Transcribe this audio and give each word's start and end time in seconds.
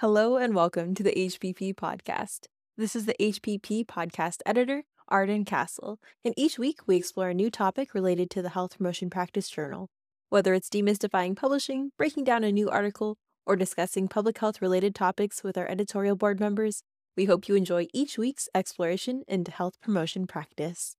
Hello 0.00 0.36
and 0.36 0.56
welcome 0.56 0.92
to 0.96 1.04
the 1.04 1.14
HPP 1.16 1.72
podcast. 1.76 2.48
This 2.76 2.96
is 2.96 3.06
the 3.06 3.14
HPP 3.20 3.86
podcast 3.86 4.38
editor, 4.44 4.82
Arden 5.06 5.44
Castle, 5.44 6.00
and 6.24 6.34
each 6.36 6.58
week 6.58 6.80
we 6.88 6.96
explore 6.96 7.28
a 7.28 7.34
new 7.34 7.48
topic 7.48 7.94
related 7.94 8.28
to 8.30 8.42
the 8.42 8.48
Health 8.48 8.76
Promotion 8.76 9.08
Practice 9.08 9.48
Journal. 9.48 9.90
Whether 10.30 10.52
it's 10.52 10.68
demystifying 10.68 11.36
publishing, 11.36 11.92
breaking 11.96 12.24
down 12.24 12.42
a 12.42 12.50
new 12.50 12.68
article, 12.68 13.18
or 13.46 13.54
discussing 13.54 14.08
public 14.08 14.36
health 14.38 14.60
related 14.60 14.96
topics 14.96 15.44
with 15.44 15.56
our 15.56 15.68
editorial 15.68 16.16
board 16.16 16.40
members, 16.40 16.82
we 17.16 17.26
hope 17.26 17.46
you 17.48 17.54
enjoy 17.54 17.86
each 17.94 18.18
week's 18.18 18.48
exploration 18.52 19.22
into 19.28 19.52
health 19.52 19.80
promotion 19.80 20.26
practice. 20.26 20.96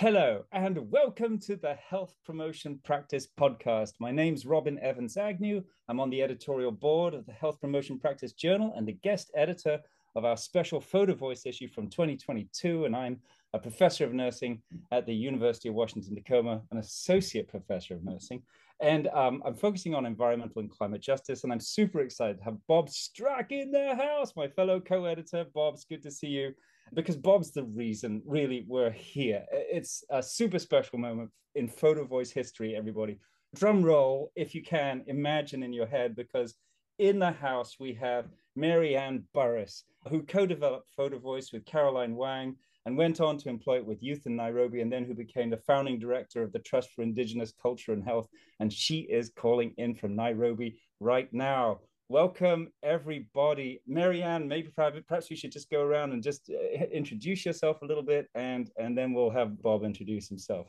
Hello, 0.00 0.46
and 0.52 0.90
welcome 0.90 1.38
to 1.40 1.56
the 1.56 1.74
Health 1.74 2.16
Promotion 2.24 2.80
Practice 2.84 3.28
Podcast. 3.38 3.92
My 3.98 4.10
name's 4.10 4.46
Robin 4.46 4.78
Evans 4.78 5.18
Agnew. 5.18 5.62
I'm 5.88 6.00
on 6.00 6.08
the 6.08 6.22
editorial 6.22 6.72
board 6.72 7.12
of 7.12 7.26
the 7.26 7.34
Health 7.34 7.60
Promotion 7.60 7.98
Practice 7.98 8.32
Journal 8.32 8.72
and 8.74 8.88
the 8.88 8.94
guest 9.02 9.30
editor 9.36 9.78
of 10.16 10.24
our 10.24 10.38
special 10.38 10.80
photo 10.80 11.12
voice 11.12 11.44
issue 11.44 11.68
from 11.68 11.90
2022. 11.90 12.86
And 12.86 12.96
I'm 12.96 13.18
a 13.52 13.58
professor 13.58 14.06
of 14.06 14.14
nursing 14.14 14.62
at 14.90 15.04
the 15.04 15.12
University 15.12 15.68
of 15.68 15.74
Washington 15.74 16.14
Tacoma, 16.14 16.62
an 16.70 16.78
associate 16.78 17.48
professor 17.48 17.92
of 17.92 18.02
nursing. 18.02 18.42
And 18.80 19.08
um, 19.08 19.42
I'm 19.44 19.54
focusing 19.54 19.94
on 19.94 20.06
environmental 20.06 20.62
and 20.62 20.70
climate 20.70 21.02
justice. 21.02 21.44
And 21.44 21.52
I'm 21.52 21.60
super 21.60 22.00
excited 22.00 22.38
to 22.38 22.44
have 22.44 22.56
Bob 22.68 22.88
Strack 22.88 23.52
in 23.52 23.70
the 23.70 23.94
house, 23.94 24.34
my 24.34 24.48
fellow 24.48 24.80
co 24.80 25.04
editor. 25.04 25.44
Bob, 25.52 25.74
it's 25.74 25.84
good 25.84 26.02
to 26.04 26.10
see 26.10 26.28
you 26.28 26.54
because 26.94 27.16
Bob's 27.16 27.52
the 27.52 27.64
reason 27.64 28.22
really 28.24 28.64
we're 28.68 28.90
here. 28.90 29.44
It's 29.50 30.04
a 30.10 30.22
super 30.22 30.58
special 30.58 30.98
moment 30.98 31.30
in 31.54 31.68
photo 31.68 32.04
voice 32.04 32.30
history, 32.30 32.76
everybody. 32.76 33.18
Drum 33.54 33.82
roll, 33.82 34.30
if 34.36 34.54
you 34.54 34.62
can, 34.62 35.02
imagine 35.06 35.62
in 35.62 35.72
your 35.72 35.86
head, 35.86 36.14
because 36.14 36.54
in 36.98 37.18
the 37.18 37.32
house 37.32 37.76
we 37.80 37.94
have 37.94 38.26
Mary 38.56 38.96
Ann 38.96 39.24
Burris, 39.34 39.84
who 40.08 40.22
co 40.22 40.46
developed 40.46 40.90
Photo 40.96 41.18
Voice 41.18 41.52
with 41.52 41.64
Caroline 41.64 42.14
Wang 42.14 42.56
and 42.86 42.96
went 42.96 43.20
on 43.20 43.36
to 43.38 43.48
employ 43.48 43.76
it 43.76 43.86
with 43.86 44.02
youth 44.02 44.26
in 44.26 44.36
Nairobi, 44.36 44.80
and 44.80 44.92
then 44.92 45.04
who 45.04 45.14
became 45.14 45.50
the 45.50 45.56
founding 45.56 45.98
director 45.98 46.42
of 46.42 46.52
the 46.52 46.58
Trust 46.60 46.90
for 46.90 47.02
Indigenous 47.02 47.52
Culture 47.60 47.92
and 47.92 48.02
Health. 48.02 48.28
And 48.58 48.72
she 48.72 49.00
is 49.00 49.32
calling 49.36 49.74
in 49.76 49.94
from 49.94 50.16
Nairobi 50.16 50.80
right 50.98 51.28
now 51.32 51.80
welcome 52.10 52.66
everybody. 52.82 53.80
Mary 53.86 54.20
Ann, 54.20 54.48
maybe 54.48 54.68
perhaps 54.74 55.30
you 55.30 55.36
should 55.36 55.52
just 55.52 55.70
go 55.70 55.80
around 55.80 56.12
and 56.12 56.22
just 56.22 56.50
uh, 56.50 56.84
introduce 56.92 57.46
yourself 57.46 57.80
a 57.82 57.86
little 57.86 58.02
bit, 58.02 58.28
and 58.34 58.70
and 58.76 58.98
then 58.98 59.14
we'll 59.14 59.30
have 59.30 59.62
Bob 59.62 59.84
introduce 59.84 60.28
himself. 60.28 60.66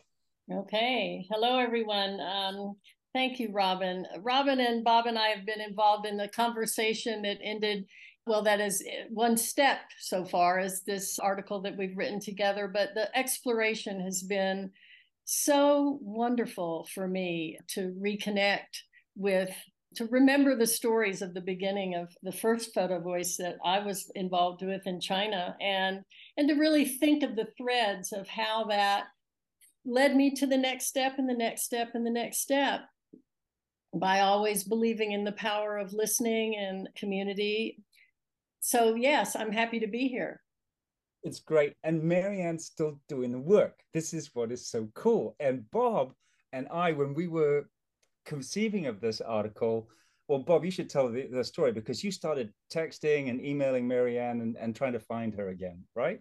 Okay. 0.53 1.25
Hello, 1.31 1.58
everyone. 1.58 2.19
Um, 2.22 2.75
thank 3.14 3.39
you, 3.39 3.50
Robin. 3.52 4.06
Robin 4.22 4.59
and 4.59 4.84
Bob 4.84 5.08
and 5.08 5.17
I 5.17 5.30
have 5.30 5.45
been 5.45 5.62
involved 5.62 6.06
in 6.06 6.16
the 6.16 6.30
conversation 6.30 7.23
that 7.23 7.39
ended. 7.44 7.86
Well, 8.28 8.44
that 8.44 8.62
is 8.62 8.84
uh, 8.88 9.08
one 9.09 9.36
step 9.36 9.80
so 10.00 10.23
far 10.23 10.59
as 10.59 10.84
this 10.84 11.17
article 11.17 11.59
that 11.64 11.75
we've 11.75 11.97
written 11.97 12.19
together, 12.19 12.69
but 12.72 12.89
the 12.94 13.09
exploration 13.17 14.00
has 14.02 14.22
been 14.22 14.69
so 15.25 15.97
wonderful 16.02 16.88
for 16.94 17.08
me 17.08 17.58
to 17.69 17.95
reconnect 18.00 18.84
with 19.16 19.50
to 19.95 20.06
remember 20.06 20.56
the 20.56 20.67
stories 20.67 21.22
of 21.22 21.34
the 21.34 21.42
beginning 21.42 21.95
of 21.95 22.16
the 22.23 22.31
first 22.31 22.73
photo 22.73 23.00
voice 23.00 23.36
that 23.38 23.58
I 23.64 23.80
was 23.80 24.09
involved 24.16 24.64
with 24.64 24.88
in 24.88 25.00
China 25.02 25.56
and 25.59 26.02
and 26.38 26.47
to 26.47 26.56
really 26.56 26.86
think 26.86 27.23
of 27.23 27.36
the 27.36 27.47
threads 27.58 28.14
of 28.14 28.28
how 28.28 28.66
that 28.66 29.06
led 29.86 30.16
me 30.16 30.31
to 30.36 30.47
the 30.47 30.58
next 30.58 30.88
step 30.88 31.14
and 31.17 31.30
the 31.30 31.34
next 31.34 31.64
step 31.64 31.89
and 31.94 32.06
the 32.06 32.12
next 32.12 32.39
step 32.39 32.81
by 33.94 34.22
always 34.22 34.64
believing 34.64 35.12
in 35.12 35.25
the 35.25 35.34
power 35.34 35.78
of 35.78 35.91
listening 35.91 36.56
and 36.56 36.88
community. 36.96 37.84
So 38.62 38.96
yes, 38.96 39.35
I'm 39.35 39.51
happy 39.51 39.80
to 39.81 39.88
be 39.88 40.07
here. 40.07 40.41
It's 41.24 41.40
great. 41.40 41.75
And 41.84 42.01
Mary 42.01 42.41
Ann's 42.41 42.66
still 42.66 43.00
doing 43.09 43.31
the 43.31 43.40
work. 43.40 43.80
This 43.94 44.13
is 44.13 44.31
what 44.34 44.51
is 44.51 44.68
so 44.68 44.88
cool. 44.96 45.35
And 45.40 45.69
Bob 45.72 46.13
and 46.53 46.68
I, 46.72 46.94
when 46.94 47.13
we 47.13 47.28
were 47.28 47.66
conceiving 48.26 48.88
of 48.88 49.02
this 49.02 49.22
article, 49.22 49.90
well, 50.28 50.40
Bob, 50.40 50.64
you 50.64 50.72
should 50.72 50.90
tell 50.90 51.09
the, 51.09 51.28
the 51.28 51.44
story 51.44 51.72
because 51.72 52.04
you 52.04 52.12
started 52.12 52.54
texting 52.74 53.30
and 53.30 53.44
emailing 53.44 53.88
Mary 53.88 54.18
Ann 54.18 54.42
and, 54.42 54.56
and 54.58 54.76
trying 54.76 54.94
to 54.94 55.00
find 55.00 55.34
her 55.36 55.50
again, 55.50 55.84
right? 55.96 56.20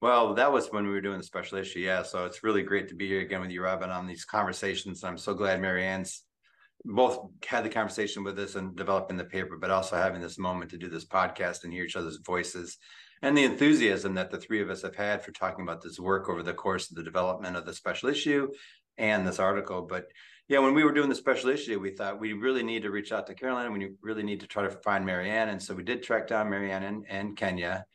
Well, 0.00 0.34
that 0.34 0.50
was 0.50 0.68
when 0.68 0.84
we 0.84 0.92
were 0.92 1.02
doing 1.02 1.18
the 1.18 1.24
special 1.24 1.58
issue. 1.58 1.80
Yeah. 1.80 2.02
So 2.02 2.24
it's 2.24 2.42
really 2.42 2.62
great 2.62 2.88
to 2.88 2.94
be 2.94 3.06
here 3.06 3.20
again 3.20 3.42
with 3.42 3.50
you, 3.50 3.62
Robin, 3.62 3.90
on 3.90 4.06
these 4.06 4.24
conversations. 4.24 5.04
I'm 5.04 5.18
so 5.18 5.34
glad 5.34 5.60
Mary 5.60 5.84
Ann's 5.84 6.24
both 6.86 7.28
had 7.46 7.64
the 7.64 7.68
conversation 7.68 8.24
with 8.24 8.38
us 8.38 8.54
and 8.54 8.74
developing 8.74 9.18
the 9.18 9.24
paper, 9.24 9.58
but 9.58 9.70
also 9.70 9.96
having 9.96 10.22
this 10.22 10.38
moment 10.38 10.70
to 10.70 10.78
do 10.78 10.88
this 10.88 11.04
podcast 11.04 11.64
and 11.64 11.72
hear 11.72 11.84
each 11.84 11.96
other's 11.96 12.20
voices 12.24 12.78
and 13.22 13.36
the 13.36 13.44
enthusiasm 13.44 14.14
that 14.14 14.30
the 14.30 14.38
three 14.38 14.62
of 14.62 14.70
us 14.70 14.82
have 14.82 14.96
had 14.96 15.22
for 15.22 15.32
talking 15.32 15.62
about 15.62 15.82
this 15.82 16.00
work 16.00 16.28
over 16.28 16.42
the 16.42 16.54
course 16.54 16.90
of 16.90 16.96
the 16.96 17.02
development 17.02 17.56
of 17.56 17.66
the 17.66 17.74
special 17.74 18.08
issue 18.08 18.48
and 18.96 19.26
this 19.26 19.38
article. 19.38 19.82
But 19.82 20.06
yeah, 20.50 20.58
when 20.58 20.74
we 20.74 20.82
were 20.82 20.90
doing 20.90 21.08
the 21.08 21.14
special 21.14 21.48
issue, 21.48 21.78
we 21.78 21.92
thought 21.92 22.18
we 22.18 22.32
really 22.32 22.64
need 22.64 22.82
to 22.82 22.90
reach 22.90 23.12
out 23.12 23.24
to 23.28 23.34
Caroline. 23.34 23.72
We 23.72 23.92
really 24.02 24.24
need 24.24 24.40
to 24.40 24.48
try 24.48 24.64
to 24.64 24.70
find 24.70 25.06
Mary 25.06 25.30
Ann. 25.30 25.48
And 25.48 25.62
so 25.62 25.76
we 25.76 25.84
did 25.84 26.02
track 26.02 26.26
down 26.26 26.50
Mary 26.50 26.72
Ann 26.72 26.82
and, 26.82 27.06
in 27.06 27.36
Kenya 27.36 27.86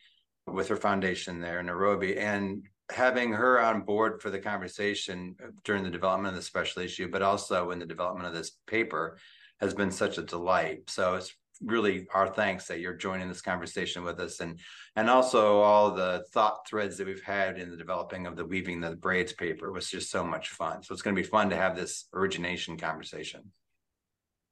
with 0.46 0.66
her 0.68 0.76
foundation 0.76 1.38
there 1.38 1.60
in 1.60 1.66
Nairobi. 1.66 2.16
And 2.16 2.62
having 2.90 3.30
her 3.30 3.60
on 3.60 3.82
board 3.82 4.22
for 4.22 4.30
the 4.30 4.38
conversation 4.38 5.36
during 5.64 5.84
the 5.84 5.90
development 5.90 6.32
of 6.32 6.36
the 6.36 6.42
special 6.42 6.80
issue, 6.80 7.10
but 7.10 7.20
also 7.20 7.72
in 7.72 7.78
the 7.78 7.84
development 7.84 8.26
of 8.26 8.32
this 8.32 8.52
paper 8.66 9.18
has 9.60 9.74
been 9.74 9.90
such 9.90 10.16
a 10.16 10.22
delight. 10.22 10.88
So 10.88 11.16
it's 11.16 11.36
really 11.62 12.06
our 12.14 12.28
thanks 12.28 12.66
that 12.66 12.80
you're 12.80 12.94
joining 12.94 13.28
this 13.28 13.40
conversation 13.40 14.04
with 14.04 14.20
us 14.20 14.40
and 14.40 14.58
and 14.94 15.08
also 15.08 15.60
all 15.60 15.90
the 15.90 16.24
thought 16.32 16.66
threads 16.68 16.96
that 16.96 17.06
we've 17.06 17.22
had 17.22 17.58
in 17.58 17.70
the 17.70 17.76
developing 17.76 18.26
of 18.26 18.36
the 18.36 18.44
weaving 18.44 18.80
the 18.80 18.96
braids 18.96 19.32
paper 19.32 19.72
was 19.72 19.88
just 19.88 20.10
so 20.10 20.24
much 20.24 20.50
fun. 20.50 20.82
So 20.82 20.92
it's 20.92 21.02
going 21.02 21.16
to 21.16 21.22
be 21.22 21.28
fun 21.28 21.50
to 21.50 21.56
have 21.56 21.76
this 21.76 22.06
origination 22.14 22.76
conversation. 22.76 23.52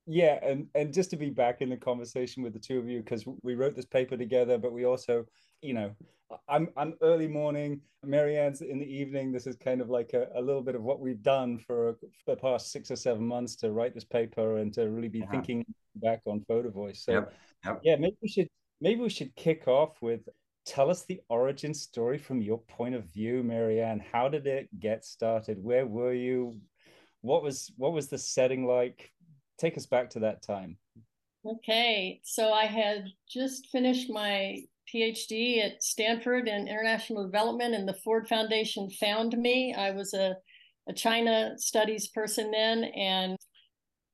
Yeah 0.07 0.39
and 0.43 0.67
and 0.75 0.93
just 0.93 1.11
to 1.11 1.17
be 1.17 1.31
back 1.31 1.61
in 1.61 1.71
the 1.71 1.77
conversation 1.77 2.43
with 2.43 2.53
the 2.53 2.59
two 2.59 2.79
of 2.79 2.89
you 2.89 3.01
because 3.01 3.25
we 3.43 3.55
wrote 3.55 3.75
this 3.75 3.87
paper 3.87 4.17
together 4.17 4.59
but 4.59 4.73
we 4.73 4.85
also 4.85 5.25
you 5.63 5.73
know 5.73 5.93
i'm 6.49 6.69
i'm 6.77 6.95
early 7.03 7.29
morning 7.29 7.81
Mary 8.05 8.37
Ann's 8.37 8.61
in 8.61 8.79
the 8.79 8.87
evening 8.87 9.33
this 9.33 9.47
is 9.47 9.57
kind 9.57 9.81
of 9.81 9.89
like 9.89 10.13
a, 10.13 10.29
a 10.35 10.41
little 10.41 10.61
bit 10.61 10.75
of 10.75 10.83
what 10.83 11.01
we've 11.01 11.23
done 11.23 11.59
for, 11.59 11.97
for 12.25 12.35
the 12.35 12.37
past 12.37 12.71
six 12.71 12.91
or 12.91 12.97
seven 12.97 13.27
months 13.27 13.57
to 13.57 13.73
write 13.73 13.95
this 13.95 14.05
paper 14.05 14.59
and 14.59 14.75
to 14.75 14.91
really 14.91 15.09
be 15.09 15.23
uh-huh. 15.23 15.31
thinking 15.31 15.65
back 15.97 16.21
on 16.27 16.45
photo 16.47 16.71
voice 16.71 17.03
so 17.05 17.13
yep. 17.13 17.33
Yep. 17.65 17.81
yeah 17.83 17.97
maybe 17.97 18.17
we 18.21 18.29
should 18.29 18.49
maybe 18.81 19.01
we 19.01 19.09
should 19.09 19.35
kick 19.37 19.67
off 19.69 20.03
with 20.03 20.29
tell 20.67 20.91
us 20.91 21.05
the 21.07 21.21
origin 21.31 21.73
story 21.73 22.19
from 22.19 22.43
your 22.43 22.59
point 22.59 22.95
of 22.95 23.05
view 23.05 23.43
Mary 23.43 23.81
Ann 23.81 24.05
how 24.13 24.29
did 24.29 24.47
it 24.47 24.69
get 24.81 25.05
started 25.05 25.63
where 25.63 25.87
were 25.87 26.13
you 26.13 26.61
what 27.23 27.43
was 27.43 27.73
what 27.79 27.93
was 27.93 28.09
the 28.09 28.19
setting 28.19 28.67
like 28.67 29.11
take 29.59 29.77
us 29.77 29.87
back 29.87 30.11
to 30.11 30.21
that 30.21 30.43
time. 30.43 30.77
Okay, 31.47 32.21
so 32.25 32.53
I 32.53 32.65
had 32.65 33.09
just 33.29 33.67
finished 33.67 34.11
my 34.11 34.63
PhD 34.93 35.65
at 35.65 35.83
Stanford 35.83 36.49
in 36.49 36.69
international 36.69 37.25
development, 37.25 37.75
and 37.75 37.89
the 37.89 37.99
Ford 38.05 38.29
Foundation 38.29 38.91
found 38.91 39.37
me. 39.37 39.75
I 39.77 39.91
was 39.91 40.15
a, 40.15 40.37
a 40.89 40.93
China 40.93 41.55
studies 41.57 42.09
person 42.09 42.51
then 42.51 42.85
and 42.85 43.39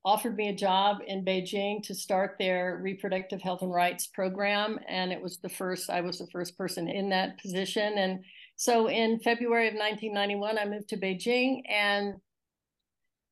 offered 0.04 0.36
me 0.36 0.48
a 0.48 0.54
job 0.54 0.98
in 1.06 1.24
Beijing 1.24 1.82
to 1.82 1.94
start 1.94 2.36
their 2.38 2.80
reproductive 2.82 3.42
health 3.42 3.62
and 3.62 3.72
rights 3.72 4.06
program. 4.06 4.78
And 4.88 5.12
it 5.12 5.20
was 5.20 5.38
the 5.38 5.48
first, 5.48 5.90
I 5.90 6.00
was 6.00 6.18
the 6.18 6.28
first 6.32 6.56
person 6.56 6.88
in 6.88 7.10
that 7.10 7.38
position. 7.38 7.98
And 7.98 8.24
so 8.56 8.88
in 8.88 9.20
February 9.20 9.68
of 9.68 9.74
1991, 9.74 10.58
I 10.58 10.64
moved 10.64 10.88
to 10.88 10.96
Beijing 10.96 11.62
and 11.68 12.14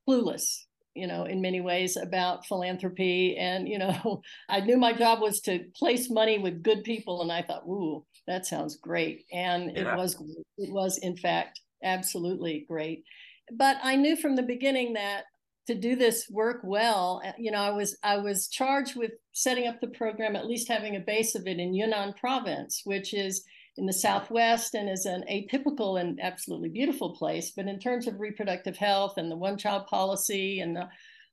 clueless 0.06 0.64
you 0.94 1.06
know, 1.06 1.24
in 1.24 1.40
many 1.40 1.60
ways 1.60 1.96
about 1.96 2.46
philanthropy. 2.46 3.36
And, 3.36 3.68
you 3.68 3.78
know, 3.78 4.22
I 4.48 4.60
knew 4.60 4.76
my 4.76 4.92
job 4.92 5.20
was 5.20 5.40
to 5.42 5.64
place 5.76 6.10
money 6.10 6.38
with 6.38 6.62
good 6.62 6.84
people. 6.84 7.22
And 7.22 7.30
I 7.30 7.42
thought, 7.42 7.66
ooh, 7.66 8.04
that 8.26 8.46
sounds 8.46 8.76
great. 8.76 9.24
And 9.32 9.76
yeah. 9.76 9.92
it 9.92 9.96
was, 9.96 10.14
it 10.58 10.72
was 10.72 10.98
in 10.98 11.16
fact, 11.16 11.60
absolutely 11.82 12.64
great. 12.68 13.04
But 13.52 13.76
I 13.82 13.96
knew 13.96 14.16
from 14.16 14.36
the 14.36 14.42
beginning 14.42 14.94
that 14.94 15.24
to 15.68 15.74
do 15.74 15.96
this 15.96 16.28
work 16.30 16.60
well, 16.64 17.20
uh, 17.24 17.32
you 17.38 17.50
know, 17.50 17.58
I 17.58 17.70
was 17.70 17.96
I 18.02 18.16
was 18.16 18.48
charged 18.48 18.96
with 18.96 19.12
setting 19.32 19.66
up 19.66 19.80
the 19.80 19.88
program, 19.88 20.34
at 20.34 20.46
least 20.46 20.66
having 20.66 20.96
a 20.96 21.00
base 21.00 21.34
of 21.34 21.46
it 21.46 21.58
in 21.58 21.74
Yunnan 21.74 22.14
province, 22.14 22.82
which 22.84 23.12
is 23.12 23.44
in 23.78 23.86
the 23.86 23.92
Southwest 23.92 24.74
and 24.74 24.90
is 24.90 25.06
an 25.06 25.24
atypical 25.30 26.00
and 26.00 26.20
absolutely 26.20 26.68
beautiful 26.68 27.14
place. 27.14 27.52
But 27.54 27.66
in 27.66 27.78
terms 27.78 28.06
of 28.06 28.20
reproductive 28.20 28.76
health 28.76 29.16
and 29.16 29.30
the 29.30 29.36
one 29.36 29.56
child 29.56 29.86
policy 29.86 30.60
and 30.60 30.76
the, 30.76 30.88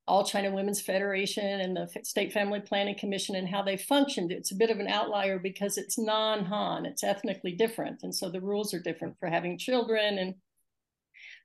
All 0.07 0.23
China 0.23 0.51
Women's 0.51 0.81
Federation 0.81 1.61
and 1.61 1.75
the 1.75 1.89
State 2.03 2.31
Family 2.31 2.59
Planning 2.59 2.97
Commission 2.97 3.35
and 3.35 3.49
how 3.49 3.63
they 3.63 3.75
functioned. 3.75 4.31
It's 4.31 4.51
a 4.51 4.55
bit 4.55 4.69
of 4.69 4.79
an 4.79 4.87
outlier 4.87 5.39
because 5.39 5.77
it's 5.77 5.97
non 5.97 6.45
Han, 6.45 6.85
it's 6.85 7.03
ethnically 7.03 7.53
different. 7.53 8.03
And 8.03 8.13
so 8.13 8.29
the 8.29 8.41
rules 8.41 8.73
are 8.73 8.79
different 8.79 9.17
for 9.19 9.27
having 9.27 9.57
children. 9.57 10.19
And 10.19 10.35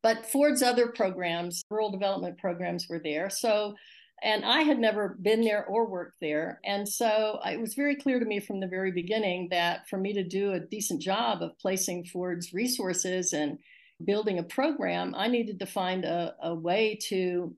but 0.03 0.27
Ford's 0.27 0.63
other 0.63 0.89
programs, 0.89 1.63
rural 1.71 1.91
development 1.91 2.39
programs, 2.39 2.87
were 2.89 3.01
there. 3.03 3.31
So 3.31 3.75
and 4.23 4.45
I 4.45 4.63
had 4.63 4.79
never 4.79 5.17
been 5.21 5.41
there 5.43 5.65
or 5.65 5.87
worked 5.87 6.21
there. 6.21 6.61
And 6.65 6.89
so 6.89 7.41
uh, 7.45 7.51
it 7.51 7.61
was 7.61 7.75
very 7.75 7.97
clear 7.97 8.19
to 8.19 8.27
me 8.27 8.41
from 8.41 8.61
the 8.61 8.67
very 8.67 8.93
beginning 8.93 9.49
that 9.51 9.89
for 9.89 9.97
me 9.97 10.13
to 10.13 10.23
do 10.23 10.53
a 10.53 10.61
decent 10.61 11.01
job 11.01 11.43
of 11.43 11.59
placing 11.59 12.05
Ford's 12.05 12.53
resources 12.53 13.33
and 13.33 13.59
building 14.05 14.39
a 14.39 14.43
program, 14.43 15.15
I 15.17 15.29
needed 15.29 15.59
to 15.61 15.67
find 15.67 16.05
a, 16.05 16.35
a 16.43 16.55
way 16.55 16.99
to 17.09 17.55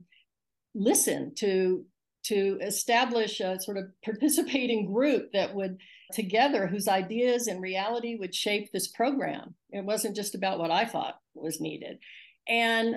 listen 0.74 1.34
to 1.36 1.84
to 2.24 2.56
establish 2.62 3.40
a 3.40 3.58
sort 3.60 3.76
of 3.76 3.86
participating 4.04 4.86
group 4.86 5.32
that 5.32 5.52
would 5.54 5.78
together 6.12 6.68
whose 6.68 6.86
ideas 6.86 7.48
and 7.48 7.60
reality 7.60 8.16
would 8.16 8.34
shape 8.34 8.70
this 8.70 8.86
program. 8.86 9.54
It 9.70 9.84
wasn't 9.84 10.14
just 10.14 10.36
about 10.36 10.60
what 10.60 10.70
I 10.70 10.84
thought 10.84 11.18
was 11.34 11.60
needed. 11.60 11.98
And 12.46 12.96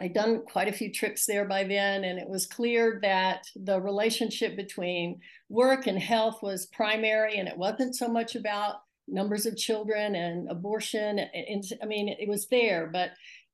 I'd 0.00 0.14
done 0.14 0.42
quite 0.46 0.68
a 0.68 0.72
few 0.72 0.92
trips 0.92 1.26
there 1.26 1.44
by 1.44 1.64
then, 1.64 2.04
and 2.04 2.18
it 2.18 2.28
was 2.28 2.46
clear 2.46 3.00
that 3.02 3.46
the 3.56 3.80
relationship 3.80 4.56
between 4.56 5.20
work 5.48 5.86
and 5.86 5.98
health 5.98 6.40
was 6.42 6.66
primary, 6.66 7.36
and 7.36 7.48
it 7.48 7.58
wasn't 7.58 7.96
so 7.96 8.06
much 8.06 8.36
about 8.36 8.76
numbers 9.08 9.46
of 9.46 9.56
children 9.56 10.14
and 10.14 10.48
abortion. 10.50 11.18
And, 11.18 11.64
I 11.82 11.86
mean, 11.86 12.08
it 12.08 12.28
was 12.28 12.46
there, 12.46 12.88
but 12.92 13.10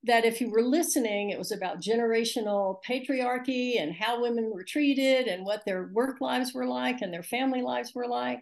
that 0.06 0.26
if 0.26 0.38
you 0.40 0.50
were 0.50 0.62
listening, 0.62 1.30
it 1.30 1.38
was 1.38 1.50
about 1.50 1.80
generational 1.80 2.78
patriarchy 2.86 3.80
and 3.80 3.94
how 3.94 4.20
women 4.20 4.50
were 4.52 4.64
treated 4.64 5.28
and 5.28 5.46
what 5.46 5.64
their 5.64 5.88
work 5.94 6.20
lives 6.20 6.52
were 6.52 6.66
like 6.66 7.00
and 7.00 7.12
their 7.12 7.22
family 7.22 7.62
lives 7.62 7.94
were 7.94 8.06
like. 8.06 8.40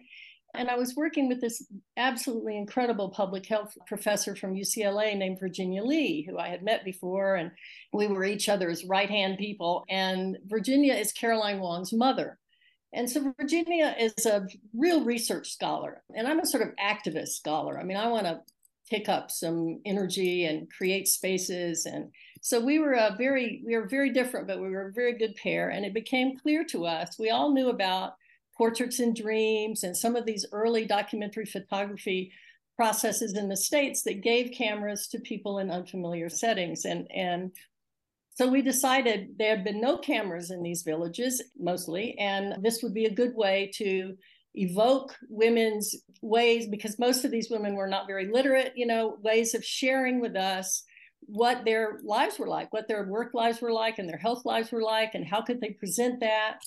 And 0.55 0.69
I 0.69 0.75
was 0.75 0.95
working 0.95 1.27
with 1.27 1.41
this 1.41 1.65
absolutely 1.97 2.57
incredible 2.57 3.09
public 3.09 3.45
health 3.45 3.75
professor 3.87 4.35
from 4.35 4.53
UCLA 4.53 5.17
named 5.17 5.39
Virginia 5.39 5.83
Li, 5.83 6.21
who 6.29 6.37
I 6.37 6.49
had 6.49 6.63
met 6.63 6.85
before, 6.85 7.35
and 7.35 7.51
we 7.91 8.07
were 8.07 8.23
each 8.23 8.49
other's 8.49 8.85
right 8.85 9.09
hand 9.09 9.39
people. 9.39 9.83
And 9.89 10.37
Virginia 10.45 10.93
is 10.93 11.11
Caroline 11.11 11.59
Wang's 11.59 11.91
mother. 11.91 12.37
And 12.93 13.09
so 13.09 13.33
Virginia 13.39 13.95
is 13.99 14.25
a 14.27 14.47
real 14.75 15.03
research 15.03 15.51
scholar, 15.51 16.03
and 16.15 16.27
I'm 16.27 16.39
a 16.39 16.45
sort 16.45 16.61
of 16.61 16.75
activist 16.75 17.29
scholar. 17.29 17.79
I 17.79 17.83
mean, 17.83 17.97
I 17.97 18.07
want 18.07 18.27
to 18.27 18.41
pick 18.89 19.09
up 19.09 19.31
some 19.31 19.79
energy 19.85 20.45
and 20.45 20.71
create 20.71 21.07
spaces 21.07 21.85
and 21.85 22.11
so 22.41 22.59
we 22.59 22.79
were 22.79 22.93
a 22.93 23.15
very 23.17 23.63
we 23.65 23.75
were 23.77 23.87
very 23.87 24.11
different 24.11 24.45
but 24.45 24.59
we 24.59 24.69
were 24.69 24.89
a 24.89 24.93
very 24.93 25.17
good 25.17 25.33
pair 25.35 25.69
and 25.69 25.85
it 25.85 25.93
became 25.93 26.37
clear 26.37 26.65
to 26.65 26.85
us 26.85 27.17
we 27.17 27.29
all 27.29 27.53
knew 27.53 27.69
about 27.69 28.15
portraits 28.57 28.99
and 28.99 29.15
dreams 29.15 29.83
and 29.83 29.95
some 29.95 30.15
of 30.15 30.25
these 30.25 30.45
early 30.51 30.85
documentary 30.85 31.45
photography 31.45 32.31
processes 32.75 33.37
in 33.37 33.49
the 33.49 33.57
states 33.57 34.03
that 34.03 34.21
gave 34.21 34.51
cameras 34.51 35.07
to 35.07 35.19
people 35.19 35.59
in 35.59 35.69
unfamiliar 35.69 36.29
settings. 36.29 36.85
And 36.85 37.07
and 37.11 37.51
so 38.35 38.47
we 38.47 38.61
decided 38.61 39.35
there 39.37 39.55
had 39.55 39.63
been 39.63 39.79
no 39.79 39.97
cameras 39.97 40.49
in 40.49 40.63
these 40.63 40.81
villages 40.81 41.41
mostly 41.59 42.17
and 42.17 42.63
this 42.63 42.81
would 42.81 42.93
be 42.93 43.05
a 43.05 43.13
good 43.13 43.35
way 43.35 43.71
to 43.75 44.15
evoke 44.55 45.15
women's 45.29 45.95
ways 46.21 46.67
because 46.67 46.99
most 46.99 47.25
of 47.25 47.31
these 47.31 47.49
women 47.49 47.75
were 47.75 47.87
not 47.87 48.07
very 48.07 48.31
literate 48.31 48.73
you 48.75 48.85
know 48.85 49.17
ways 49.23 49.53
of 49.53 49.63
sharing 49.63 50.19
with 50.19 50.35
us 50.35 50.83
what 51.21 51.63
their 51.65 51.99
lives 52.03 52.37
were 52.37 52.47
like 52.47 52.71
what 52.73 52.87
their 52.87 53.05
work 53.05 53.33
lives 53.33 53.61
were 53.61 53.71
like 53.71 53.97
and 53.97 54.09
their 54.09 54.17
health 54.17 54.45
lives 54.45 54.71
were 54.71 54.81
like 54.81 55.15
and 55.15 55.25
how 55.25 55.41
could 55.41 55.59
they 55.61 55.71
present 55.71 56.19
that 56.19 56.59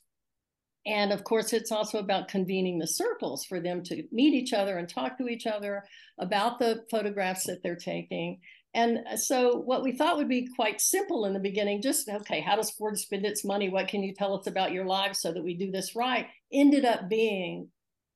and 0.86 1.12
of 1.12 1.24
course, 1.24 1.52
it's 1.52 1.72
also 1.72 1.98
about 1.98 2.28
convening 2.28 2.78
the 2.78 2.86
circles 2.86 3.44
for 3.44 3.60
them 3.60 3.82
to 3.84 4.04
meet 4.12 4.34
each 4.34 4.52
other 4.52 4.78
and 4.78 4.88
talk 4.88 5.18
to 5.18 5.28
each 5.28 5.46
other 5.46 5.84
about 6.18 6.60
the 6.60 6.84
photographs 6.90 7.44
that 7.46 7.62
they're 7.62 7.74
taking. 7.74 8.40
And 8.72 9.00
so, 9.18 9.56
what 9.56 9.82
we 9.82 9.92
thought 9.92 10.16
would 10.16 10.28
be 10.28 10.48
quite 10.54 10.80
simple 10.80 11.24
in 11.24 11.32
the 11.32 11.40
beginning, 11.40 11.82
just 11.82 12.08
okay, 12.08 12.40
how 12.40 12.54
does 12.56 12.70
Ford 12.70 12.98
spend 12.98 13.26
its 13.26 13.44
money? 13.44 13.68
What 13.68 13.88
can 13.88 14.02
you 14.02 14.14
tell 14.14 14.38
us 14.38 14.46
about 14.46 14.72
your 14.72 14.84
lives 14.84 15.20
so 15.20 15.32
that 15.32 15.42
we 15.42 15.54
do 15.54 15.72
this 15.72 15.96
right? 15.96 16.28
Ended 16.52 16.84
up 16.84 17.08
being 17.08 17.68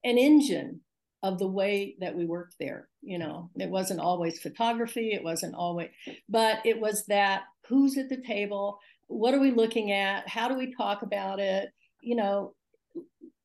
an 0.05 0.17
engine 0.17 0.81
of 1.23 1.39
the 1.39 1.49
way 1.49 1.97
that 2.01 2.15
we 2.15 2.25
worked 2.25 2.55
there. 2.61 2.89
You 3.03 3.19
know, 3.19 3.51
it 3.59 3.69
wasn't 3.69 4.01
always 4.01 4.39
photography, 4.39 5.13
it 5.13 5.25
wasn't 5.25 5.55
always, 5.55 5.89
but 6.29 6.65
it 6.65 6.81
was 6.81 7.05
that 7.07 7.43
who's 7.67 7.99
at 7.99 8.09
the 8.09 8.23
table? 8.23 8.79
What 9.09 9.35
are 9.35 9.41
we 9.41 9.51
looking 9.51 9.91
at? 9.91 10.29
How 10.29 10.47
do 10.47 10.55
we 10.55 10.75
talk 10.75 11.03
about 11.03 11.41
it? 11.41 11.71
You 12.01 12.17
know, 12.17 12.55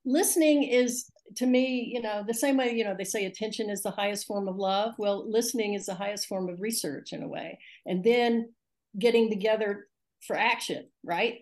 listening 0.06 0.64
is 0.64 1.10
to 1.38 1.46
me, 1.46 1.92
you 1.94 2.02
know, 2.02 2.24
the 2.26 2.34
same 2.34 2.58
way, 2.58 2.74
you 2.74 2.84
know, 2.84 2.96
they 2.98 3.04
say 3.04 3.26
attention 3.26 3.70
is 3.70 3.82
the 3.82 3.92
highest 3.92 4.28
form 4.28 4.48
of 4.48 4.58
love. 4.58 4.94
Well, 4.98 5.30
listening 5.30 5.74
is 5.74 5.86
the 5.88 5.96
highest 5.96 6.28
form 6.28 6.50
of 6.50 6.62
research 6.62 7.14
in 7.14 7.24
a 7.24 7.28
way. 7.28 7.60
And 7.86 8.04
then 8.04 8.54
getting 9.00 9.30
together 9.30 9.88
for 10.26 10.38
action, 10.38 10.88
right? 11.04 11.42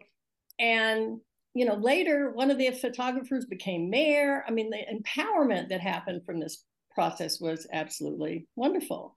And, 0.59 1.19
you 1.53 1.65
know, 1.65 1.75
later 1.75 2.31
one 2.31 2.49
of 2.49 2.57
the 2.57 2.71
photographers 2.71 3.45
became 3.45 3.89
mayor. 3.89 4.43
I 4.47 4.51
mean, 4.51 4.69
the 4.69 4.79
empowerment 4.91 5.69
that 5.69 5.81
happened 5.81 6.25
from 6.25 6.39
this 6.39 6.63
process 6.95 7.39
was 7.39 7.67
absolutely 7.73 8.47
wonderful 8.55 9.15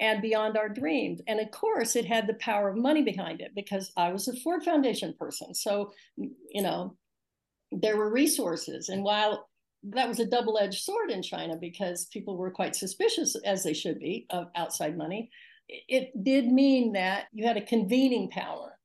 and 0.00 0.22
beyond 0.22 0.56
our 0.56 0.68
dreams. 0.68 1.20
And 1.26 1.40
of 1.40 1.50
course, 1.50 1.96
it 1.96 2.04
had 2.04 2.26
the 2.26 2.34
power 2.34 2.68
of 2.68 2.76
money 2.76 3.02
behind 3.02 3.40
it 3.40 3.52
because 3.54 3.92
I 3.96 4.12
was 4.12 4.28
a 4.28 4.36
Ford 4.40 4.62
Foundation 4.62 5.14
person. 5.18 5.54
So, 5.54 5.92
you 6.16 6.62
know, 6.62 6.96
there 7.72 7.96
were 7.96 8.10
resources. 8.10 8.88
And 8.88 9.02
while 9.02 9.48
that 9.82 10.08
was 10.08 10.20
a 10.20 10.26
double 10.26 10.58
edged 10.58 10.82
sword 10.82 11.10
in 11.10 11.22
China 11.22 11.56
because 11.56 12.06
people 12.06 12.36
were 12.36 12.50
quite 12.50 12.76
suspicious, 12.76 13.36
as 13.44 13.62
they 13.62 13.74
should 13.74 13.98
be, 13.98 14.26
of 14.30 14.48
outside 14.56 14.96
money, 14.96 15.30
it 15.68 16.10
did 16.22 16.46
mean 16.46 16.92
that 16.92 17.26
you 17.32 17.46
had 17.46 17.56
a 17.56 17.62
convening 17.62 18.30
power. 18.30 18.76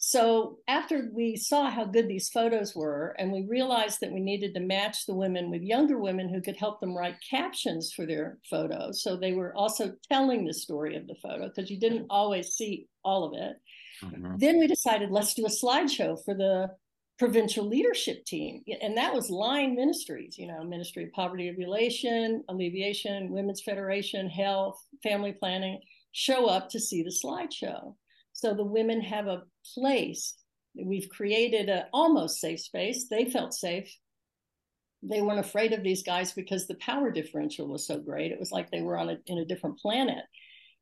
So 0.00 0.58
after 0.68 1.10
we 1.12 1.34
saw 1.36 1.70
how 1.70 1.84
good 1.84 2.06
these 2.06 2.28
photos 2.28 2.74
were, 2.74 3.16
and 3.18 3.32
we 3.32 3.42
realized 3.48 3.98
that 4.00 4.12
we 4.12 4.20
needed 4.20 4.54
to 4.54 4.60
match 4.60 5.06
the 5.06 5.14
women 5.14 5.50
with 5.50 5.62
younger 5.62 5.98
women 5.98 6.28
who 6.28 6.40
could 6.40 6.56
help 6.56 6.80
them 6.80 6.96
write 6.96 7.16
captions 7.28 7.92
for 7.92 8.06
their 8.06 8.38
photos. 8.48 9.02
So 9.02 9.16
they 9.16 9.32
were 9.32 9.52
also 9.56 9.94
telling 10.08 10.44
the 10.44 10.54
story 10.54 10.94
of 10.96 11.08
the 11.08 11.16
photo 11.20 11.48
because 11.48 11.68
you 11.68 11.80
didn't 11.80 12.06
always 12.10 12.50
see 12.50 12.86
all 13.04 13.24
of 13.24 13.32
it. 13.34 13.56
Mm-hmm. 14.04 14.36
Then 14.38 14.58
we 14.60 14.68
decided 14.68 15.10
let's 15.10 15.34
do 15.34 15.46
a 15.46 15.48
slideshow 15.48 16.16
for 16.24 16.34
the 16.34 16.70
provincial 17.18 17.66
leadership 17.66 18.24
team. 18.24 18.62
And 18.80 18.96
that 18.96 19.12
was 19.12 19.28
line 19.28 19.74
ministries, 19.74 20.38
you 20.38 20.46
know, 20.46 20.62
Ministry 20.62 21.04
of 21.04 21.12
Poverty 21.12 21.48
Alleviation, 21.48 22.44
Alleviation, 22.48 23.30
Women's 23.32 23.62
Federation, 23.62 24.28
Health, 24.28 24.80
Family 25.02 25.32
Planning, 25.32 25.80
show 26.12 26.46
up 26.46 26.70
to 26.70 26.80
see 26.80 27.02
the 27.02 27.10
slideshow. 27.10 27.94
So 28.32 28.54
the 28.54 28.64
women 28.64 29.00
have 29.00 29.26
a 29.26 29.42
place. 29.74 30.34
We've 30.74 31.08
created 31.08 31.68
an 31.68 31.84
almost 31.92 32.40
safe 32.40 32.60
space. 32.60 33.08
They 33.08 33.24
felt 33.24 33.52
safe. 33.52 33.92
They 35.02 35.20
weren't 35.20 35.40
afraid 35.40 35.72
of 35.72 35.82
these 35.82 36.04
guys 36.04 36.32
because 36.32 36.66
the 36.66 36.76
power 36.76 37.10
differential 37.10 37.68
was 37.68 37.86
so 37.86 37.98
great. 37.98 38.30
It 38.30 38.38
was 38.38 38.52
like 38.52 38.70
they 38.70 38.82
were 38.82 38.96
on 38.96 39.10
a, 39.10 39.16
in 39.26 39.38
a 39.38 39.44
different 39.44 39.78
planet 39.78 40.24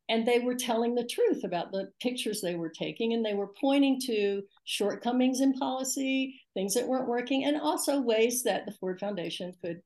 and 0.09 0.25
they 0.25 0.39
were 0.39 0.55
telling 0.55 0.95
the 0.95 1.05
truth 1.05 1.43
about 1.43 1.71
the 1.71 1.91
pictures 2.01 2.41
they 2.41 2.55
were 2.55 2.69
taking 2.69 3.13
and 3.13 3.25
they 3.25 3.33
were 3.33 3.51
pointing 3.59 3.99
to 4.01 4.41
shortcomings 4.63 5.41
in 5.41 5.53
policy 5.53 6.39
things 6.53 6.73
that 6.73 6.87
weren't 6.87 7.07
working 7.09 7.45
and 7.45 7.59
also 7.59 7.99
ways 7.99 8.43
that 8.43 8.65
the 8.65 8.71
ford 8.73 8.99
foundation 8.99 9.53
could 9.61 9.81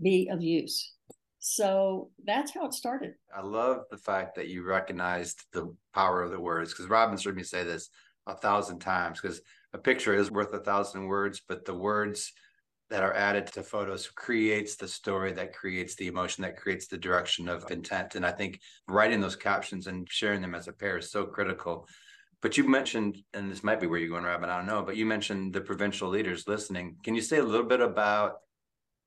be 0.00 0.28
of 0.30 0.42
use. 0.42 0.92
So 1.38 2.10
that's 2.24 2.52
how 2.52 2.66
it 2.66 2.74
started. 2.74 3.14
I 3.34 3.42
love 3.42 3.84
the 3.90 3.96
fact 3.96 4.34
that 4.36 4.48
you 4.48 4.64
recognized 4.64 5.44
the 5.52 5.74
power 5.94 6.22
of 6.22 6.30
the 6.30 6.40
words 6.40 6.72
because 6.72 6.88
robin's 6.88 7.24
heard 7.24 7.36
me 7.36 7.42
say 7.42 7.64
this 7.64 7.88
a 8.26 8.34
thousand 8.34 8.80
times 8.80 9.20
because 9.20 9.40
a 9.72 9.78
picture 9.78 10.14
is 10.14 10.30
worth 10.30 10.52
a 10.52 10.58
thousand 10.58 11.06
words 11.06 11.40
but 11.48 11.64
the 11.64 11.74
words 11.74 12.32
that 12.88 13.02
are 13.02 13.14
added 13.14 13.46
to 13.48 13.62
photos 13.62 14.08
creates 14.08 14.76
the 14.76 14.86
story 14.86 15.32
that 15.32 15.52
creates 15.52 15.96
the 15.96 16.06
emotion 16.06 16.42
that 16.42 16.56
creates 16.56 16.86
the 16.86 16.98
direction 16.98 17.48
of 17.48 17.68
intent. 17.70 18.14
And 18.14 18.24
i 18.24 18.30
think 18.30 18.60
writing 18.88 19.20
those 19.20 19.36
captions 19.36 19.86
and 19.86 20.06
sharing 20.10 20.40
them 20.40 20.54
as 20.54 20.68
a 20.68 20.72
pair 20.72 20.98
is 20.98 21.10
so 21.10 21.26
critical. 21.26 21.88
But 22.42 22.56
you 22.56 22.68
mentioned 22.68 23.16
and 23.34 23.50
this 23.50 23.64
might 23.64 23.80
be 23.80 23.86
where 23.86 23.98
you're 23.98 24.08
going 24.08 24.24
robin 24.24 24.50
i 24.50 24.56
don't 24.56 24.66
know 24.66 24.82
but 24.82 24.96
you 24.96 25.06
mentioned 25.06 25.52
the 25.52 25.60
provincial 25.60 26.08
leaders 26.08 26.46
listening. 26.46 26.96
Can 27.02 27.14
you 27.14 27.22
say 27.22 27.38
a 27.38 27.44
little 27.44 27.66
bit 27.66 27.80
about 27.80 28.36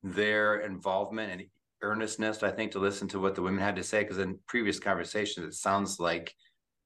their 0.02 0.60
involvement 0.60 1.32
and 1.32 1.42
earnestness 1.82 2.42
i 2.42 2.50
think 2.50 2.72
to 2.72 2.78
listen 2.78 3.08
to 3.08 3.18
what 3.18 3.34
the 3.34 3.42
women 3.42 3.62
had 3.62 3.76
to 3.76 3.82
say? 3.82 4.02
Because 4.02 4.18
in 4.18 4.38
previous 4.46 4.78
conversations 4.78 5.46
it 5.46 5.54
sounds 5.54 5.98
like 5.98 6.34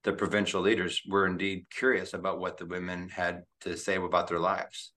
the 0.05 0.13
provincial 0.13 0.61
leaders 0.61 1.01
were 1.09 1.27
indeed 1.27 1.67
curious 1.75 2.13
about 2.15 2.39
what 2.39 2.59
the 2.59 2.67
women 2.67 3.09
had 3.09 3.43
to 3.63 3.77
say 3.77 3.97
about 3.97 4.29
their 4.29 4.39
lives 4.39 4.94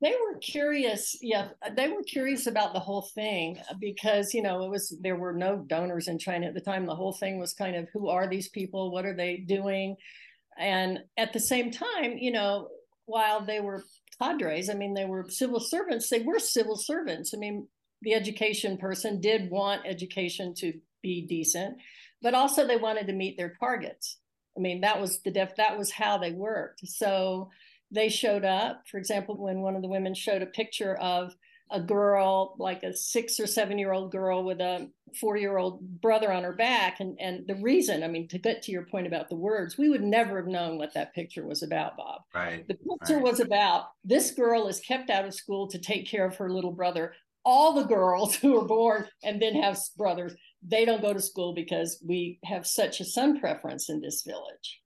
they 0.00 0.12
were 0.12 0.38
curious 0.38 1.16
yeah 1.20 1.48
they 1.76 1.88
were 1.88 2.02
curious 2.02 2.46
about 2.46 2.72
the 2.72 2.80
whole 2.80 3.08
thing 3.14 3.58
uh, 3.70 3.74
because 3.78 4.32
you 4.34 4.42
know 4.42 4.62
it 4.62 4.70
was 4.70 4.96
there 5.00 5.16
were 5.16 5.32
no 5.32 5.56
donors 5.66 6.08
in 6.08 6.18
china 6.18 6.46
at 6.46 6.54
the 6.54 6.60
time 6.60 6.86
the 6.86 6.94
whole 6.94 7.12
thing 7.12 7.38
was 7.38 7.52
kind 7.52 7.76
of 7.76 7.88
who 7.92 8.08
are 8.08 8.28
these 8.28 8.48
people 8.48 8.90
what 8.90 9.04
are 9.04 9.16
they 9.16 9.36
doing 9.36 9.96
and 10.58 10.98
at 11.16 11.32
the 11.32 11.40
same 11.40 11.70
time 11.70 12.16
you 12.18 12.32
know 12.32 12.68
while 13.06 13.44
they 13.44 13.60
were 13.60 13.84
cadres, 14.20 14.70
I 14.70 14.74
mean, 14.74 14.94
they 14.94 15.04
were 15.04 15.26
civil 15.28 15.60
servants, 15.60 16.08
they 16.08 16.22
were 16.22 16.38
civil 16.38 16.76
servants. 16.76 17.32
I 17.34 17.38
mean, 17.38 17.66
the 18.02 18.14
education 18.14 18.78
person 18.78 19.20
did 19.20 19.50
want 19.50 19.86
education 19.86 20.54
to 20.58 20.72
be 21.02 21.26
decent, 21.26 21.76
but 22.22 22.34
also 22.34 22.66
they 22.66 22.76
wanted 22.76 23.06
to 23.06 23.12
meet 23.12 23.36
their 23.36 23.54
targets. 23.58 24.18
I 24.56 24.60
mean, 24.60 24.80
that 24.82 25.00
was 25.00 25.20
the 25.22 25.30
def 25.30 25.56
that 25.56 25.78
was 25.78 25.90
how 25.90 26.18
they 26.18 26.32
worked. 26.32 26.80
So 26.86 27.50
they 27.90 28.08
showed 28.08 28.44
up. 28.44 28.82
For 28.90 28.98
example, 28.98 29.36
when 29.36 29.60
one 29.60 29.76
of 29.76 29.82
the 29.82 29.88
women 29.88 30.14
showed 30.14 30.42
a 30.42 30.46
picture 30.46 30.96
of 30.96 31.34
a 31.70 31.80
girl, 31.80 32.56
like 32.58 32.82
a 32.82 32.92
six 32.92 33.38
or 33.38 33.46
seven 33.46 33.78
year 33.78 33.92
old 33.92 34.10
girl 34.10 34.44
with 34.44 34.60
a 34.60 34.90
four 35.20 35.36
year 35.36 35.56
old 35.56 35.80
brother 36.00 36.32
on 36.32 36.42
her 36.42 36.52
back. 36.52 37.00
And, 37.00 37.16
and 37.20 37.46
the 37.46 37.54
reason, 37.56 38.02
I 38.02 38.08
mean, 38.08 38.28
to 38.28 38.38
get 38.38 38.62
to 38.62 38.72
your 38.72 38.86
point 38.86 39.06
about 39.06 39.28
the 39.28 39.36
words, 39.36 39.78
we 39.78 39.88
would 39.88 40.02
never 40.02 40.36
have 40.36 40.46
known 40.46 40.78
what 40.78 40.94
that 40.94 41.14
picture 41.14 41.46
was 41.46 41.62
about, 41.62 41.96
Bob. 41.96 42.22
Right. 42.34 42.66
The 42.66 42.74
picture 42.74 43.16
right. 43.16 43.24
was 43.24 43.40
about 43.40 43.90
this 44.04 44.32
girl 44.32 44.66
is 44.66 44.80
kept 44.80 45.10
out 45.10 45.24
of 45.24 45.34
school 45.34 45.68
to 45.68 45.78
take 45.78 46.08
care 46.08 46.26
of 46.26 46.36
her 46.36 46.50
little 46.50 46.72
brother. 46.72 47.14
All 47.44 47.72
the 47.72 47.84
girls 47.84 48.34
who 48.36 48.58
are 48.58 48.66
born 48.66 49.06
and 49.22 49.40
then 49.40 49.54
have 49.54 49.78
brothers, 49.96 50.34
they 50.62 50.84
don't 50.84 51.02
go 51.02 51.12
to 51.12 51.20
school 51.20 51.54
because 51.54 52.02
we 52.06 52.38
have 52.44 52.66
such 52.66 53.00
a 53.00 53.04
son 53.04 53.40
preference 53.40 53.88
in 53.88 54.00
this 54.00 54.22
village. 54.26 54.80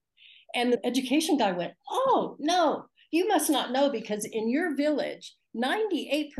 And 0.54 0.72
the 0.72 0.86
education 0.86 1.36
guy 1.36 1.50
went, 1.52 1.72
Oh, 1.90 2.36
no, 2.38 2.86
you 3.14 3.28
must 3.28 3.48
not 3.48 3.70
know 3.70 3.90
because 3.90 4.24
in 4.24 4.50
your 4.50 4.74
village, 4.74 5.36
98% 5.56 6.32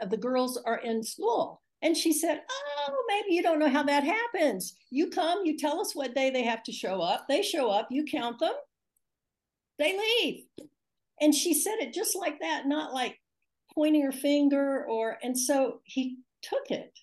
of 0.00 0.10
the 0.10 0.16
girls 0.16 0.56
are 0.64 0.78
in 0.78 1.02
school. 1.02 1.60
And 1.82 1.96
she 1.96 2.12
said, 2.12 2.42
Oh, 2.48 3.04
maybe 3.08 3.34
you 3.34 3.42
don't 3.42 3.58
know 3.58 3.68
how 3.68 3.82
that 3.82 4.04
happens. 4.04 4.76
You 4.90 5.10
come, 5.10 5.44
you 5.44 5.58
tell 5.58 5.80
us 5.80 5.92
what 5.92 6.14
day 6.14 6.30
they 6.30 6.44
have 6.44 6.62
to 6.64 6.72
show 6.72 7.00
up. 7.00 7.26
They 7.28 7.42
show 7.42 7.68
up, 7.68 7.88
you 7.90 8.04
count 8.04 8.38
them, 8.38 8.52
they 9.80 9.98
leave. 9.98 10.44
And 11.20 11.34
she 11.34 11.52
said 11.52 11.78
it 11.80 11.92
just 11.92 12.14
like 12.14 12.38
that, 12.40 12.68
not 12.68 12.94
like 12.94 13.18
pointing 13.74 14.02
her 14.02 14.12
finger 14.12 14.84
or, 14.84 15.18
and 15.24 15.36
so 15.36 15.80
he 15.82 16.18
took 16.42 16.70
it, 16.70 16.96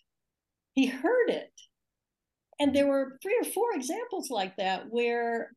he 0.71 0.85
heard 0.85 1.29
it. 1.29 1.51
And 2.61 2.73
there 2.73 2.87
were 2.87 3.19
three 3.21 3.37
or 3.41 3.45
four 3.51 3.73
examples 3.73 4.29
like 4.29 4.55
that 4.55 4.85
where 4.89 5.51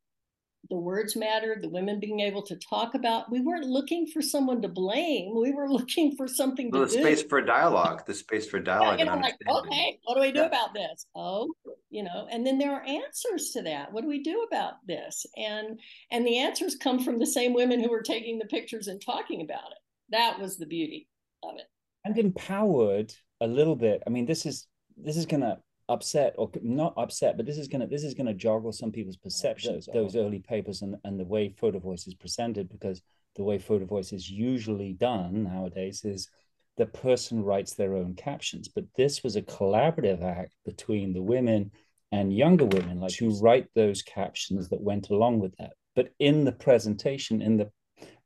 the 0.71 0.77
words 0.77 1.17
mattered, 1.17 1.62
the 1.62 1.69
women 1.69 2.00
being 2.00 2.21
able 2.21 2.43
to 2.43 2.57
talk 2.57 2.95
about. 2.95 3.31
We 3.31 3.41
weren't 3.41 3.67
looking 3.67 4.07
for 4.07 4.23
someone 4.23 4.62
to 4.62 4.69
blame. 4.69 5.35
We 5.37 5.53
were 5.53 5.69
looking 5.79 6.17
for 6.17 6.29
something 6.29 6.71
well, 6.71 6.87
to 6.87 6.91
the 6.91 6.97
do. 6.99 7.03
space 7.03 7.23
for 7.29 7.43
dialogue, 7.43 8.07
the 8.07 8.15
space 8.15 8.49
for 8.49 8.61
dialogue. 8.61 8.99
Yeah, 8.99 9.05
you 9.05 9.05
know, 9.07 9.12
and 9.15 9.23
like, 9.23 9.37
okay, 9.49 9.99
what 10.05 10.15
do 10.15 10.21
we 10.21 10.33
do 10.33 10.41
Yeah. 10.41 10.47
about 10.47 10.73
this? 10.75 11.07
Oh, 11.15 11.53
you 11.91 12.05
know, 12.05 12.29
and 12.31 12.47
then 12.47 12.59
there 12.59 12.73
are 12.73 12.85
answers 12.85 13.50
to 13.50 13.62
that. 13.62 13.93
What 13.93 14.03
do 14.03 14.09
we 14.09 14.23
do 14.23 14.47
about 14.50 14.75
this? 14.87 15.27
And 15.37 15.79
and 16.11 16.27
the 16.27 16.39
answers 16.39 16.77
come 16.77 17.03
from 17.03 17.19
the 17.19 17.27
same 17.27 17.53
women 17.53 17.81
who 17.81 17.91
were 17.91 18.03
taking 18.03 18.39
the 18.39 18.47
pictures 18.47 18.87
and 18.87 19.00
talking 19.05 19.43
about 19.43 19.73
it. 19.73 19.79
That 20.11 20.39
was 20.41 20.57
the 20.57 20.67
beauty 20.67 21.09
of 21.43 21.57
it. 21.57 21.67
and 22.05 22.17
empowered 22.19 23.12
a 23.41 23.47
little 23.47 23.77
bit. 23.77 24.03
I 24.07 24.11
mean, 24.11 24.27
this 24.27 24.47
is 24.47 24.67
this 24.97 25.17
is 25.17 25.27
gonna 25.27 25.59
upset 25.90 26.35
or 26.38 26.50
not 26.62 26.94
upset, 26.97 27.37
but 27.37 27.47
this 27.47 27.59
is 27.59 27.68
gonna 27.68 27.87
this 27.87 28.04
is 28.04 28.14
gonna 28.14 28.35
joggle 28.35 28.73
some 28.73 28.92
people's 28.92 29.18
oh, 29.20 29.25
perceptions. 29.25 29.87
Those, 29.87 30.12
those 30.12 30.16
early 30.16 30.38
papers 30.38 30.82
and 30.82 30.97
and 31.04 31.18
the 31.18 31.25
way 31.25 31.50
photo 31.50 31.78
voice 31.78 32.06
is 32.06 32.14
presented, 32.14 32.68
because 32.68 33.02
the 33.37 33.42
way 33.42 33.59
photo 33.59 33.85
voice 33.85 34.12
is 34.12 34.30
usually 34.30 34.92
done 34.92 35.44
nowadays 35.44 36.04
is 36.04 36.28
the 36.76 36.87
person 36.87 37.44
writes 37.44 37.75
their 37.75 37.94
own 37.94 38.14
captions. 38.14 38.68
But 38.68 38.85
this 38.97 39.23
was 39.23 39.37
a 39.37 39.42
collaborative 39.42 40.23
act 40.23 40.54
between 40.64 41.12
the 41.12 41.23
women 41.23 41.70
and 42.12 42.35
younger 42.35 42.64
women, 42.64 43.00
like 43.00 43.12
to 43.14 43.38
write 43.40 43.68
those 43.75 44.02
captions 44.02 44.68
that 44.68 44.80
went 44.80 45.11
along 45.11 45.40
with 45.40 45.56
that. 45.59 45.75
But 45.94 46.12
in 46.18 46.44
the 46.44 46.52
presentation, 46.52 47.42
in 47.42 47.56
the 47.56 47.70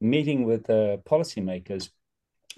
meeting 0.00 0.44
with 0.44 0.64
the 0.66 1.00
policymakers, 1.04 1.90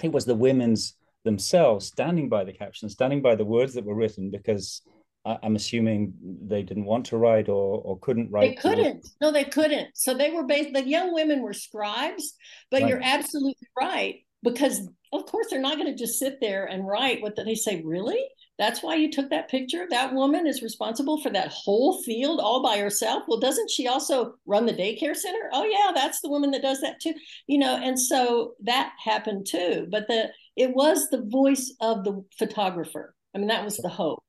it 0.02 0.12
was 0.12 0.24
the 0.24 0.34
women's 0.34 0.94
themselves 1.24 1.86
standing 1.86 2.28
by 2.28 2.44
the 2.44 2.52
captions, 2.52 2.92
standing 2.92 3.22
by 3.22 3.34
the 3.34 3.44
words 3.44 3.74
that 3.74 3.84
were 3.84 3.94
written, 3.94 4.30
because 4.30 4.82
I, 5.26 5.38
am 5.42 5.56
assuming 5.56 6.14
they 6.22 6.62
didn't 6.62 6.84
want 6.84 7.06
to 7.06 7.16
write 7.16 7.48
or, 7.48 7.82
or 7.82 7.98
couldn't 7.98 8.30
write. 8.30 8.50
They 8.50 8.54
couldn't. 8.54 9.06
No, 9.20 9.32
they 9.32 9.44
couldn't. 9.44 9.88
So 9.94 10.14
they 10.14 10.30
were 10.30 10.44
based, 10.44 10.72
the 10.72 10.88
young 10.88 11.12
women 11.12 11.42
were 11.42 11.52
scribes, 11.52 12.34
but 12.70 12.82
Right. 12.82 12.88
you're 12.88 13.02
absolutely 13.02 13.68
right. 13.78 14.20
Because 14.42 14.88
of 15.12 15.26
course 15.26 15.48
they're 15.50 15.60
not 15.60 15.78
going 15.78 15.90
to 15.90 15.98
just 15.98 16.18
sit 16.18 16.40
there 16.40 16.66
and 16.66 16.86
write 16.86 17.22
what 17.22 17.34
they 17.36 17.54
say, 17.54 17.82
really? 17.84 18.22
That's 18.58 18.82
why 18.82 18.94
you 18.94 19.10
took 19.10 19.28
that 19.30 19.50
picture? 19.50 19.86
That 19.90 20.14
woman 20.14 20.46
is 20.46 20.62
responsible 20.62 21.20
for 21.20 21.30
that 21.30 21.48
whole 21.52 22.02
field 22.02 22.40
all 22.40 22.62
by 22.62 22.78
herself. 22.78 23.24
Well, 23.28 23.40
doesn't 23.40 23.70
she 23.70 23.86
also 23.86 24.34
run 24.46 24.64
the 24.64 24.72
daycare 24.72 25.16
center? 25.16 25.50
Oh, 25.52 25.64
yeah, 25.64 25.92
that's 25.94 26.20
the 26.20 26.30
woman 26.30 26.52
that 26.52 26.62
does 26.62 26.80
that 26.80 27.00
too. 27.00 27.12
You 27.46 27.58
know, 27.58 27.76
and 27.76 28.00
so 28.00 28.54
that 28.62 28.92
happened 29.02 29.46
too. 29.46 29.86
But 29.90 30.06
the 30.06 30.30
it 30.56 30.74
was 30.74 31.10
the 31.10 31.22
voice 31.26 31.74
of 31.80 32.04
the 32.04 32.24
photographer. 32.38 33.14
I 33.34 33.38
mean, 33.38 33.48
that 33.48 33.64
was 33.64 33.76
the 33.76 33.90
hope. 33.90 34.22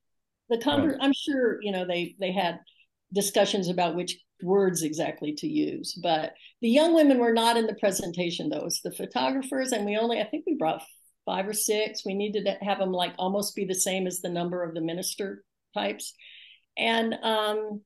The 0.50 0.58
conver- 0.58 0.92
Right. 0.92 0.98
I'm 1.00 1.12
sure, 1.12 1.58
you 1.62 1.72
know, 1.72 1.84
they 1.84 2.16
they 2.18 2.32
had 2.32 2.60
discussions 3.12 3.68
about 3.68 3.96
which 3.96 4.18
words 4.42 4.82
exactly 4.82 5.32
to 5.34 5.48
use. 5.48 5.98
But 6.02 6.34
the 6.60 6.68
young 6.68 6.94
women 6.94 7.18
were 7.18 7.32
not 7.32 7.56
in 7.56 7.66
the 7.66 7.74
presentation, 7.74 8.48
though. 8.48 8.66
It's 8.66 8.80
the 8.82 8.92
photographers, 8.92 9.72
and 9.72 9.84
we 9.84 9.96
only, 9.96 10.20
I 10.20 10.24
think 10.24 10.44
we 10.46 10.54
brought 10.54 10.82
five 11.26 11.46
or 11.46 11.52
six. 11.52 12.04
We 12.04 12.14
needed 12.14 12.44
to 12.46 12.52
have 12.64 12.78
them 12.78 12.92
like 12.92 13.14
almost 13.18 13.54
be 13.56 13.64
the 13.64 13.74
same 13.74 14.06
as 14.06 14.20
the 14.20 14.28
number 14.30 14.62
of 14.62 14.74
the 14.74 14.80
minister 14.80 15.44
types. 15.74 16.14
And 16.76 17.14
um, 17.22 17.82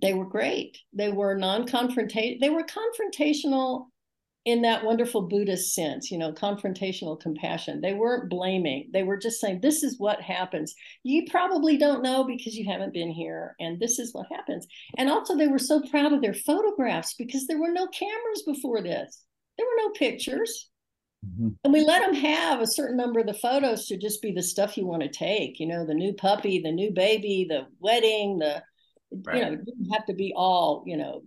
they 0.00 0.14
were 0.14 0.24
great. 0.24 0.78
They 0.92 1.10
were 1.10 1.34
non-confrontational. 1.34 2.40
They 2.40 2.50
were 2.50 2.64
confrontational 2.64 3.86
in 4.44 4.62
that 4.62 4.84
wonderful 4.84 5.22
Buddhist 5.22 5.72
sense, 5.72 6.10
you 6.10 6.18
know, 6.18 6.32
confrontational 6.32 7.20
compassion. 7.20 7.80
They 7.80 7.94
weren't 7.94 8.28
blaming. 8.28 8.90
They 8.92 9.04
were 9.04 9.16
just 9.16 9.40
saying, 9.40 9.60
this 9.60 9.84
is 9.84 10.00
what 10.00 10.20
happens. 10.20 10.74
You 11.04 11.26
probably 11.30 11.76
don't 11.76 12.02
know 12.02 12.24
because 12.24 12.56
you 12.56 12.64
haven't 12.64 12.92
been 12.92 13.10
here, 13.10 13.54
and 13.60 13.78
this 13.78 14.00
is 14.00 14.12
what 14.12 14.26
happens. 14.32 14.66
And 14.98 15.08
also, 15.08 15.36
they 15.36 15.46
were 15.46 15.60
so 15.60 15.80
proud 15.82 16.12
of 16.12 16.22
their 16.22 16.34
photographs 16.34 17.14
because 17.14 17.46
there 17.46 17.60
were 17.60 17.70
no 17.70 17.86
cameras 17.88 18.42
before 18.44 18.82
this. 18.82 19.22
There 19.56 19.66
were 19.66 19.82
no 19.86 19.90
pictures. 19.90 20.68
Mhm. 21.24 21.54
And 21.62 21.72
we 21.72 21.84
let 21.84 22.00
them 22.00 22.14
have 22.14 22.60
a 22.60 22.66
certain 22.66 22.96
number 22.96 23.20
of 23.20 23.26
the 23.26 23.34
photos 23.34 23.86
to 23.86 23.96
just 23.96 24.20
be 24.22 24.32
the 24.32 24.42
stuff 24.42 24.76
you 24.76 24.86
want 24.86 25.02
to 25.02 25.08
take, 25.08 25.60
you 25.60 25.66
know, 25.66 25.86
the 25.86 25.94
new 25.94 26.12
puppy, 26.14 26.58
the 26.58 26.72
new 26.72 26.90
baby, 26.90 27.46
the 27.48 27.66
wedding, 27.78 28.38
the, 28.38 28.60
Right. 29.12 29.36
you 29.36 29.44
know, 29.44 29.52
it 29.52 29.64
didn't 29.64 29.90
have 29.92 30.06
to 30.06 30.14
be 30.14 30.32
all, 30.34 30.82
you 30.84 30.96
know, 30.96 31.22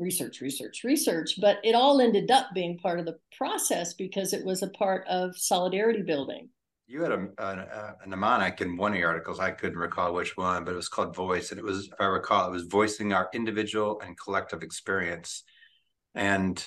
research, 0.00 0.40
research, 0.40 0.82
research, 0.82 1.38
but 1.40 1.58
it 1.62 1.74
all 1.74 2.00
ended 2.00 2.30
up 2.30 2.48
being 2.54 2.78
part 2.78 2.98
of 2.98 3.06
the 3.06 3.18
process 3.36 3.94
because 3.94 4.32
it 4.32 4.44
was 4.44 4.62
a 4.62 4.68
part 4.70 5.06
of 5.06 5.36
solidarity 5.36 6.02
building. 6.02 6.48
You 6.86 7.02
had 7.02 7.12
a, 7.12 7.28
a, 7.38 7.44
uh, 7.44 7.92
a 8.02 8.08
mnemonic 8.08 8.60
in 8.60 8.76
one 8.76 8.92
of 8.92 8.98
your 8.98 9.10
articles. 9.10 9.38
I 9.38 9.52
couldn't 9.52 9.78
recall 9.78 10.12
which 10.12 10.36
one, 10.36 10.64
but 10.64 10.72
it 10.72 10.76
was 10.76 10.88
called 10.88 11.14
Voice. 11.14 11.50
And 11.50 11.60
it 11.60 11.64
was, 11.64 11.86
if 11.86 12.00
I 12.00 12.06
recall, 12.06 12.48
it 12.48 12.52
was 12.52 12.64
voicing 12.64 13.12
our 13.12 13.28
individual 13.32 14.00
and 14.04 14.18
collective 14.18 14.64
experience. 14.64 15.44
And 16.16 16.66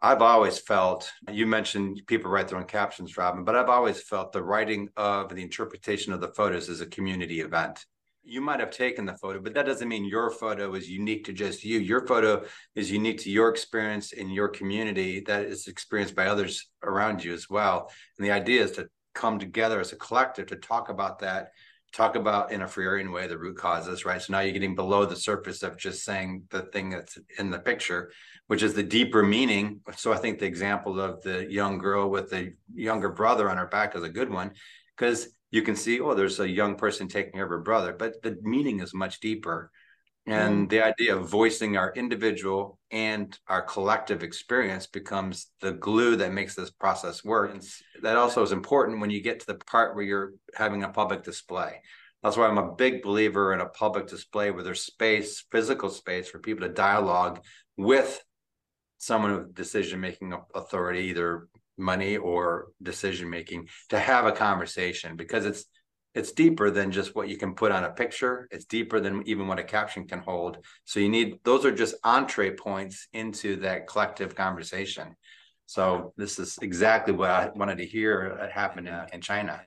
I've 0.00 0.22
always 0.22 0.58
felt, 0.58 1.10
you 1.32 1.46
mentioned 1.46 2.02
people 2.06 2.30
write 2.30 2.48
their 2.48 2.58
own 2.58 2.66
captions, 2.66 3.16
Robin, 3.16 3.42
but 3.42 3.56
I've 3.56 3.70
always 3.70 4.00
felt 4.02 4.32
the 4.32 4.42
writing 4.42 4.90
of 4.96 5.34
the 5.34 5.42
interpretation 5.42 6.12
of 6.12 6.20
the 6.20 6.28
photos 6.28 6.68
is 6.68 6.82
a 6.82 6.86
community 6.86 7.40
event. 7.40 7.84
You 8.26 8.40
might 8.40 8.60
have 8.60 8.70
taken 8.70 9.04
the 9.04 9.14
photo, 9.14 9.40
but 9.40 9.54
that 9.54 9.66
doesn't 9.66 9.88
mean 9.88 10.04
your 10.04 10.30
photo 10.30 10.74
is 10.74 10.88
unique 10.88 11.24
to 11.24 11.32
just 11.32 11.62
you. 11.62 11.78
Your 11.78 12.06
photo 12.06 12.44
is 12.74 12.90
unique 12.90 13.18
to 13.20 13.30
your 13.30 13.50
experience 13.50 14.12
in 14.12 14.30
your 14.30 14.48
community 14.48 15.20
that 15.26 15.44
is 15.44 15.66
experienced 15.66 16.16
by 16.16 16.26
others 16.26 16.70
around 16.82 17.22
you 17.22 17.34
as 17.34 17.50
well. 17.50 17.90
And 18.16 18.26
the 18.26 18.32
idea 18.32 18.62
is 18.62 18.72
to 18.72 18.88
come 19.14 19.38
together 19.38 19.78
as 19.78 19.92
a 19.92 19.96
collective 19.96 20.46
to 20.46 20.56
talk 20.56 20.88
about 20.88 21.18
that, 21.20 21.50
talk 21.92 22.16
about 22.16 22.50
in 22.50 22.62
a 22.62 22.66
Freirian 22.66 23.12
way 23.12 23.26
the 23.26 23.38
root 23.38 23.56
causes, 23.56 24.04
right? 24.04 24.20
So 24.20 24.32
now 24.32 24.40
you're 24.40 24.52
getting 24.52 24.74
below 24.74 25.04
the 25.04 25.16
surface 25.16 25.62
of 25.62 25.76
just 25.76 26.04
saying 26.04 26.44
the 26.50 26.62
thing 26.62 26.90
that's 26.90 27.16
in 27.38 27.50
the 27.50 27.58
picture, 27.58 28.10
which 28.48 28.62
is 28.62 28.74
the 28.74 28.82
deeper 28.82 29.22
meaning. 29.22 29.80
So 29.96 30.12
I 30.12 30.16
think 30.16 30.38
the 30.38 30.46
example 30.46 30.98
of 30.98 31.22
the 31.22 31.50
young 31.50 31.78
girl 31.78 32.10
with 32.10 32.30
the 32.30 32.52
younger 32.74 33.10
brother 33.10 33.48
on 33.48 33.58
her 33.58 33.66
back 33.66 33.94
is 33.94 34.02
a 34.02 34.08
good 34.08 34.30
one 34.30 34.52
because 34.96 35.28
you 35.54 35.62
can 35.62 35.76
see, 35.76 36.00
oh, 36.00 36.14
there's 36.14 36.40
a 36.40 36.48
young 36.48 36.74
person 36.74 37.06
taking 37.06 37.34
care 37.34 37.44
of 37.44 37.50
her 37.50 37.60
brother, 37.60 37.92
but 37.96 38.20
the 38.24 38.36
meaning 38.42 38.80
is 38.80 38.92
much 38.92 39.20
deeper. 39.20 39.70
And 40.26 40.68
the 40.68 40.82
idea 40.82 41.14
of 41.14 41.28
voicing 41.28 41.76
our 41.76 41.92
individual 41.92 42.80
and 42.90 43.38
our 43.46 43.62
collective 43.62 44.24
experience 44.24 44.88
becomes 44.88 45.52
the 45.60 45.72
glue 45.72 46.16
that 46.16 46.32
makes 46.32 46.56
this 46.56 46.72
process 46.72 47.22
work. 47.22 47.52
And 47.52 47.62
that 48.02 48.16
also 48.16 48.42
is 48.42 48.50
important 48.50 49.00
when 49.00 49.10
you 49.10 49.22
get 49.22 49.38
to 49.40 49.46
the 49.46 49.54
part 49.54 49.94
where 49.94 50.04
you're 50.04 50.32
having 50.56 50.82
a 50.82 50.88
public 50.88 51.22
display. 51.22 51.82
That's 52.24 52.36
why 52.36 52.48
I'm 52.48 52.58
a 52.58 52.74
big 52.74 53.02
believer 53.02 53.52
in 53.52 53.60
a 53.60 53.68
public 53.68 54.08
display 54.08 54.50
where 54.50 54.64
there's 54.64 54.80
space, 54.80 55.44
physical 55.52 55.90
space 55.90 56.28
for 56.28 56.40
people 56.40 56.66
to 56.66 56.74
dialogue 56.74 57.44
with 57.76 58.20
someone 58.98 59.36
with 59.36 59.54
decision 59.54 60.00
making 60.00 60.34
authority, 60.54 61.02
either 61.10 61.46
money 61.76 62.16
or 62.16 62.68
decision 62.82 63.28
making, 63.30 63.68
to 63.90 63.98
have 63.98 64.26
a 64.26 64.32
conversation 64.32 65.16
because 65.16 65.46
it's 65.46 65.64
it's 66.14 66.30
deeper 66.30 66.70
than 66.70 66.92
just 66.92 67.16
what 67.16 67.28
you 67.28 67.36
can 67.36 67.54
put 67.54 67.72
on 67.72 67.82
a 67.82 67.90
picture. 67.90 68.46
It's 68.52 68.66
deeper 68.66 69.00
than 69.00 69.26
even 69.26 69.48
what 69.48 69.58
a 69.58 69.64
caption 69.64 70.06
can 70.06 70.20
hold. 70.20 70.58
So 70.84 71.00
you 71.00 71.08
need 71.08 71.40
those 71.44 71.64
are 71.64 71.72
just 71.72 71.96
entree 72.04 72.54
points 72.54 73.08
into 73.12 73.56
that 73.56 73.88
collective 73.88 74.34
conversation. 74.36 75.16
So 75.66 76.12
this 76.16 76.38
is 76.38 76.58
exactly 76.62 77.14
what 77.14 77.30
I 77.30 77.50
wanted 77.54 77.78
to 77.78 77.86
hear 77.86 78.48
happen 78.52 78.86
in, 78.86 78.94
in 79.12 79.20
China. 79.20 79.60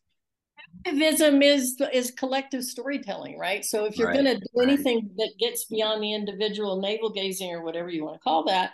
Activism 0.85 1.41
is 1.41 1.81
is 1.93 2.11
collective 2.11 2.63
storytelling, 2.63 3.37
right? 3.37 3.65
So 3.65 3.85
if 3.85 3.97
you're 3.97 4.07
Right, 4.07 4.13
going 4.13 4.25
to 4.25 4.39
do 4.39 4.47
right. 4.55 4.63
anything 4.63 5.09
that 5.17 5.33
gets 5.39 5.65
beyond 5.65 6.01
the 6.03 6.13
individual 6.13 6.79
navel 6.81 7.09
gazing 7.09 7.51
or 7.51 7.63
whatever 7.63 7.89
you 7.89 8.05
want 8.05 8.15
to 8.15 8.19
call 8.19 8.45
that, 8.45 8.71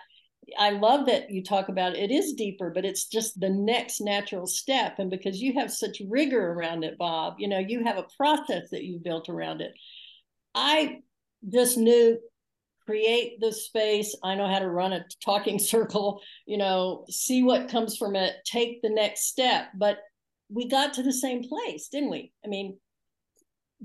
I 0.57 0.71
love 0.71 1.05
that 1.07 1.31
you 1.31 1.43
talk 1.43 1.69
about 1.69 1.95
it. 1.95 2.11
It 2.11 2.13
is 2.13 2.33
deeper, 2.33 2.69
but 2.69 2.85
it's 2.85 3.07
just 3.07 3.39
the 3.39 3.49
next 3.49 4.01
natural 4.01 4.47
step. 4.47 4.99
And 4.99 5.09
because 5.09 5.41
you 5.41 5.53
have 5.53 5.71
such 5.71 6.01
rigor 6.09 6.51
around 6.51 6.83
it, 6.83 6.97
Bob, 6.97 7.35
you 7.39 7.47
know, 7.47 7.59
you 7.59 7.83
have 7.83 7.97
a 7.97 8.07
process 8.17 8.69
that 8.71 8.83
you 8.83 8.99
built 9.03 9.29
around 9.29 9.61
it. 9.61 9.73
I 10.55 11.01
just 11.49 11.77
knew 11.77 12.19
create 12.85 13.39
the 13.39 13.51
space. 13.51 14.15
I 14.23 14.35
know 14.35 14.47
how 14.47 14.59
to 14.59 14.69
run 14.69 14.93
a 14.93 15.05
talking 15.23 15.59
circle, 15.59 16.21
you 16.45 16.57
know, 16.57 17.05
see 17.09 17.43
what 17.43 17.69
comes 17.69 17.97
from 17.97 18.15
it, 18.15 18.35
take 18.45 18.81
the 18.81 18.89
next 18.89 19.27
step. 19.27 19.67
But 19.75 19.99
we 20.49 20.67
got 20.67 20.93
to 20.95 21.03
the 21.03 21.13
same 21.13 21.43
place, 21.43 21.87
didn't 21.87 22.11
we? 22.11 22.31
I 22.43 22.47
mean, 22.47 22.77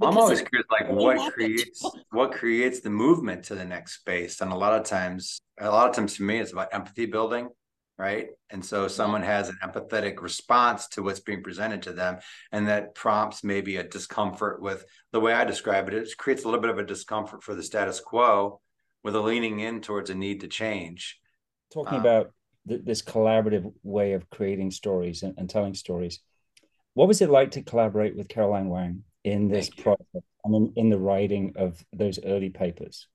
I'm 0.01 0.17
always 0.19 0.41
curious, 0.43 0.67
like 0.71 0.91
what 0.91 1.17
happened. 1.17 1.35
creates 1.35 1.91
what 2.11 2.33
creates 2.33 2.81
the 2.81 2.91
movement 2.91 3.45
to 3.45 3.55
the 3.55 3.65
next 3.65 4.01
space, 4.01 4.41
and 4.41 4.53
a 4.53 4.57
lot 4.57 4.79
of 4.79 4.85
times, 4.85 5.41
a 5.59 5.71
lot 5.71 5.89
of 5.89 5.95
times 5.95 6.17
for 6.17 6.23
me, 6.23 6.39
it's 6.39 6.53
about 6.53 6.73
empathy 6.73 7.07
building, 7.07 7.49
right? 7.99 8.29
And 8.51 8.65
so 8.65 8.87
someone 8.89 9.23
has 9.23 9.49
an 9.49 9.59
empathetic 9.63 10.23
response 10.23 10.89
to 10.89 11.03
what's 11.03 11.21
being 11.21 11.43
presented 11.43 11.83
to 11.83 11.93
them, 11.93 12.19
and 12.53 12.69
that 12.69 12.95
prompts 12.95 13.43
maybe 13.43 13.77
a 13.77 13.83
discomfort 13.83 14.63
with 14.63 14.85
the 15.13 15.21
way 15.21 15.33
I 15.33 15.45
describe 15.45 15.89
it. 15.89 15.95
It 15.95 16.09
creates 16.17 16.45
a 16.45 16.47
little 16.47 16.61
bit 16.61 16.71
of 16.71 16.79
a 16.79 16.85
discomfort 16.85 17.43
for 17.43 17.55
the 17.55 17.63
status 17.63 18.01
quo, 18.01 18.61
with 19.03 19.17
a 19.17 19.21
leaning 19.21 19.61
in 19.61 19.81
towards 19.81 20.11
a 20.11 20.15
need 20.15 20.41
to 20.41 20.49
change. 20.49 21.19
talking 21.73 21.95
Um, 21.95 22.01
about 22.01 22.33
th- 22.69 22.83
this 22.85 23.03
collaborative 23.03 23.73
way 23.83 24.13
of 24.13 24.29
creating 24.31 24.71
stories 24.71 25.23
and, 25.23 25.35
and 25.39 25.51
telling 25.51 25.75
stories. 25.75 26.21
What 26.95 27.09
was 27.09 27.21
it 27.21 27.31
like 27.31 27.53
to 27.53 27.63
collaborate 27.63 28.17
with 28.17 28.29
Caroline 28.29 28.69
Wang 28.69 29.05
in 29.25 29.49
this 29.49 29.69
process 29.71 30.23
and 30.45 30.55
in, 30.55 30.73
in 30.77 30.91
the 30.91 30.99
writing 30.99 31.55
of 31.57 31.85
those 31.93 32.19
early 32.25 32.51
papers? 32.51 33.07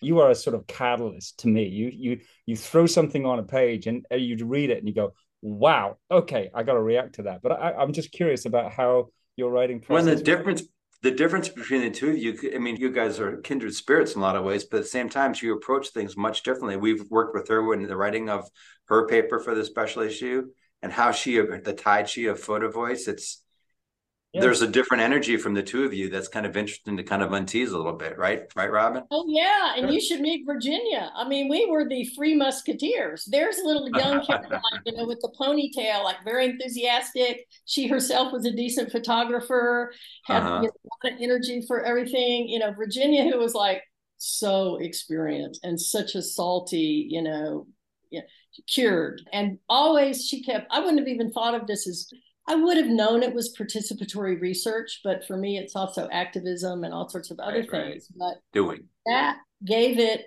You 0.00 0.20
are 0.20 0.30
a 0.30 0.34
sort 0.34 0.54
of 0.54 0.66
catalyst 0.66 1.38
to 1.40 1.48
me. 1.48 1.66
You 1.66 1.90
you 1.92 2.20
you 2.46 2.56
throw 2.56 2.86
something 2.86 3.24
on 3.24 3.38
a 3.38 3.42
page 3.42 3.86
and 3.86 4.04
you 4.10 4.36
read 4.44 4.70
it 4.70 4.78
and 4.78 4.88
you 4.88 4.94
go, 4.94 5.14
"Wow, 5.40 5.96
okay, 6.10 6.50
I 6.54 6.62
got 6.62 6.74
to 6.74 6.82
react 6.82 7.14
to 7.16 7.22
that." 7.22 7.42
But 7.42 7.52
I, 7.52 7.72
I'm 7.72 7.92
just 7.92 8.12
curious 8.12 8.44
about 8.44 8.72
how 8.72 9.08
your 9.36 9.50
writing 9.50 9.80
process. 9.80 10.06
When 10.06 10.16
the 10.16 10.22
difference, 10.22 10.62
the 11.02 11.10
difference 11.10 11.48
between 11.48 11.82
the 11.82 11.90
two 11.90 12.10
of 12.10 12.18
you, 12.18 12.52
I 12.54 12.58
mean, 12.58 12.76
you 12.76 12.90
guys 12.90 13.20
are 13.20 13.38
kindred 13.38 13.74
spirits 13.74 14.14
in 14.14 14.20
a 14.20 14.24
lot 14.24 14.36
of 14.36 14.44
ways, 14.44 14.64
but 14.64 14.78
at 14.78 14.82
the 14.84 14.88
same 14.88 15.08
time, 15.08 15.34
you 15.40 15.54
approach 15.54 15.88
things 15.88 16.16
much 16.16 16.42
differently. 16.42 16.76
We've 16.76 17.04
worked 17.10 17.34
with 17.34 17.48
her 17.48 17.72
in 17.74 17.82
the 17.86 17.96
writing 17.96 18.28
of 18.28 18.48
her 18.86 19.06
paper 19.06 19.38
for 19.38 19.54
the 19.54 19.64
special 19.64 20.02
issue 20.02 20.46
and 20.82 20.92
how 20.92 21.12
she, 21.12 21.38
the 21.38 21.74
Tai 21.76 22.04
Chi 22.04 22.22
of 22.22 22.40
photo 22.40 22.70
voice. 22.70 23.08
It's 23.08 23.42
Yeah. 24.34 24.40
there's 24.42 24.62
a 24.62 24.66
different 24.68 25.02
energy 25.02 25.36
from 25.36 25.54
the 25.54 25.62
two 25.62 25.84
of 25.84 25.94
you 25.94 26.10
that's 26.10 26.26
kind 26.28 26.44
of 26.44 26.56
interesting 26.56 26.96
to 26.96 27.04
kind 27.04 27.22
of 27.22 27.30
untease 27.30 27.72
a 27.72 27.76
little 27.76 27.92
bit, 27.94 28.18
right? 28.18 28.42
Right, 28.56 28.70
Robin? 28.70 29.04
Oh 29.12 29.24
yeah, 29.28 29.74
and 29.76 29.84
Sure. 29.84 29.90
you 29.92 30.00
should 30.00 30.20
meet 30.20 30.44
Virginia. 30.44 31.10
I 31.14 31.26
mean, 31.28 31.48
we 31.48 31.66
were 31.70 31.88
the 31.88 32.04
Free 32.16 32.34
Musketeers. 32.34 33.24
There's 33.30 33.58
a 33.58 33.64
little 33.66 33.88
young 33.90 34.26
Caroline, 34.26 34.60
you 34.84 34.96
know, 34.96 35.06
with 35.06 35.20
the 35.20 35.32
ponytail, 35.38 36.02
like 36.02 36.16
very 36.24 36.46
enthusiastic. 36.46 37.46
She 37.64 37.86
herself 37.86 38.32
was 38.32 38.44
a 38.44 38.50
decent 38.50 38.90
photographer, 38.90 39.92
had 40.24 40.42
Uh-huh. 40.42 40.60
you 40.62 40.68
know, 40.68 40.72
a 40.84 41.06
lot 41.06 41.14
of 41.14 41.20
energy 41.22 41.62
for 41.66 41.84
everything. 41.84 42.48
You 42.48 42.58
know, 42.58 42.72
Virginia, 42.72 43.24
who 43.30 43.38
was 43.38 43.54
like 43.54 43.82
so 44.18 44.76
experienced 44.80 45.60
and 45.64 45.80
such 45.80 46.14
a 46.16 46.22
salty, 46.22 47.06
you 47.08 47.22
know, 47.22 47.66
yeah, 48.10 48.22
cured, 48.68 49.22
and 49.32 49.58
always 49.68 50.26
she 50.26 50.42
kept. 50.42 50.66
I 50.72 50.80
wouldn't 50.80 50.98
have 50.98 51.08
even 51.08 51.30
thought 51.32 51.54
of 51.54 51.66
this 51.66 51.86
as 51.88 52.08
I 52.46 52.56
would 52.56 52.76
have 52.76 52.86
known 52.88 53.22
it 53.22 53.34
was 53.34 53.56
participatory 53.58 54.38
research, 54.40 55.00
but 55.02 55.24
for 55.26 55.36
me, 55.36 55.56
it's 55.58 55.74
also 55.74 56.08
activism 56.12 56.84
and 56.84 56.92
all 56.92 57.08
sorts 57.08 57.30
of 57.30 57.38
other 57.38 57.60
Right, 57.60 57.72
right. 57.72 57.92
things. 57.92 58.08
But 58.14 58.34
Doing. 58.52 58.84
that 59.06 59.38
gave 59.64 59.98
it 59.98 60.26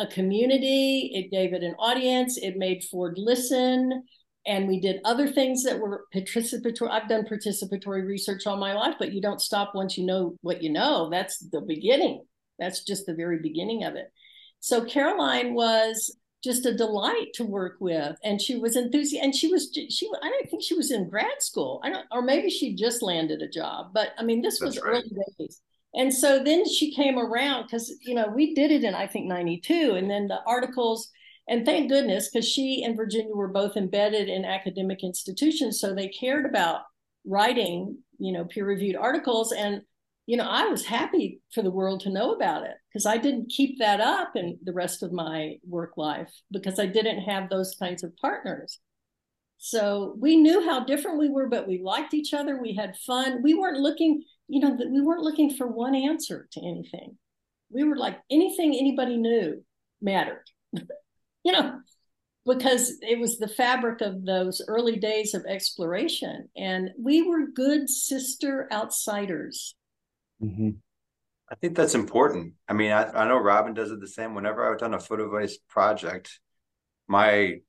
a 0.00 0.06
community, 0.08 1.12
it 1.14 1.30
gave 1.30 1.54
it 1.54 1.62
an 1.62 1.74
audience, 1.78 2.36
it 2.36 2.56
made 2.56 2.82
Ford 2.84 3.14
listen. 3.16 4.02
And 4.46 4.68
we 4.68 4.78
did 4.80 5.00
other 5.04 5.28
things 5.28 5.62
that 5.62 5.78
were 5.78 6.04
participatory. 6.14 6.90
I've 6.90 7.08
done 7.08 7.24
participatory 7.24 8.04
research 8.06 8.46
all 8.46 8.58
my 8.58 8.74
life, 8.74 8.96
but 8.98 9.12
you 9.12 9.22
don't 9.22 9.40
stop 9.40 9.74
once 9.74 9.96
you 9.96 10.04
know 10.04 10.36
what 10.42 10.62
you 10.62 10.70
know. 10.70 11.08
That's 11.08 11.38
the 11.38 11.62
beginning. 11.62 12.24
That's 12.58 12.84
just 12.84 13.06
the 13.06 13.14
very 13.14 13.38
beginning 13.38 13.84
of 13.84 13.94
it. 13.94 14.12
So 14.60 14.84
Caroline 14.84 15.54
was 15.54 16.14
just 16.44 16.66
a 16.66 16.74
delight 16.74 17.32
to 17.34 17.44
work 17.44 17.76
with, 17.80 18.16
and 18.22 18.40
she 18.40 18.56
was 18.56 18.76
enthusiastic. 18.76 19.24
And 19.24 19.34
she 19.34 19.48
was 19.48 19.70
she. 19.72 20.08
I 20.22 20.28
don't 20.28 20.50
think 20.50 20.62
she 20.62 20.76
was 20.76 20.90
in 20.90 21.08
grad 21.08 21.40
school. 21.40 21.80
I 21.82 21.90
don't, 21.90 22.06
or 22.12 22.22
maybe 22.22 22.50
she 22.50 22.76
just 22.76 23.02
landed 23.02 23.42
a 23.42 23.48
job. 23.48 23.92
But 23.94 24.10
I 24.18 24.22
mean, 24.22 24.42
this 24.42 24.60
was 24.60 24.78
right. 24.80 24.90
early 24.90 25.10
days. 25.38 25.60
And 25.94 26.12
so 26.12 26.42
then 26.42 26.68
she 26.68 26.94
came 26.94 27.18
around 27.18 27.64
because 27.64 27.92
you 28.02 28.14
know 28.14 28.28
we 28.28 28.54
did 28.54 28.70
it 28.70 28.84
in 28.84 28.94
I 28.94 29.06
think 29.06 29.26
'92, 29.26 29.94
and 29.96 30.10
then 30.10 30.28
the 30.28 30.40
articles. 30.46 31.10
And 31.48 31.66
thank 31.66 31.90
goodness, 31.90 32.30
because 32.30 32.48
she 32.48 32.84
and 32.84 32.96
Virginia 32.96 33.34
were 33.34 33.48
both 33.48 33.76
embedded 33.76 34.28
in 34.28 34.44
academic 34.44 35.02
institutions, 35.02 35.78
so 35.80 35.94
they 35.94 36.08
cared 36.08 36.46
about 36.46 36.82
writing, 37.26 37.98
you 38.18 38.32
know, 38.32 38.44
peer-reviewed 38.44 38.96
articles. 38.96 39.52
And 39.52 39.82
you 40.26 40.36
know, 40.36 40.48
I 40.48 40.66
was 40.66 40.86
happy 40.86 41.40
for 41.52 41.62
the 41.62 41.70
world 41.70 42.00
to 42.00 42.10
know 42.10 42.32
about 42.32 42.64
it 42.64 42.76
because 42.88 43.04
I 43.04 43.18
didn't 43.18 43.50
keep 43.50 43.78
that 43.78 44.00
up 44.00 44.36
in 44.36 44.58
the 44.62 44.72
rest 44.72 45.02
of 45.02 45.12
my 45.12 45.56
work 45.68 45.96
life 45.96 46.32
because 46.50 46.78
I 46.78 46.86
didn't 46.86 47.22
have 47.22 47.50
those 47.50 47.74
kinds 47.78 48.02
of 48.02 48.16
partners. 48.16 48.78
So 49.58 50.14
we 50.18 50.36
knew 50.36 50.64
how 50.64 50.84
different 50.84 51.18
we 51.18 51.28
were, 51.28 51.48
but 51.48 51.68
we 51.68 51.80
liked 51.82 52.14
each 52.14 52.34
other. 52.34 52.60
We 52.60 52.74
had 52.74 52.96
fun. 53.06 53.42
We 53.42 53.54
weren't 53.54 53.80
looking, 53.80 54.22
you 54.48 54.60
know, 54.60 54.70
we 54.70 55.00
weren't 55.00 55.22
looking 55.22 55.54
for 55.54 55.66
one 55.66 55.94
answer 55.94 56.48
to 56.52 56.60
anything. 56.60 57.16
We 57.70 57.84
were 57.84 57.96
like 57.96 58.18
anything 58.30 58.74
anybody 58.74 59.16
knew 59.16 59.62
mattered, 60.00 60.44
you 61.44 61.52
know, 61.52 61.80
because 62.46 62.98
it 63.00 63.18
was 63.18 63.38
the 63.38 63.48
fabric 63.48 64.00
of 64.00 64.24
those 64.24 64.62
early 64.68 64.96
days 64.96 65.34
of 65.34 65.44
exploration. 65.46 66.48
And 66.56 66.90
we 66.98 67.22
were 67.22 67.46
good 67.46 67.88
sister 67.88 68.68
outsiders. 68.70 69.74
Mhm. 70.42 70.76
I 71.50 71.54
think 71.56 71.76
that's 71.76 71.94
important. 71.94 72.54
I 72.68 72.72
mean, 72.72 72.92
I, 72.92 73.04
I 73.10 73.28
know 73.28 73.38
Robin 73.38 73.74
does 73.74 73.90
it 73.90 74.00
the 74.00 74.08
same. 74.08 74.34
Whenever 74.34 74.70
I've 74.70 74.80
done 74.80 74.94
a 74.94 75.00
photo 75.00 75.28
voice 75.30 75.58
project, 75.68 76.40
my 77.08 77.60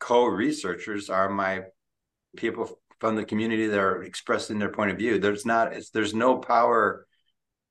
co-researchers 0.00 1.10
are 1.10 1.28
my 1.28 1.64
people 2.36 2.78
from 3.00 3.16
the 3.16 3.24
community 3.24 3.66
that 3.66 3.78
are 3.80 4.02
expressing 4.02 4.58
their 4.58 4.70
point 4.70 4.90
of 4.90 4.98
view. 4.98 5.18
There's 5.18 5.46
not, 5.46 5.72
there's 5.92 6.14
no 6.14 6.38
power. 6.38 7.06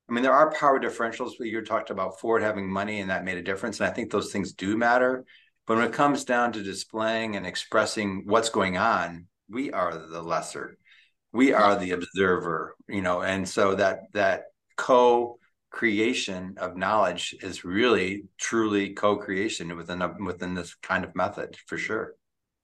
I 0.10 0.14
mean, 0.14 0.24
there 0.24 0.34
are 0.34 0.52
power 0.54 0.80
differentials. 0.80 1.34
You 1.40 1.62
talked 1.64 1.90
about 1.90 2.20
Ford 2.20 2.42
having 2.44 2.72
money 2.72 3.00
and 3.00 3.10
that 3.10 3.26
made 3.26 3.38
a 3.38 3.44
difference. 3.44 3.80
And 3.80 3.90
I 3.90 3.94
think 3.94 4.12
those 4.12 4.32
things 4.32 4.54
do 4.54 4.78
matter. 4.78 5.26
But 5.68 5.78
when 5.78 5.88
it 5.88 5.94
comes 5.94 6.26
down 6.26 6.54
to 6.54 6.64
displaying 6.64 7.36
and 7.36 7.46
expressing 7.46 8.24
what's 8.26 8.50
going 8.50 8.78
on, 8.78 9.28
we 9.50 9.72
are 9.72 9.98
the 9.98 10.22
lesser. 10.22 10.78
We 11.32 11.54
are 11.54 11.76
the 11.76 11.92
observer, 11.92 12.76
you 12.88 13.02
know, 13.02 13.22
and 13.22 13.48
so 13.48 13.76
that 13.76 14.00
that 14.14 14.46
co-creation 14.78 16.56
of 16.58 16.76
knowledge 16.78 17.36
is 17.42 17.64
really 17.64 18.24
truly 18.38 18.94
co-creation 18.94 19.76
within 19.78 20.02
a, 20.02 20.16
within 20.26 20.54
this 20.56 20.76
kind 20.76 21.04
of 21.04 21.16
method 21.16 21.56
for 21.68 21.78
sure. 21.78 22.16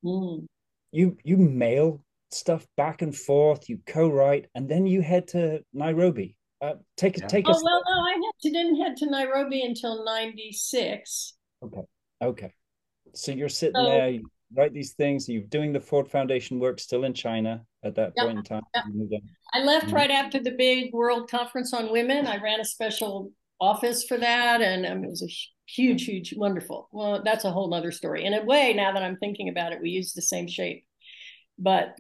Mm. 0.04 0.46
You 0.92 1.18
you 1.24 1.38
mail 1.38 2.04
stuff 2.32 2.66
back 2.78 3.02
and 3.02 3.16
forth. 3.16 3.70
You 3.70 3.80
co-write, 3.86 4.48
and 4.56 4.68
then 4.68 4.86
you 4.86 5.02
head 5.02 5.28
to 5.30 5.62
Nairobi. 5.74 6.36
Uh, 6.62 6.76
take 6.98 7.18
Yeah. 7.18 7.28
take 7.28 7.48
Oh 7.48 7.52
us. 7.52 7.62
well, 7.64 7.84
no, 7.86 8.02
I 8.02 8.12
had 8.14 8.32
to, 8.42 8.50
didn't 8.52 8.82
head 8.82 8.96
to 8.98 9.06
Nairobi 9.10 9.62
until 9.64 10.04
'96. 10.06 11.34
Okay. 11.64 11.82
Okay. 12.22 12.54
So 13.14 13.32
you're 13.32 13.50
sitting 13.50 13.76
So- 13.76 13.86
there, 13.86 14.10
you 14.10 14.24
write 14.56 14.74
these 14.74 14.94
things, 14.94 15.28
you're 15.28 15.44
doing 15.44 15.74
the 15.74 15.80
Ford 15.80 16.08
Foundation 16.10 16.60
work 16.60 16.80
still 16.80 17.04
in 17.04 17.14
China 17.14 17.64
at 17.86 17.96
that 17.96 18.14
Yep, 18.18 18.26
point 18.26 18.38
in 18.40 18.44
time. 18.44 18.64
yep. 18.74 18.84
You 18.88 18.94
moved 18.94 19.14
on. 19.14 19.22
I 19.54 19.64
left 19.64 19.88
Mhm. 19.88 19.94
right 19.94 20.12
after 20.12 20.40
the 20.40 20.52
big 20.52 20.94
World 20.94 21.30
Conference 21.30 21.74
on 21.74 21.92
Women. 21.92 22.28
I 22.28 22.38
ran 22.42 22.60
a 22.60 22.66
special 22.66 23.32
office 23.62 24.04
for 24.04 24.18
that, 24.18 24.62
and 24.62 24.86
um, 24.86 25.04
it 25.04 25.10
was 25.10 25.24
a 25.24 25.72
huge, 25.72 26.06
huge, 26.06 26.36
wonderful. 26.36 26.90
Well, 26.92 27.24
that's 27.24 27.46
a 27.46 27.52
whole 27.52 27.74
other 27.74 27.92
story. 27.92 28.26
In 28.26 28.34
a 28.34 28.44
way, 28.44 28.74
now 28.74 28.92
that 28.92 29.04
I'm 29.04 29.18
thinking 29.18 29.50
about 29.50 29.72
it, 29.72 29.82
we 29.82 29.92
used 29.92 30.16
the 30.16 30.22
same 30.22 30.48
shape, 30.48 30.84
but 31.58 31.98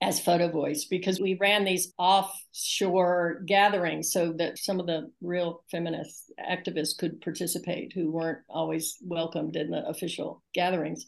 as 0.00 0.18
photo 0.18 0.48
voice 0.48 0.86
because 0.86 1.20
we 1.20 1.34
ran 1.40 1.64
these 1.64 1.94
offshore 1.96 3.40
gatherings 3.46 4.10
so 4.10 4.32
that 4.32 4.58
some 4.58 4.80
of 4.80 4.86
the 4.86 5.08
real 5.20 5.62
feminist 5.70 6.32
activists 6.40 6.98
could 6.98 7.20
participate 7.20 7.92
who 7.92 8.10
weren't 8.10 8.40
always 8.50 8.96
welcomed 9.00 9.54
in 9.54 9.70
the 9.70 9.86
official 9.86 10.42
gatherings 10.54 11.06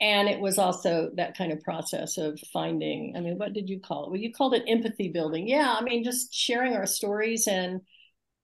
and 0.00 0.28
it 0.28 0.40
was 0.40 0.58
also 0.58 1.10
that 1.16 1.36
kind 1.36 1.52
of 1.52 1.60
process 1.62 2.16
of 2.18 2.38
finding 2.52 3.14
i 3.16 3.20
mean 3.20 3.38
what 3.38 3.52
did 3.52 3.68
you 3.68 3.80
call 3.80 4.04
it 4.04 4.10
well 4.10 4.20
you 4.20 4.32
called 4.32 4.54
it 4.54 4.64
empathy 4.66 5.08
building 5.08 5.48
yeah 5.48 5.76
i 5.78 5.82
mean 5.82 6.04
just 6.04 6.32
sharing 6.34 6.74
our 6.74 6.86
stories 6.86 7.46
and 7.46 7.80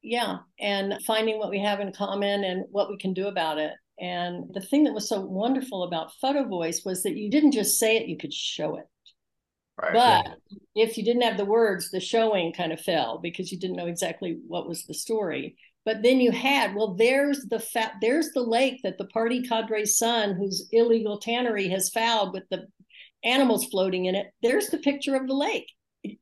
yeah 0.03 0.39
and 0.61 0.95
finding 1.07 1.39
what 1.39 1.51
we 1.51 1.59
have 1.61 1.81
in 1.81 1.93
common 1.93 2.45
and 2.45 2.65
what 2.71 2.89
we 2.91 2.97
can 2.99 3.13
do 3.15 3.27
about 3.29 3.59
it 3.59 3.73
And 3.99 4.45
the 4.53 4.61
thing 4.61 4.85
that 4.85 4.95
was 4.95 5.09
so 5.09 5.21
wonderful 5.21 5.83
about 5.85 6.15
Photo 6.21 6.45
Voice 6.45 6.85
was 6.85 7.03
that 7.03 7.17
you 7.17 7.31
didn't 7.31 7.53
just 7.53 7.79
say 7.79 7.97
it, 7.97 8.09
you 8.09 8.17
could 8.19 8.33
show 8.35 8.77
it. 8.77 8.87
Right. 9.81 9.93
But 9.93 10.27
if 10.75 10.97
you 10.97 11.05
didn't 11.05 11.23
have 11.23 11.37
the 11.37 11.45
words, 11.45 11.91
the 11.91 12.01
showing 12.01 12.53
kind 12.53 12.73
of 12.73 12.81
fell 12.81 13.19
because 13.19 13.53
you 13.53 13.59
didn't 13.59 13.77
know 13.77 13.87
exactly 13.87 14.39
what 14.47 14.69
was 14.69 14.85
the 14.85 14.95
story. 14.95 15.57
But 15.87 16.03
then 16.03 16.21
you 16.21 16.33
had, 16.33 16.75
well, 16.75 16.95
there's 16.95 17.47
the 17.49 17.61
fat, 17.61 17.95
there's 18.03 18.31
the 18.35 18.43
lake 18.43 18.81
that 18.83 18.99
the 18.99 19.07
party 19.07 19.41
cadre's 19.43 19.97
son, 19.97 20.35
whose 20.35 20.69
illegal 20.73 21.19
tannery 21.19 21.69
has 21.69 21.91
fouled 21.91 22.35
with 22.35 22.43
the 22.51 22.67
animals 23.23 23.67
floating 23.67 24.07
in 24.07 24.17
it. 24.17 24.27
There's 24.43 24.69
the 24.69 24.79
picture 24.79 25.15
of 25.15 25.29
the 25.29 25.35
lake, 25.35 25.71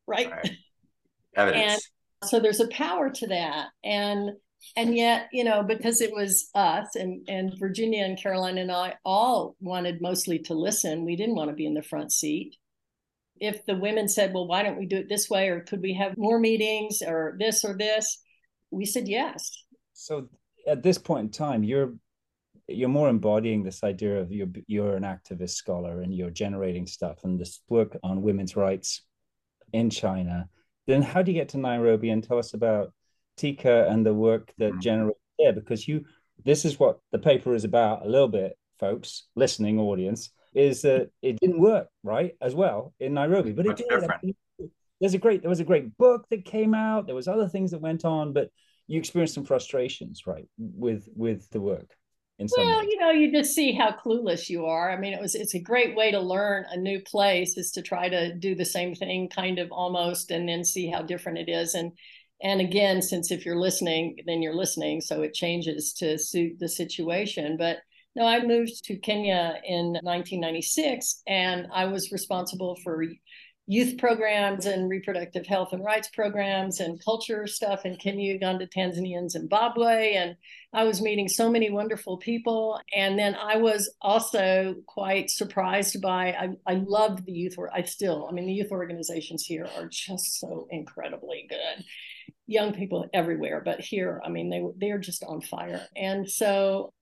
right? 0.06 0.30
right. 0.30 0.50
Evidence. 1.36 1.90
And 2.22 2.28
so 2.28 2.40
there's 2.40 2.60
a 2.60 2.68
power 2.68 3.10
to 3.10 3.26
that. 3.28 3.68
And 3.82 4.32
and 4.76 4.96
yet, 4.96 5.28
you 5.32 5.44
know, 5.44 5.62
because 5.62 6.00
it 6.00 6.12
was 6.12 6.48
us 6.54 6.94
and 6.94 7.26
and 7.28 7.58
Virginia 7.58 8.04
and 8.04 8.20
Caroline 8.20 8.58
and 8.58 8.70
I 8.70 8.94
all 9.04 9.56
wanted 9.60 10.00
mostly 10.00 10.38
to 10.40 10.54
listen. 10.54 11.06
We 11.06 11.16
didn't 11.16 11.36
want 11.36 11.48
to 11.50 11.56
be 11.56 11.66
in 11.66 11.74
the 11.74 11.82
front 11.82 12.12
seat 12.12 12.56
if 13.40 13.64
the 13.66 13.76
women 13.76 14.08
said, 14.08 14.32
well, 14.32 14.46
why 14.46 14.62
don't 14.62 14.78
we 14.78 14.86
do 14.86 14.98
it 14.98 15.08
this 15.08 15.28
way? 15.28 15.48
Or 15.48 15.60
could 15.60 15.82
we 15.82 15.94
have 15.94 16.16
more 16.16 16.38
meetings 16.38 17.02
or 17.02 17.36
this 17.38 17.64
or 17.64 17.76
this? 17.76 18.20
We 18.74 18.86
said 18.86 19.08
yes. 19.08 19.50
So 19.92 20.28
at 20.66 20.82
this 20.82 20.98
point 20.98 21.26
in 21.26 21.30
time, 21.30 21.64
you're 21.64 21.94
you're 22.66 22.88
more 22.88 23.08
embodying 23.08 23.62
this 23.62 23.84
idea 23.84 24.20
of 24.20 24.32
you're 24.32 24.48
you're 24.66 24.96
an 24.96 25.02
activist 25.02 25.50
scholar 25.50 26.00
and 26.00 26.14
you're 26.14 26.30
generating 26.30 26.86
stuff 26.86 27.18
and 27.24 27.38
this 27.38 27.60
work 27.68 27.96
on 28.02 28.22
women's 28.22 28.56
rights 28.56 29.02
in 29.72 29.90
China. 29.90 30.48
Then 30.86 31.02
how 31.02 31.22
do 31.22 31.32
you 31.32 31.38
get 31.38 31.50
to 31.50 31.58
Nairobi 31.58 32.10
and 32.10 32.22
tell 32.22 32.38
us 32.38 32.54
about 32.54 32.92
TICAH 33.38 33.90
and 33.90 34.04
the 34.04 34.14
work 34.14 34.52
that 34.58 34.72
mm-hmm. 34.72 34.80
generates 34.80 35.20
there? 35.38 35.52
Because 35.52 35.86
you 35.86 36.04
this 36.44 36.64
is 36.64 36.78
what 36.78 36.98
the 37.12 37.18
paper 37.18 37.54
is 37.54 37.64
about 37.64 38.04
a 38.04 38.08
little 38.08 38.28
bit, 38.28 38.58
folks, 38.78 39.28
listening 39.36 39.78
audience 39.78 40.30
is 40.54 40.82
that 40.82 41.10
it 41.20 41.38
didn't 41.40 41.60
work 41.60 41.88
right 42.02 42.36
as 42.40 42.54
well 42.54 42.94
in 43.00 43.14
Nairobi, 43.14 43.52
but 43.52 43.66
it 43.66 43.76
did. 43.76 44.34
There's 45.00 45.14
a 45.14 45.18
great 45.18 45.42
there 45.42 45.50
was 45.50 45.60
a 45.60 45.64
great 45.64 45.96
book 45.96 46.26
that 46.30 46.44
came 46.44 46.74
out. 46.74 47.06
There 47.06 47.14
was 47.14 47.28
other 47.28 47.48
things 47.48 47.72
that 47.72 47.80
went 47.80 48.04
on, 48.04 48.32
but 48.32 48.50
you 48.86 48.98
experienced 48.98 49.34
some 49.34 49.44
frustrations, 49.44 50.26
right, 50.26 50.46
with 50.58 51.08
with 51.14 51.48
the 51.50 51.60
work. 51.60 51.96
In 52.38 52.48
some 52.48 52.66
well, 52.66 52.80
ways. 52.80 52.88
you 52.90 52.98
know, 52.98 53.10
you 53.10 53.30
just 53.30 53.54
see 53.54 53.72
how 53.72 53.92
clueless 53.92 54.48
you 54.48 54.66
are. 54.66 54.90
I 54.90 54.98
mean, 54.98 55.12
it 55.12 55.20
was 55.20 55.34
it's 55.34 55.54
a 55.54 55.60
great 55.60 55.94
way 55.94 56.10
to 56.10 56.18
learn 56.18 56.66
a 56.68 56.76
new 56.76 57.00
place 57.00 57.56
is 57.56 57.70
to 57.72 57.82
try 57.82 58.08
to 58.08 58.34
do 58.34 58.54
the 58.54 58.64
same 58.64 58.94
thing, 58.94 59.28
kind 59.28 59.58
of 59.58 59.70
almost, 59.70 60.30
and 60.30 60.48
then 60.48 60.64
see 60.64 60.88
how 60.88 61.02
different 61.02 61.38
it 61.38 61.48
is. 61.48 61.74
And 61.74 61.92
and 62.42 62.60
again, 62.60 63.00
since 63.02 63.30
if 63.30 63.46
you're 63.46 63.58
listening, 63.58 64.18
then 64.26 64.42
you're 64.42 64.54
listening, 64.54 65.00
so 65.00 65.22
it 65.22 65.32
changes 65.32 65.92
to 65.94 66.18
suit 66.18 66.58
the 66.58 66.68
situation. 66.68 67.56
But 67.56 67.78
no, 68.16 68.26
I 68.26 68.44
moved 68.44 68.84
to 68.84 68.96
Kenya 68.96 69.60
in 69.64 69.92
1996, 70.02 71.22
and 71.26 71.68
I 71.72 71.86
was 71.86 72.12
responsible 72.12 72.76
for 72.82 73.02
youth 73.66 73.96
programs 73.96 74.66
and 74.66 74.90
reproductive 74.90 75.46
health 75.46 75.72
and 75.72 75.82
rights 75.82 76.08
programs 76.08 76.80
and 76.80 77.02
culture 77.02 77.46
stuff 77.46 77.86
in 77.86 77.96
Kenya, 77.96 78.34
Uganda, 78.34 78.66
Tanzania, 78.66 79.16
and 79.16 79.30
Zimbabwe. 79.30 80.14
And 80.14 80.36
I 80.74 80.84
was 80.84 81.00
meeting 81.00 81.28
so 81.28 81.50
many 81.50 81.70
wonderful 81.70 82.18
people. 82.18 82.78
And 82.94 83.18
then 83.18 83.34
I 83.34 83.56
was 83.56 83.90
also 84.02 84.74
quite 84.86 85.30
surprised 85.30 86.02
by, 86.02 86.32
I, 86.32 86.48
I 86.66 86.74
loved 86.74 87.24
the 87.24 87.32
youth. 87.32 87.56
I 87.72 87.82
still, 87.84 88.26
I 88.28 88.32
mean, 88.32 88.46
the 88.46 88.52
youth 88.52 88.70
organizations 88.70 89.44
here 89.44 89.66
are 89.76 89.88
just 89.88 90.40
so 90.40 90.66
incredibly 90.70 91.46
good. 91.48 91.84
Young 92.46 92.74
people 92.74 93.08
everywhere, 93.14 93.62
but 93.64 93.80
here, 93.80 94.20
I 94.22 94.28
mean, 94.28 94.50
they 94.50 94.62
they're 94.76 94.98
just 94.98 95.24
on 95.24 95.40
fire. 95.40 95.86
And 95.96 96.28
so 96.28 96.92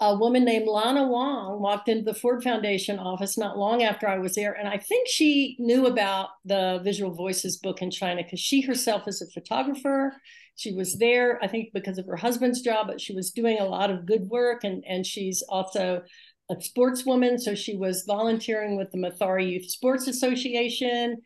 a 0.00 0.16
woman 0.16 0.44
named 0.44 0.68
Lana 0.68 1.08
Wong 1.08 1.60
walked 1.60 1.88
into 1.88 2.04
the 2.04 2.18
Ford 2.18 2.42
Foundation 2.42 2.98
office 3.00 3.36
not 3.36 3.58
long 3.58 3.82
after 3.82 4.08
I 4.08 4.18
was 4.18 4.36
there. 4.36 4.52
And 4.52 4.68
I 4.68 4.78
think 4.78 5.08
she 5.08 5.56
knew 5.58 5.86
about 5.86 6.28
the 6.44 6.80
Visual 6.84 7.12
Voices 7.12 7.56
book 7.56 7.82
in 7.82 7.90
China 7.90 8.22
because 8.22 8.38
she 8.38 8.60
herself 8.60 9.08
is 9.08 9.20
a 9.20 9.26
photographer. 9.26 10.14
She 10.54 10.72
was 10.72 10.98
there, 10.98 11.42
I 11.42 11.48
think, 11.48 11.70
because 11.74 11.98
of 11.98 12.06
her 12.06 12.16
husband's 12.16 12.62
job, 12.62 12.86
but 12.86 13.00
she 13.00 13.12
was 13.12 13.32
doing 13.32 13.58
a 13.58 13.66
lot 13.66 13.90
of 13.90 14.06
good 14.06 14.28
work. 14.28 14.62
And, 14.62 14.84
and 14.88 15.04
she's 15.04 15.42
also 15.48 16.02
a 16.48 16.56
sportswoman. 16.56 17.40
So 17.40 17.56
she 17.56 17.76
was 17.76 18.04
volunteering 18.06 18.76
with 18.76 18.92
the 18.92 18.98
Mathare 18.98 19.50
Youth 19.50 19.68
Sports 19.68 20.06
Association. 20.06 21.16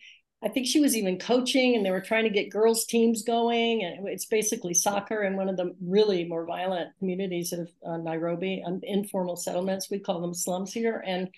I 0.45 0.49
think 0.49 0.67
she 0.67 0.81
was 0.81 0.97
even 0.97 1.19
coaching 1.19 1.77
and 1.77 1.87
they 1.87 1.93
were 1.93 2.01
trying 2.01 2.25
to 2.25 2.31
get 2.31 2.51
girls 2.51 2.85
teams 2.85 3.23
going. 3.23 3.85
And 3.85 4.09
it's 4.09 4.27
basically 4.27 4.75
soccer 4.75 5.23
in 5.23 5.37
one 5.37 5.49
of 5.49 5.57
the 5.57 5.75
really 5.81 6.25
more 6.25 6.45
violent 6.45 6.91
communities 6.99 7.53
of 7.53 7.71
uh, 7.87 7.99
Nairobi, 7.99 8.63
um, 8.67 8.81
informal 8.83 9.37
settlements. 9.37 9.89
We 9.89 10.01
call 10.01 10.21
them 10.21 10.35
slums 10.35 10.73
here 10.73 11.03
and 11.07 11.29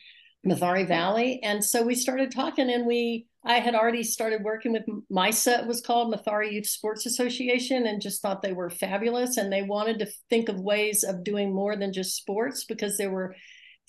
Mathare 0.46 0.86
Valley. 0.88 1.42
And 1.42 1.62
so 1.62 1.82
we 1.82 1.94
started 1.94 2.30
talking 2.30 2.70
and 2.70 2.86
we, 2.86 3.26
I 3.44 3.54
had 3.56 3.74
already 3.74 4.02
started 4.02 4.42
working 4.42 4.72
with 4.72 4.84
MYSA, 5.12 5.60
it 5.60 5.66
was 5.66 5.82
called 5.82 6.14
Mathare 6.14 6.50
Youth 6.50 6.66
Sports 6.66 7.04
Association, 7.04 7.86
and 7.86 8.00
just 8.00 8.22
thought 8.22 8.40
they 8.40 8.54
were 8.54 8.70
fabulous. 8.70 9.36
And 9.36 9.52
they 9.52 9.62
wanted 9.62 9.98
to 9.98 10.06
think 10.30 10.48
of 10.48 10.58
ways 10.60 11.04
of 11.04 11.24
doing 11.24 11.54
more 11.54 11.76
than 11.76 11.92
just 11.92 12.16
sports 12.16 12.64
because 12.64 12.96
there 12.96 13.10
were 13.10 13.36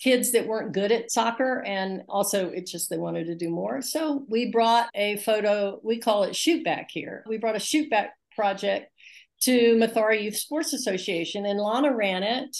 kids 0.00 0.32
that 0.32 0.46
weren't 0.46 0.72
good 0.72 0.92
at 0.92 1.10
soccer 1.10 1.62
and 1.66 2.02
also 2.08 2.48
it's 2.50 2.70
just 2.70 2.90
they 2.90 2.98
wanted 2.98 3.26
to 3.26 3.34
do 3.34 3.48
more. 3.48 3.80
So 3.80 4.24
we 4.28 4.50
brought 4.50 4.88
a 4.94 5.16
photo 5.18 5.80
we 5.82 5.98
call 5.98 6.24
it 6.24 6.36
shoot 6.36 6.64
back 6.64 6.88
here. 6.90 7.24
We 7.26 7.38
brought 7.38 7.56
a 7.56 7.60
shoot 7.60 7.88
back 7.90 8.14
project 8.34 8.90
to 9.42 9.76
mathare 9.76 10.22
youth 10.22 10.36
sports 10.36 10.72
association 10.72 11.44
and 11.46 11.60
lana 11.60 11.94
ran 11.94 12.22
it 12.22 12.56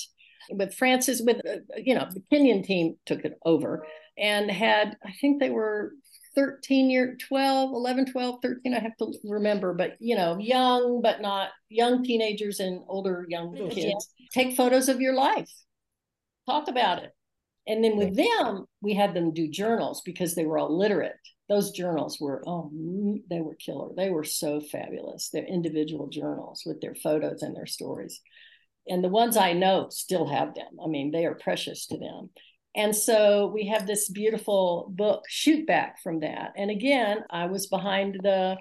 with 0.51 0.75
francis 0.75 1.23
with 1.25 1.39
uh, 1.47 1.57
you 1.77 1.95
know 1.95 2.07
the 2.13 2.23
kenyan 2.31 2.63
team 2.63 2.97
took 3.07 3.25
it 3.25 3.39
over 3.47 3.87
and 4.19 4.51
had 4.51 4.95
i 5.05 5.11
think 5.21 5.41
they 5.41 5.49
were 5.49 5.93
13 6.35 6.91
year 6.91 7.17
12 7.29 7.71
11 7.71 8.13
12 8.13 8.37
13 8.43 8.75
i 8.75 8.79
have 8.79 8.97
to 8.99 9.11
remember 9.25 9.73
but 9.73 9.97
you 10.01 10.15
know 10.15 10.37
young 10.39 11.01
but 11.01 11.23
not 11.23 11.49
young 11.71 12.05
teenagers 12.05 12.61
and 12.61 12.83
older 12.89 13.25
young 13.29 13.55
kids. 13.71 14.09
Take 14.33 14.57
photos 14.57 14.89
of 14.89 15.01
your 15.01 15.15
life. 15.15 15.51
Talk 16.47 16.69
about 16.69 17.03
it 17.03 17.13
and 17.67 17.83
then 17.83 17.97
with 17.97 18.17
them, 18.17 18.67
we 18.81 18.95
had 18.95 19.15
them 19.15 19.33
do 19.33 19.49
journals 19.49 20.03
because 20.05 20.35
they 20.35 20.47
were 20.47 20.59
all 20.59 20.77
literate. 20.77 21.17
Those 21.49 21.71
journals 21.71 22.21
were, 22.21 22.43
oh, 22.47 22.71
mm, 22.75 23.23
they 23.29 23.41
were 23.41 23.55
killer. 23.57 23.91
They 23.97 24.11
were 24.11 24.25
so 24.25 24.61
fabulous. 24.61 25.31
They're 25.31 25.45
individual 25.45 26.09
journals 26.09 26.63
with 26.65 26.81
their 26.81 26.95
photos 26.95 27.43
and 27.43 27.57
their 27.57 27.67
stories. 27.67 28.21
And 28.89 29.03
the 29.03 29.09
ones 29.09 29.37
I 29.37 29.53
know 29.53 29.89
still 29.91 30.27
have 30.27 30.55
them. 30.55 30.79
I 30.83 30.87
mean, 30.89 31.11
they 31.11 31.25
are 31.25 31.35
precious 31.35 31.87
to 31.87 31.99
them. 31.99 32.31
And 32.77 32.95
so 32.95 33.47
we 33.47 33.67
have 33.69 33.87
this 33.87 34.09
beautiful 34.11 34.93
book, 34.95 35.25
Shoot 35.29 35.67
Back 35.67 36.03
from 36.03 36.21
that. 36.21 36.53
And 36.57 36.71
again, 36.71 37.19
I 37.31 37.47
was 37.47 37.67
behind 37.67 38.21
the 38.23 38.57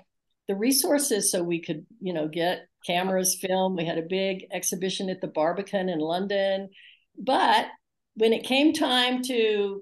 the 0.48 0.56
resources 0.56 1.32
so 1.32 1.41
we 1.41 1.60
could, 1.60 1.88
you 2.00 2.13
know, 2.13 2.28
get 2.28 2.68
cameras, 2.86 3.36
film. 3.41 3.76
We 3.76 3.84
had 3.84 3.98
a 3.98 4.04
big 4.04 4.46
exhibition 4.54 5.10
at 5.10 5.20
the 5.20 5.28
Barbican 5.28 5.89
in 5.89 5.98
London. 5.98 6.70
But 7.18 7.65
when 8.15 8.34
it 8.34 8.43
came 8.43 8.73
time 8.73 9.21
to 9.23 9.82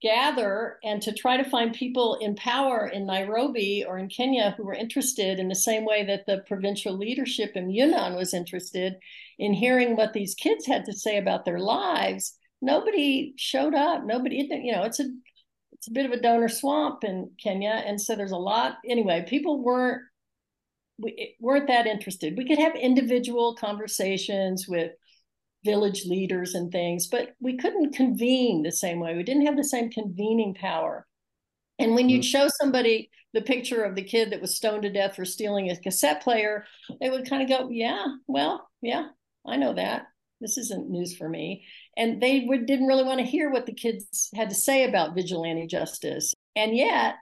gather 0.00 0.78
and 0.84 1.02
to 1.02 1.12
try 1.12 1.36
to 1.36 1.50
find 1.50 1.74
people 1.74 2.16
in 2.20 2.36
power 2.36 2.86
in 2.86 3.04
Nairobi 3.04 3.84
or 3.84 3.98
in 3.98 4.08
Kenya 4.08 4.54
who 4.56 4.64
were 4.64 4.74
interested 4.74 5.40
in 5.40 5.48
the 5.48 5.54
same 5.54 5.84
way 5.84 6.04
that 6.04 6.24
the 6.26 6.44
provincial 6.46 6.96
leadership 6.96 7.52
in 7.56 7.70
Yunnan 7.70 8.14
was 8.14 8.32
interested 8.32 8.96
in 9.38 9.52
hearing 9.52 9.96
what 9.96 10.12
these 10.12 10.34
kids 10.34 10.66
had 10.66 10.84
to 10.84 10.92
say 10.92 11.18
about 11.18 11.44
their 11.44 11.58
lives, 11.58 12.36
nobody 12.62 13.34
showed 13.36 13.74
up. 13.74 14.04
Nobody, 14.04 14.48
you 14.50 14.72
know, 14.72 14.84
it's 14.84 15.00
a 15.00 15.08
it's 15.72 15.86
a 15.86 15.92
bit 15.92 16.06
of 16.06 16.12
a 16.12 16.20
donor 16.20 16.48
swamp 16.48 17.04
in 17.04 17.30
Kenya, 17.40 17.82
and 17.86 18.00
so 18.00 18.16
there's 18.16 18.32
a 18.32 18.36
lot. 18.36 18.78
Anyway, 18.88 19.24
people 19.28 19.62
weren't 19.62 20.02
weren't 21.40 21.68
that 21.68 21.86
interested. 21.86 22.36
We 22.36 22.46
could 22.46 22.58
have 22.58 22.74
individual 22.74 23.54
conversations 23.54 24.66
with 24.68 24.92
village 25.64 26.04
leaders 26.06 26.54
and 26.54 26.70
things, 26.70 27.06
but 27.06 27.34
we 27.40 27.56
couldn't 27.56 27.94
convene 27.94 28.62
the 28.62 28.72
same 28.72 29.00
way. 29.00 29.16
We 29.16 29.22
didn't 29.22 29.46
have 29.46 29.56
the 29.56 29.64
same 29.64 29.90
convening 29.90 30.54
power. 30.54 31.06
And 31.78 31.94
when 31.94 32.08
you'd 32.08 32.22
mm-hmm. 32.22 32.46
show 32.46 32.48
somebody 32.60 33.10
the 33.34 33.42
picture 33.42 33.82
of 33.82 33.94
the 33.94 34.02
kid 34.02 34.30
that 34.32 34.40
was 34.40 34.56
stoned 34.56 34.82
to 34.82 34.90
death 34.90 35.16
for 35.16 35.24
stealing 35.24 35.70
a 35.70 35.76
cassette 35.76 36.22
player, 36.22 36.64
they 37.00 37.10
would 37.10 37.28
kind 37.28 37.42
of 37.42 37.48
go, 37.48 37.68
Yeah, 37.70 38.04
well, 38.26 38.68
yeah, 38.80 39.08
I 39.46 39.56
know 39.56 39.74
that. 39.74 40.06
This 40.40 40.56
isn't 40.56 40.88
news 40.88 41.16
for 41.16 41.28
me. 41.28 41.64
And 41.96 42.22
they 42.22 42.44
would, 42.46 42.66
didn't 42.66 42.86
really 42.86 43.04
want 43.04 43.18
to 43.18 43.26
hear 43.26 43.50
what 43.50 43.66
the 43.66 43.74
kids 43.74 44.30
had 44.34 44.50
to 44.50 44.54
say 44.54 44.84
about 44.84 45.14
vigilante 45.14 45.66
justice. 45.66 46.32
And 46.54 46.76
yet, 46.76 47.16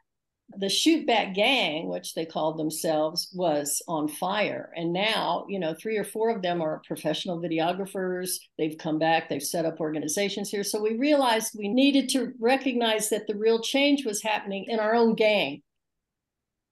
the 0.59 0.69
shoot 0.69 1.07
back 1.07 1.35
gang 1.35 1.89
which 1.89 2.15
they 2.15 2.25
called 2.25 2.57
themselves 2.57 3.29
was 3.35 3.83
on 3.89 4.09
fire. 4.09 4.73
And 4.77 4.93
now 4.93 5.45
you 5.49 5.59
know 5.59 5.75
three 5.75 5.97
or 5.97 6.05
four 6.05 6.31
of 6.31 6.43
them 6.43 6.63
are 6.63 6.83
professional 6.87 7.41
videographers. 7.41 8.39
They've 8.59 8.79
come 8.79 8.99
back. 8.99 9.29
They've 9.29 9.43
set 9.43 9.65
up 9.65 9.81
organizations 9.81 10.51
here. 10.51 10.65
So 10.65 10.81
we 10.81 10.97
realized 10.97 11.57
we 11.59 11.69
needed 11.69 12.09
to 12.11 12.33
recognize 12.41 13.09
that 13.11 13.27
the 13.27 13.37
real 13.37 13.61
change 13.61 14.05
was 14.05 14.23
happening 14.23 14.67
in 14.69 14.79
our 14.79 14.95
own 14.95 15.15
gang. 15.15 15.63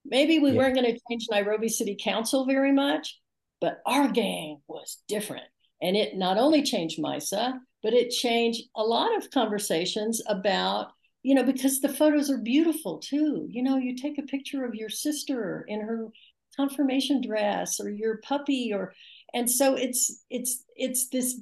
Maybe 0.05 0.39
we 0.39 0.51
yeah. 0.51 0.57
weren't 0.57 0.75
going 0.75 0.93
to 0.93 0.99
change 1.09 1.27
nairobi 1.29 1.67
city 1.67 1.97
council 1.99 2.45
very 2.45 2.71
much 2.71 3.19
but 3.61 3.81
our 3.85 4.07
gang 4.07 4.61
was 4.67 5.01
different. 5.07 5.45
And 5.81 5.95
it 5.95 6.15
not 6.15 6.37
only 6.37 6.63
changed 6.63 6.99
MYSA, 6.99 7.53
but 7.83 7.93
it 7.93 8.09
changed 8.09 8.63
a 8.75 8.83
lot 8.83 9.15
of 9.17 9.31
conversations 9.31 10.21
about 10.27 10.91
you 11.25 11.33
know 11.33 11.43
because 11.43 11.81
the 11.81 11.89
photos 11.89 12.29
are 12.29 12.37
beautiful 12.37 12.99
too. 12.99 13.47
You 13.49 13.63
know 13.63 13.77
you 13.77 13.95
take 13.95 14.19
a 14.19 14.31
picture 14.33 14.63
of 14.63 14.75
your 14.75 14.89
sister 14.89 15.65
in 15.67 15.81
her 15.81 16.09
confirmation 16.55 17.19
dress 17.27 17.79
or 17.79 17.89
your 17.89 18.17
puppy 18.17 18.71
or 18.71 18.93
and 19.33 19.49
so 19.49 19.73
it's 19.73 20.23
it's 20.29 20.63
it's 20.75 21.09
this 21.09 21.41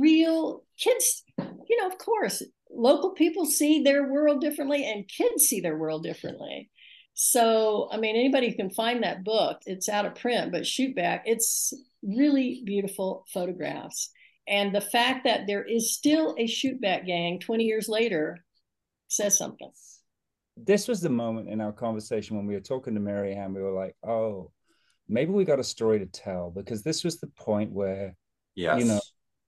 real 0.00 0.64
kids 0.76 1.22
you 1.38 1.80
know 1.80 1.86
of 1.86 1.96
course 1.98 2.42
local 2.70 3.12
people 3.12 3.46
see 3.46 3.84
their 3.84 4.10
world 4.10 4.40
differently 4.40 4.84
and 4.84 5.08
kids 5.08 5.44
see 5.44 5.60
their 5.60 5.78
world 5.78 6.02
differently. 6.02 6.68
So 7.14 7.88
i 7.92 7.96
mean 7.98 8.16
anybody 8.16 8.52
can 8.52 8.70
find 8.70 9.04
that 9.04 9.22
book 9.22 9.58
it's 9.64 9.88
out 9.88 10.06
of 10.06 10.16
print 10.16 10.50
but 10.50 10.66
shoot 10.66 10.96
back 10.96 11.22
it's 11.24 11.72
really 12.02 12.62
beautiful 12.64 13.26
photographs. 13.32 14.10
And 14.48 14.74
the 14.74 14.80
fact 14.80 15.22
that 15.24 15.46
there 15.46 15.62
is 15.62 15.94
still 15.94 16.34
a 16.36 16.48
shoot 16.48 16.80
back 16.80 17.06
gang 17.06 17.38
20 17.38 17.62
years 17.62 17.88
later 17.88 18.44
says 19.08 19.36
something. 19.36 19.70
This 20.56 20.88
was 20.88 21.00
the 21.00 21.08
moment 21.08 21.48
in 21.48 21.60
our 21.60 21.72
conversation 21.72 22.36
when 22.36 22.46
we 22.46 22.54
were 22.54 22.60
talking 22.60 22.94
to 22.94 23.00
Mary 23.00 23.34
Ann, 23.34 23.54
we 23.54 23.62
were 23.62 23.72
like, 23.72 23.96
oh, 24.06 24.50
maybe 25.08 25.30
we 25.30 25.44
got 25.44 25.60
a 25.60 25.64
story 25.64 25.98
to 26.00 26.06
tell 26.06 26.50
because 26.50 26.82
this 26.82 27.04
was 27.04 27.18
the 27.18 27.28
point 27.28 27.72
where, 27.72 28.14
yes. 28.54 28.78
you 28.78 28.84
know, 28.84 29.00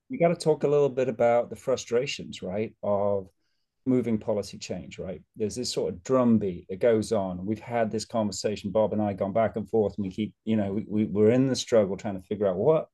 we 0.09 0.19
got 0.19 0.29
to 0.29 0.37
talk 0.37 0.65
a 0.65 0.69
little 0.69 0.89
bit 0.89 1.09
about 1.09 1.51
the 1.51 1.57
frustrations, 1.57 2.43
right, 2.43 2.75
of 2.83 3.29
moving 3.87 4.19
policy 4.19 4.59
change, 4.59 4.99
right? 4.99 5.23
There's 5.37 5.57
this 5.57 5.73
sort 5.73 5.93
of 5.93 6.03
drumbeat 6.03 6.67
that 6.69 6.81
goes 6.81 7.13
on. 7.13 7.45
We've 7.45 7.59
had 7.61 7.91
this 7.91 8.05
conversation, 8.05 8.71
Bob 8.71 8.93
and 8.93 9.03
I 9.03 9.13
gone 9.13 9.33
back 9.33 9.57
and 9.57 9.69
forth, 9.69 9.95
and 9.97 10.07
we 10.07 10.13
keep, 10.13 10.35
you 10.45 10.57
know, 10.57 10.73
we, 10.73 10.87
we, 10.89 11.05
we're 11.05 11.31
in 11.31 11.49
the 11.49 11.57
struggle 11.57 11.97
trying 11.97 12.21
to 12.21 12.27
figure 12.27 12.47
out 12.47 12.57
what 12.57 12.89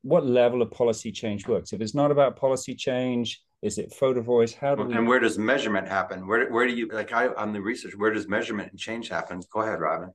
what 0.00 0.24
level 0.26 0.62
of 0.62 0.70
policy 0.70 1.12
change 1.12 1.46
works. 1.46 1.72
If 1.72 1.80
it's 1.80 1.94
not 1.94 2.10
about 2.10 2.36
policy 2.36 2.74
change, 2.74 3.40
is 3.64 3.78
it 3.78 3.94
photo 3.94 4.20
voice? 4.20 4.52
How 4.52 4.74
do 4.74 4.84
we... 4.84 4.94
And 4.94 5.08
where 5.08 5.18
does 5.18 5.38
measurement 5.38 5.88
happen? 5.88 6.26
Where 6.26 6.52
where 6.52 6.66
do 6.66 6.74
you 6.74 6.88
like 6.88 7.12
I 7.12 7.28
on 7.28 7.52
the 7.52 7.60
research, 7.60 7.96
where 7.96 8.12
does 8.12 8.28
measurement 8.28 8.70
and 8.70 8.78
change 8.78 9.08
happen? 9.08 9.40
Go 9.50 9.62
ahead, 9.62 9.80
Robin. 9.80 10.10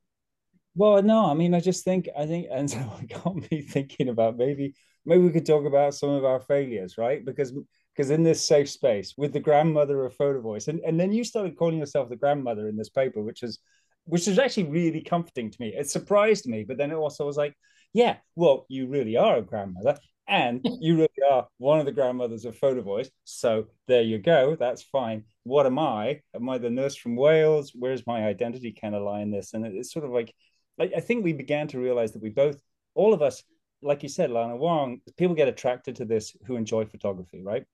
Well, 0.75 1.01
no, 1.01 1.25
I 1.25 1.33
mean, 1.33 1.53
I 1.55 1.59
just 1.59 1.83
think 1.83 2.07
I 2.17 2.25
think, 2.27 2.47
and 2.51 2.69
so 2.75 2.79
it 3.01 3.23
got 3.23 3.35
me 3.35 3.61
thinking 3.61 4.09
about 4.09 4.37
maybe 4.37 4.75
maybe 5.05 5.23
we 5.23 5.31
could 5.31 5.47
talk 5.47 5.65
about 5.65 5.95
some 5.95 6.11
of 6.11 6.23
our 6.23 6.39
failures, 6.39 6.97
right? 6.97 7.25
Because 7.25 7.51
because 7.95 8.11
in 8.11 8.23
this 8.23 8.47
safe 8.47 8.69
space 8.69 9.15
with 9.17 9.33
the 9.33 9.39
grandmother 9.39 10.05
of 10.05 10.15
photo 10.15 10.39
voice, 10.41 10.67
and, 10.67 10.79
and 10.81 10.99
then 10.99 11.11
you 11.11 11.23
started 11.23 11.57
calling 11.57 11.79
yourself 11.79 12.07
the 12.07 12.15
grandmother 12.15 12.67
in 12.67 12.77
this 12.77 12.89
paper, 12.89 13.21
which 13.21 13.41
is 13.41 13.59
which 14.05 14.27
is 14.27 14.39
actually 14.39 14.63
really 14.63 15.01
comforting 15.01 15.49
to 15.49 15.57
me. 15.59 15.73
It 15.75 15.89
surprised 15.89 16.45
me, 16.47 16.65
but 16.67 16.77
then 16.77 16.91
it 16.91 16.95
also 16.95 17.25
was 17.25 17.37
like, 17.37 17.55
yeah, 17.93 18.17
well, 18.35 18.65
you 18.69 18.87
really 18.87 19.17
are 19.17 19.37
a 19.37 19.41
grandmother 19.41 19.97
and 20.29 20.61
you 20.79 20.95
really 20.95 21.09
are 21.29 21.47
one 21.57 21.79
of 21.79 21.85
the 21.85 21.91
grandmothers 21.91 22.45
of 22.45 22.55
photo 22.55 22.81
voice 22.81 23.09
so 23.25 23.65
there 23.87 24.01
you 24.01 24.19
go. 24.19 24.55
That's 24.59 24.83
fine. 24.83 25.23
What 25.43 25.65
am 25.65 25.79
i? 25.79 26.21
Am 26.35 26.49
i 26.49 26.57
the 26.57 26.69
nurse 26.69 26.95
from 26.95 27.15
wales? 27.15 27.71
Where's 27.73 28.05
my 28.05 28.25
identity 28.25 28.71
kind 28.71 28.95
of 28.95 29.03
lie 29.03 29.21
in 29.21 29.31
this? 29.31 29.53
And 29.53 29.65
it's 29.65 29.91
sort 29.91 30.05
of 30.05 30.11
like 30.11 30.33
i 30.81 31.01
think 31.01 31.25
we 31.25 31.33
began 31.33 31.67
to 31.67 31.77
realize 31.77 32.13
that 32.13 32.21
we 32.21 32.29
both 32.29 32.61
all 32.95 33.13
of 33.13 33.21
us 33.21 33.43
like 33.81 34.01
you 34.01 34.07
said 34.07 34.31
lana 34.31 34.55
Wong, 34.55 35.01
people 35.17 35.35
get 35.35 35.49
attracted 35.49 35.97
to 35.97 36.05
this 36.05 36.35
who 36.45 36.55
enjoy 36.55 36.85
photography 36.85 37.41
right? 37.43 37.65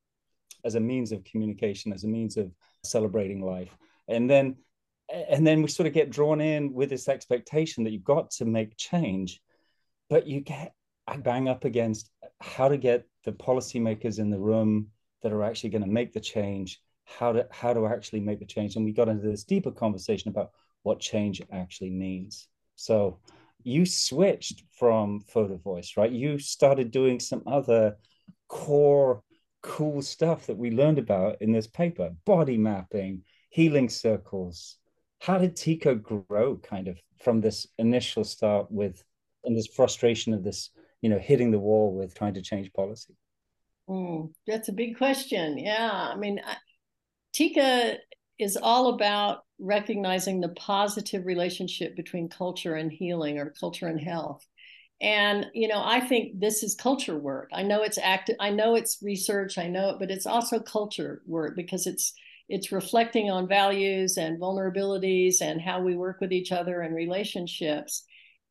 As 0.63 0.75
a 0.75 0.79
means 0.79 1.11
of 1.11 1.23
communication 1.23 1.93
as 1.93 2.03
a 2.03 2.07
means 2.07 2.37
of 2.37 2.51
celebrating 2.83 3.45
life. 3.45 3.75
And 4.07 4.29
then 4.29 4.55
and 5.29 5.45
then 5.45 5.61
we 5.61 5.67
sort 5.67 5.85
of 5.85 5.93
get 5.93 6.09
drawn 6.09 6.41
in 6.41 6.73
with 6.73 6.89
this 6.89 7.07
expectation 7.07 7.83
that 7.83 7.91
you've 7.91 8.03
got 8.03 8.31
to 8.31 8.45
make 8.45 8.75
change 8.77 9.39
but 10.09 10.25
you 10.25 10.41
get 10.41 10.73
bang 11.19 11.47
up 11.47 11.65
against 11.65 12.09
how 12.41 12.67
to 12.67 12.77
get 12.77 13.05
the 13.23 13.31
policymakers 13.31 14.19
in 14.19 14.29
the 14.29 14.39
room 14.39 14.87
that 15.23 15.31
are 15.31 15.43
actually 15.43 15.69
going 15.69 15.83
to 15.83 15.89
make 15.89 16.13
the 16.13 16.19
change, 16.19 16.81
how 17.05 17.31
to 17.31 17.47
how 17.51 17.73
to 17.73 17.87
actually 17.87 18.19
make 18.19 18.39
the 18.39 18.45
change. 18.45 18.75
And 18.75 18.85
we 18.85 18.91
got 18.91 19.09
into 19.09 19.27
this 19.27 19.43
deeper 19.43 19.71
conversation 19.71 20.29
about 20.29 20.51
what 20.83 20.99
change 20.99 21.41
actually 21.51 21.89
means. 21.89 22.47
So 22.75 23.19
you 23.63 23.85
switched 23.85 24.63
from 24.77 25.21
photo 25.21 25.57
voice, 25.57 25.93
right? 25.97 26.11
You 26.11 26.37
started 26.37 26.91
doing 26.91 27.19
some 27.19 27.41
other 27.47 27.97
core 28.47 29.23
cool 29.63 30.03
stuff 30.03 30.45
that 30.45 30.57
we 30.57 30.69
learned 30.69 30.99
about 30.99 31.41
in 31.41 31.51
this 31.51 31.65
paper, 31.65 32.11
body 32.25 32.57
mapping, 32.57 33.23
healing 33.49 33.89
circles. 33.89 34.77
How 35.19 35.39
did 35.39 35.55
TICAH 35.55 36.03
grow 36.27 36.57
kind 36.57 36.87
of 36.87 36.99
from 37.23 37.41
this 37.41 37.65
initial 37.79 38.23
start 38.23 38.69
with 38.69 39.03
and 39.43 39.57
this 39.57 39.67
frustration 39.67 40.33
of 40.33 40.43
this 40.43 40.69
you 41.01 41.09
know 41.09 41.19
hitting 41.19 41.51
the 41.51 41.59
wall 41.59 41.93
with 41.93 42.15
trying 42.15 42.33
to 42.35 42.41
change 42.41 42.71
policy? 42.73 43.15
Mm, 43.89 44.33
that's 44.47 44.69
a 44.69 44.73
big 44.73 44.97
question. 44.97 45.57
Yeah 45.57 45.91
i 45.91 46.15
mean 46.15 46.39
I, 46.45 46.55
TICAH 47.33 47.97
is 48.39 48.57
all 48.57 48.93
about 48.93 49.39
recognizing 49.59 50.41
the 50.41 50.49
positive 50.49 51.25
relationship 51.25 51.95
between 51.95 52.29
culture 52.29 52.75
and 52.75 52.91
healing 52.91 53.37
or 53.39 53.53
culture 53.59 53.87
and 53.87 53.99
health. 53.99 54.45
And 55.01 55.47
you 55.53 55.67
know 55.67 55.81
i 55.83 55.99
think 55.99 56.39
this 56.39 56.63
is 56.63 56.75
culture 56.75 57.17
work. 57.17 57.49
I 57.53 57.63
know 57.63 57.83
it's 57.83 57.97
active 57.97 58.37
i 58.39 58.49
know 58.49 58.75
it's 58.75 58.99
research 59.03 59.57
i 59.57 59.67
know 59.67 59.89
it 59.89 59.99
but 59.99 60.09
it's 60.11 60.25
also 60.25 60.59
culture 60.59 61.21
work 61.25 61.55
because 61.55 61.85
it's 61.85 62.13
it's 62.47 62.71
reflecting 62.71 63.29
on 63.29 63.47
values 63.47 64.17
and 64.17 64.39
vulnerabilities 64.39 65.41
and 65.41 65.59
how 65.61 65.81
we 65.81 65.95
work 65.95 66.21
with 66.21 66.31
each 66.31 66.51
other 66.51 66.81
and 66.81 66.95
relationships 66.95 68.03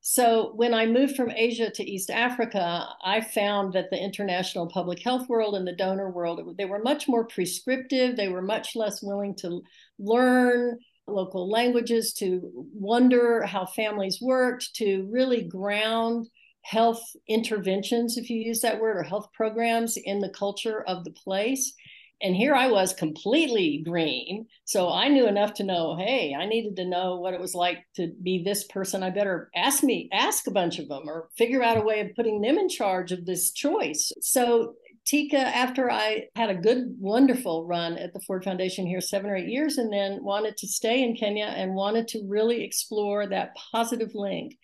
so 0.07 0.53
when 0.55 0.75
I 0.75 0.85
moved 0.85 1.17
from 1.17 1.31
Asia 1.31 1.71
to 1.71 1.91
East 1.91 2.11
Africa, 2.11 2.87
I 3.03 3.23
found 3.23 3.73
that 3.73 3.89
the 3.89 3.97
international 3.97 4.67
public 4.67 5.03
health 5.03 5.31
world 5.31 5.55
and 5.55 5.67
the 5.67 5.73
donor 5.73 6.11
world, 6.11 6.59
they 6.59 6.67
were 6.67 6.83
much 6.83 7.09
more 7.09 7.25
prescriptive. 7.25 8.15
They 8.15 8.29
were 8.29 8.43
much 8.43 8.77
less 8.77 9.03
willing 9.03 9.35
to 9.37 9.63
learn 9.99 10.79
local 11.07 11.49
languages, 11.51 12.13
to 12.19 12.51
wonder 12.75 13.47
how 13.47 13.65
families 13.65 14.19
worked, 14.21 14.75
to 14.75 15.09
really 15.11 15.43
ground 15.43 16.29
health 16.65 17.03
interventions, 17.27 18.19
if 18.19 18.29
you 18.29 18.39
use 18.39 18.61
that 18.61 18.79
word, 18.79 18.99
or 18.99 19.05
health 19.05 19.31
programs 19.33 19.97
in 19.97 20.21
the 20.21 20.29
culture 20.29 20.83
of 20.83 21.05
the 21.05 21.13
place 21.13 21.73
and 22.23 22.35
here 22.35 22.55
I 22.55 22.69
was 22.71 22.93
completely 22.93 23.83
green. 23.85 24.47
So 24.65 24.91
I 24.91 25.09
knew 25.09 25.27
enough 25.27 25.55
to 25.55 25.65
know, 25.65 25.97
hey, 25.97 26.35
I 26.39 26.47
needed 26.47 26.77
to 26.77 26.85
know 26.85 27.17
what 27.17 27.35
it 27.35 27.41
was 27.41 27.55
like 27.55 27.79
to 27.97 28.13
be 28.23 28.43
this 28.43 28.65
person. 28.65 29.03
I 29.03 29.11
better 29.11 29.51
ask 29.55 29.83
me, 29.83 30.09
ask 30.13 30.47
a 30.47 30.53
bunch 30.53 30.79
of 30.79 30.89
them 30.89 31.03
or 31.07 31.29
figure 31.37 31.63
out 31.63 31.77
a 31.77 31.83
way 31.83 32.01
of 32.01 32.15
putting 32.17 32.41
them 32.41 32.59
in 32.59 32.69
charge 32.69 33.13
of 33.13 33.27
this 33.27 33.53
choice. 33.53 34.13
So 34.21 34.75
TICAH, 35.07 35.35
after 35.35 35.91
I 35.91 36.29
had 36.35 36.49
a 36.49 36.55
good, 36.55 36.97
wonderful 36.99 37.67
run 37.67 37.99
at 37.99 38.15
the 38.15 38.21
Ford 38.21 38.43
Foundation 38.43 38.87
here, 38.87 39.03
seven 39.03 39.29
or 39.29 39.37
eight 39.37 39.49
years, 39.49 39.77
and 39.77 39.93
then 39.93 40.25
wanted 40.25 40.57
to 40.59 40.67
stay 40.67 41.03
in 41.03 41.15
Kenya 41.15 41.45
and 41.45 41.75
wanted 41.75 42.09
to 42.09 42.25
really 42.27 42.65
explore 42.65 43.27
that 43.27 43.55
positive 43.73 44.13
link 44.15 44.57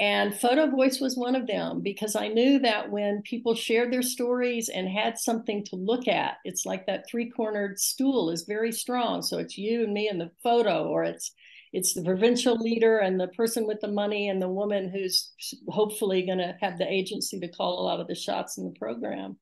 and 0.00 0.34
Photo 0.34 0.66
Voice 0.66 0.98
was 0.98 1.14
one 1.14 1.36
of 1.36 1.46
them 1.46 1.82
because 1.82 2.16
I 2.16 2.28
knew 2.28 2.58
that 2.60 2.90
when 2.90 3.20
people 3.20 3.54
shared 3.54 3.92
their 3.92 4.00
stories 4.00 4.70
and 4.70 4.88
had 4.88 5.18
something 5.18 5.62
to 5.66 5.76
look 5.76 6.08
at, 6.08 6.38
it's 6.42 6.64
like 6.64 6.86
that 6.86 7.04
three 7.06 7.28
cornered 7.28 7.78
stool 7.78 8.30
is 8.30 8.44
very 8.44 8.72
strong. 8.72 9.20
So 9.20 9.36
it's 9.36 9.58
you 9.58 9.84
and 9.84 9.92
me 9.92 10.08
and 10.08 10.18
the 10.18 10.30
photo, 10.42 10.88
or 10.88 11.04
it's 11.04 11.32
it's 11.74 11.92
the 11.92 12.02
provincial 12.02 12.56
leader 12.56 12.98
and 12.98 13.20
the 13.20 13.28
person 13.28 13.66
with 13.66 13.80
the 13.80 13.92
money 13.92 14.30
and 14.30 14.40
the 14.40 14.48
woman 14.48 14.90
who's 14.90 15.32
hopefully 15.68 16.22
going 16.22 16.38
to 16.38 16.56
have 16.62 16.78
the 16.78 16.90
agency 16.90 17.38
to 17.38 17.48
call 17.48 17.78
a 17.78 17.84
lot 17.84 18.00
of 18.00 18.08
the 18.08 18.14
shots 18.14 18.56
in 18.56 18.64
the 18.64 18.78
program. 18.78 19.36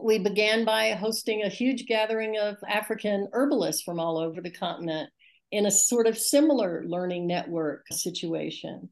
We 0.00 0.18
began 0.18 0.64
by 0.64 0.90
hosting 0.90 1.42
a 1.42 1.48
huge 1.48 1.86
gathering 1.86 2.36
of 2.36 2.56
African 2.68 3.28
herbalists 3.32 3.82
from 3.82 4.00
all 4.00 4.18
over 4.18 4.40
the 4.40 4.50
continent 4.50 5.08
in 5.52 5.66
a 5.66 5.70
sort 5.70 6.08
of 6.08 6.18
similar 6.18 6.82
learning 6.84 7.28
network 7.28 7.86
situation 7.92 8.90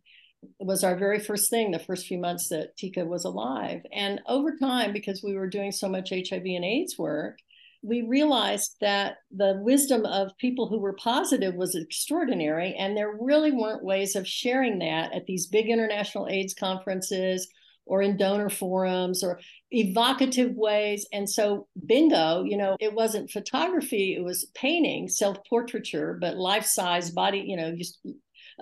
was 0.58 0.84
our 0.84 0.96
very 0.96 1.18
first 1.18 1.50
thing 1.50 1.70
the 1.70 1.78
first 1.78 2.06
few 2.06 2.18
months 2.18 2.48
that 2.48 2.76
TICAH 2.76 3.06
was 3.06 3.24
alive. 3.24 3.82
And 3.92 4.20
over 4.26 4.56
time, 4.56 4.92
because 4.92 5.22
we 5.22 5.34
were 5.34 5.48
doing 5.48 5.72
so 5.72 5.88
much 5.88 6.10
HIV 6.10 6.42
and 6.44 6.64
AIDS 6.64 6.98
work, 6.98 7.38
we 7.82 8.02
realized 8.02 8.76
that 8.80 9.16
the 9.36 9.58
wisdom 9.60 10.06
of 10.06 10.36
people 10.38 10.68
who 10.68 10.78
were 10.78 10.92
positive 10.92 11.54
was 11.54 11.74
extraordinary. 11.74 12.74
And 12.78 12.96
there 12.96 13.16
really 13.20 13.50
weren't 13.50 13.84
ways 13.84 14.14
of 14.14 14.26
sharing 14.26 14.78
that 14.78 15.12
at 15.12 15.26
these 15.26 15.48
big 15.48 15.68
international 15.68 16.28
AIDS 16.28 16.54
conferences 16.54 17.48
or 17.84 18.00
in 18.00 18.16
donor 18.16 18.48
forums 18.48 19.24
or 19.24 19.40
evocative 19.72 20.54
ways. 20.54 21.06
And 21.12 21.28
so, 21.28 21.66
bingo, 21.84 22.44
you 22.44 22.56
know, 22.56 22.76
it 22.78 22.94
wasn't 22.94 23.32
photography, 23.32 24.14
it 24.14 24.22
was 24.22 24.46
painting, 24.54 25.08
self 25.08 25.38
portraiture, 25.48 26.16
but 26.20 26.36
life 26.36 26.64
size 26.64 27.10
body, 27.10 27.44
you 27.44 27.56
know, 27.56 27.74
just 27.74 27.98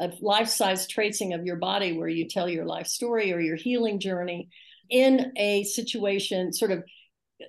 a 0.00 0.10
life-size 0.20 0.88
tracing 0.88 1.34
of 1.34 1.44
your 1.44 1.56
body 1.56 1.96
where 1.96 2.08
you 2.08 2.26
tell 2.26 2.48
your 2.48 2.64
life 2.64 2.86
story 2.86 3.32
or 3.32 3.40
your 3.40 3.56
healing 3.56 4.00
journey 4.00 4.48
in 4.88 5.32
a 5.36 5.62
situation 5.64 6.52
sort 6.52 6.72
of 6.72 6.82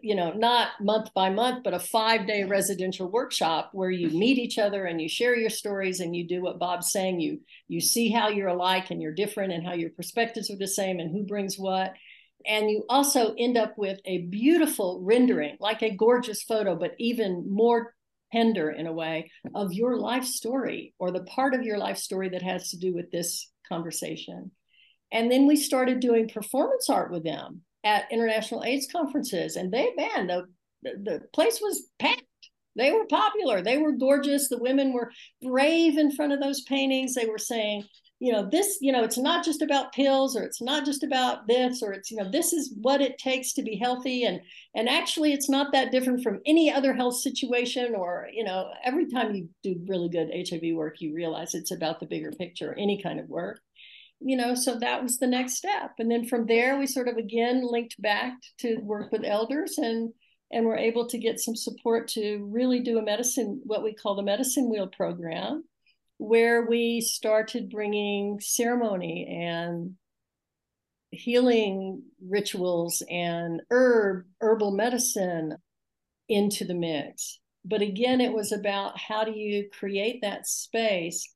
you 0.01 0.15
know 0.15 0.31
not 0.31 0.69
month 0.79 1.13
by 1.13 1.29
month 1.29 1.63
but 1.63 1.73
a 1.73 1.79
five 1.79 2.25
day 2.27 2.43
residential 2.43 3.09
workshop 3.09 3.71
where 3.73 3.89
you 3.89 4.09
meet 4.09 4.37
each 4.37 4.57
other 4.57 4.85
and 4.85 5.01
you 5.01 5.09
share 5.09 5.35
your 5.35 5.49
stories 5.49 5.99
and 5.99 6.15
you 6.15 6.27
do 6.27 6.41
what 6.41 6.59
bob's 6.59 6.91
saying. 6.91 7.19
You 7.19 7.39
you 7.67 7.81
see 7.81 8.09
how 8.09 8.29
you're 8.29 8.47
alike 8.47 8.91
and 8.91 9.01
you're 9.01 9.13
different 9.13 9.53
and 9.53 9.65
how 9.65 9.73
your 9.73 9.89
perspectives 9.89 10.49
are 10.49 10.57
the 10.57 10.67
same 10.67 10.99
and 10.99 11.11
who 11.11 11.23
brings 11.23 11.57
what. 11.57 11.93
And 12.45 12.69
you 12.71 12.85
also 12.89 13.35
end 13.37 13.57
up 13.57 13.77
with 13.77 13.99
a 14.05 14.19
beautiful 14.19 15.01
rendering, 15.03 15.57
like 15.59 15.83
a 15.83 15.95
gorgeous 15.95 16.41
photo, 16.41 16.75
but 16.75 16.95
even 16.97 17.45
more 17.53 17.93
tender 18.31 18.69
in 18.69 18.87
a 18.87 18.93
way 18.93 19.31
of 19.55 19.73
your 19.73 19.97
life 19.97 20.25
story 20.25 20.93
or 20.99 21.11
the 21.11 21.23
part 21.23 21.53
of 21.53 21.63
your 21.63 21.77
life 21.77 21.97
story 21.97 22.29
that 22.29 22.41
has 22.41 22.69
to 22.69 22.77
do 22.77 22.93
with 22.93 23.11
this 23.11 23.49
conversation. 23.67 24.51
And 25.11 25.31
then 25.31 25.47
we 25.47 25.55
started 25.55 25.99
doing 25.99 26.29
performance 26.29 26.89
art 26.89 27.11
with 27.11 27.23
them 27.23 27.61
at 27.83 28.11
international 28.11 28.63
AIDS 28.63 28.87
conferences. 28.91 29.55
And 29.55 29.71
they, 29.71 29.89
man, 29.95 30.27
the, 30.27 30.45
the 30.83 31.21
place 31.33 31.59
was 31.61 31.87
packed. 31.99 32.23
They 32.77 32.91
were 32.91 33.05
popular. 33.05 33.61
They 33.61 33.77
were 33.77 33.91
gorgeous. 33.91 34.47
The 34.47 34.57
women 34.57 34.93
were 34.93 35.11
brave 35.41 35.97
in 35.97 36.11
front 36.11 36.31
of 36.31 36.39
those 36.39 36.61
paintings. 36.61 37.13
They 37.13 37.25
were 37.25 37.37
saying, 37.37 37.83
you 38.21 38.31
know 38.31 38.47
this 38.47 38.77
you 38.81 38.91
know 38.91 39.03
it's 39.03 39.17
not 39.17 39.43
just 39.43 39.63
about 39.63 39.93
pills 39.93 40.35
or 40.37 40.43
it's 40.43 40.61
not 40.61 40.85
just 40.85 41.01
about 41.01 41.47
this 41.47 41.81
or 41.81 41.91
it's 41.91 42.11
you 42.11 42.17
know 42.17 42.29
this 42.29 42.53
is 42.53 42.71
what 42.79 43.01
it 43.01 43.17
takes 43.17 43.51
to 43.53 43.63
be 43.63 43.75
healthy. 43.75 44.23
And 44.25 44.39
and 44.75 44.87
actually 44.87 45.33
it's 45.33 45.49
not 45.49 45.71
that 45.71 45.91
different 45.91 46.21
from 46.21 46.39
any 46.45 46.71
other 46.71 46.93
health 46.93 47.15
situation 47.15 47.95
or 47.95 48.27
you 48.31 48.43
know 48.43 48.69
every 48.85 49.07
time 49.09 49.33
you 49.33 49.49
do 49.63 49.75
really 49.87 50.07
good 50.07 50.29
hiv 50.47 50.61
work 50.75 51.01
you 51.01 51.15
realize 51.15 51.55
it's 51.55 51.71
about 51.71 51.99
the 51.99 52.05
bigger 52.05 52.31
picture 52.31 52.75
any 52.77 53.01
kind 53.01 53.19
of 53.19 53.27
work 53.27 53.59
you 54.19 54.37
know 54.37 54.53
so 54.53 54.77
that 54.77 55.01
was 55.01 55.17
the 55.17 55.27
next 55.27 55.55
step. 55.55 55.93
And 55.97 56.09
then 56.11 56.27
from 56.27 56.45
there 56.45 56.77
we 56.77 56.85
sort 56.85 57.07
of 57.07 57.17
again 57.17 57.67
linked 57.67 57.99
back 57.99 58.33
to 58.59 58.77
work 58.83 59.11
with 59.11 59.25
elders 59.25 59.79
and 59.79 60.13
and 60.51 60.65
we're 60.65 60.77
able 60.77 61.07
to 61.07 61.17
get 61.17 61.39
some 61.39 61.55
support 61.55 62.09
to 62.09 62.47
really 62.51 62.81
do 62.81 62.99
a 62.99 63.01
medicine 63.01 63.61
what 63.63 63.83
we 63.83 63.95
call 63.95 64.15
the 64.15 64.21
medicine 64.21 64.69
wheel 64.69 64.87
program 64.87 65.63
where 66.21 66.67
we 66.67 67.01
started 67.01 67.71
bringing 67.71 68.39
ceremony 68.39 69.25
and 69.27 69.95
healing 71.09 72.03
rituals 72.23 73.01
and 73.09 73.59
herb 73.71 74.25
herbal 74.39 74.69
medicine 74.69 75.57
into 76.29 76.63
the 76.63 76.75
mix. 76.75 77.39
But 77.65 77.81
again 77.81 78.21
it 78.21 78.31
was 78.31 78.51
about 78.51 78.99
how 78.99 79.23
do 79.23 79.31
you 79.31 79.67
create 79.71 80.19
that 80.21 80.45
space 80.45 81.27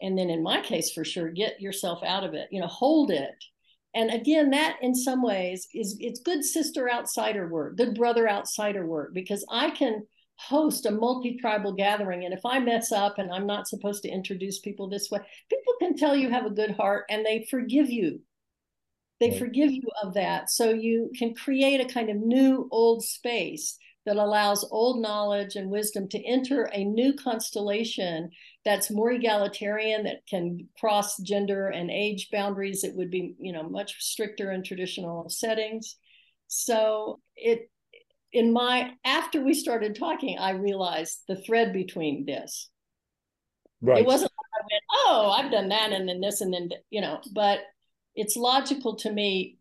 and 0.00 0.16
then 0.16 0.30
in 0.30 0.42
my 0.42 0.62
case 0.62 0.90
for 0.90 1.04
sure 1.04 1.28
get 1.28 1.60
yourself 1.60 2.02
out 2.02 2.24
of 2.24 2.32
it 2.32 2.48
you 2.50 2.60
know 2.62 2.66
hold 2.66 3.10
it. 3.10 3.44
And 3.94 4.10
again 4.10 4.48
that 4.52 4.78
in 4.80 4.94
some 4.94 5.22
ways 5.22 5.68
is 5.74 5.98
it's 6.00 6.20
good 6.20 6.42
sister 6.42 6.90
outsider 6.90 7.48
work 7.48 7.76
good 7.76 7.94
brother 7.94 8.26
outsider 8.26 8.86
work 8.86 9.12
because 9.12 9.44
i 9.50 9.68
can 9.68 10.06
host 10.48 10.86
a 10.86 10.90
multi-tribal 10.90 11.72
gathering. 11.72 12.24
And 12.24 12.34
if 12.34 12.44
i 12.44 12.58
mess 12.58 12.92
up 12.92 13.18
and 13.18 13.32
i'm 13.32 13.46
not 13.46 13.68
supposed 13.68 14.02
to 14.02 14.08
introduce 14.08 14.58
people 14.60 14.88
this 14.88 15.10
way 15.10 15.20
people 15.48 15.74
can 15.78 15.96
tell 15.96 16.16
you 16.16 16.30
have 16.30 16.46
a 16.46 16.50
good 16.50 16.72
heart 16.76 17.04
and 17.10 17.24
they 17.24 17.46
forgive 17.50 17.90
you. 17.90 18.20
They 19.20 19.30
right. 19.30 19.38
forgive 19.38 19.70
you 19.70 19.88
of 20.02 20.14
that. 20.14 20.50
So 20.50 20.70
you 20.70 21.10
can 21.16 21.34
create 21.34 21.80
a 21.80 21.92
kind 21.92 22.10
of 22.10 22.16
new 22.16 22.68
old 22.72 23.04
space 23.04 23.78
that 24.04 24.16
allows 24.16 24.66
old 24.70 25.00
knowledge 25.00 25.54
and 25.54 25.70
wisdom 25.70 26.08
to 26.08 26.26
enter 26.26 26.68
a 26.72 26.84
new 26.84 27.14
constellation 27.14 28.30
that's 28.64 28.90
more 28.90 29.12
egalitarian 29.12 30.04
that 30.04 30.26
can 30.28 30.68
cross 30.78 31.16
gender 31.18 31.68
and 31.68 31.90
age 31.90 32.28
boundaries. 32.32 32.82
That 32.82 32.96
would 32.96 33.10
be 33.10 33.34
you 33.38 33.52
know 33.52 33.62
much 33.62 34.02
stricter 34.02 34.50
in 34.50 34.62
traditional 34.64 35.28
settings. 35.28 35.96
So 36.48 37.20
it 37.36 37.70
in 38.32 38.52
my 38.52 38.92
after 39.04 39.42
we 39.42 39.54
started 39.54 39.96
talking, 39.96 40.38
I 40.38 40.50
realized 40.50 41.20
the 41.28 41.36
thread 41.36 41.72
between 41.72 42.24
this. 42.24 42.70
Right. 43.80 44.00
It 44.00 44.06
wasn't 44.06 44.32
like 44.32 44.62
I 44.62 44.66
went, 44.70 44.82
oh, 44.92 45.30
I've 45.36 45.50
done 45.50 45.68
that 45.70 45.92
and 45.92 46.08
then 46.08 46.20
this 46.20 46.40
and 46.40 46.52
then 46.52 46.70
you 46.90 47.00
know, 47.00 47.20
but 47.32 47.60
it's 48.14 48.36
logical 48.36 48.96
to 48.96 49.10
me 49.10 49.58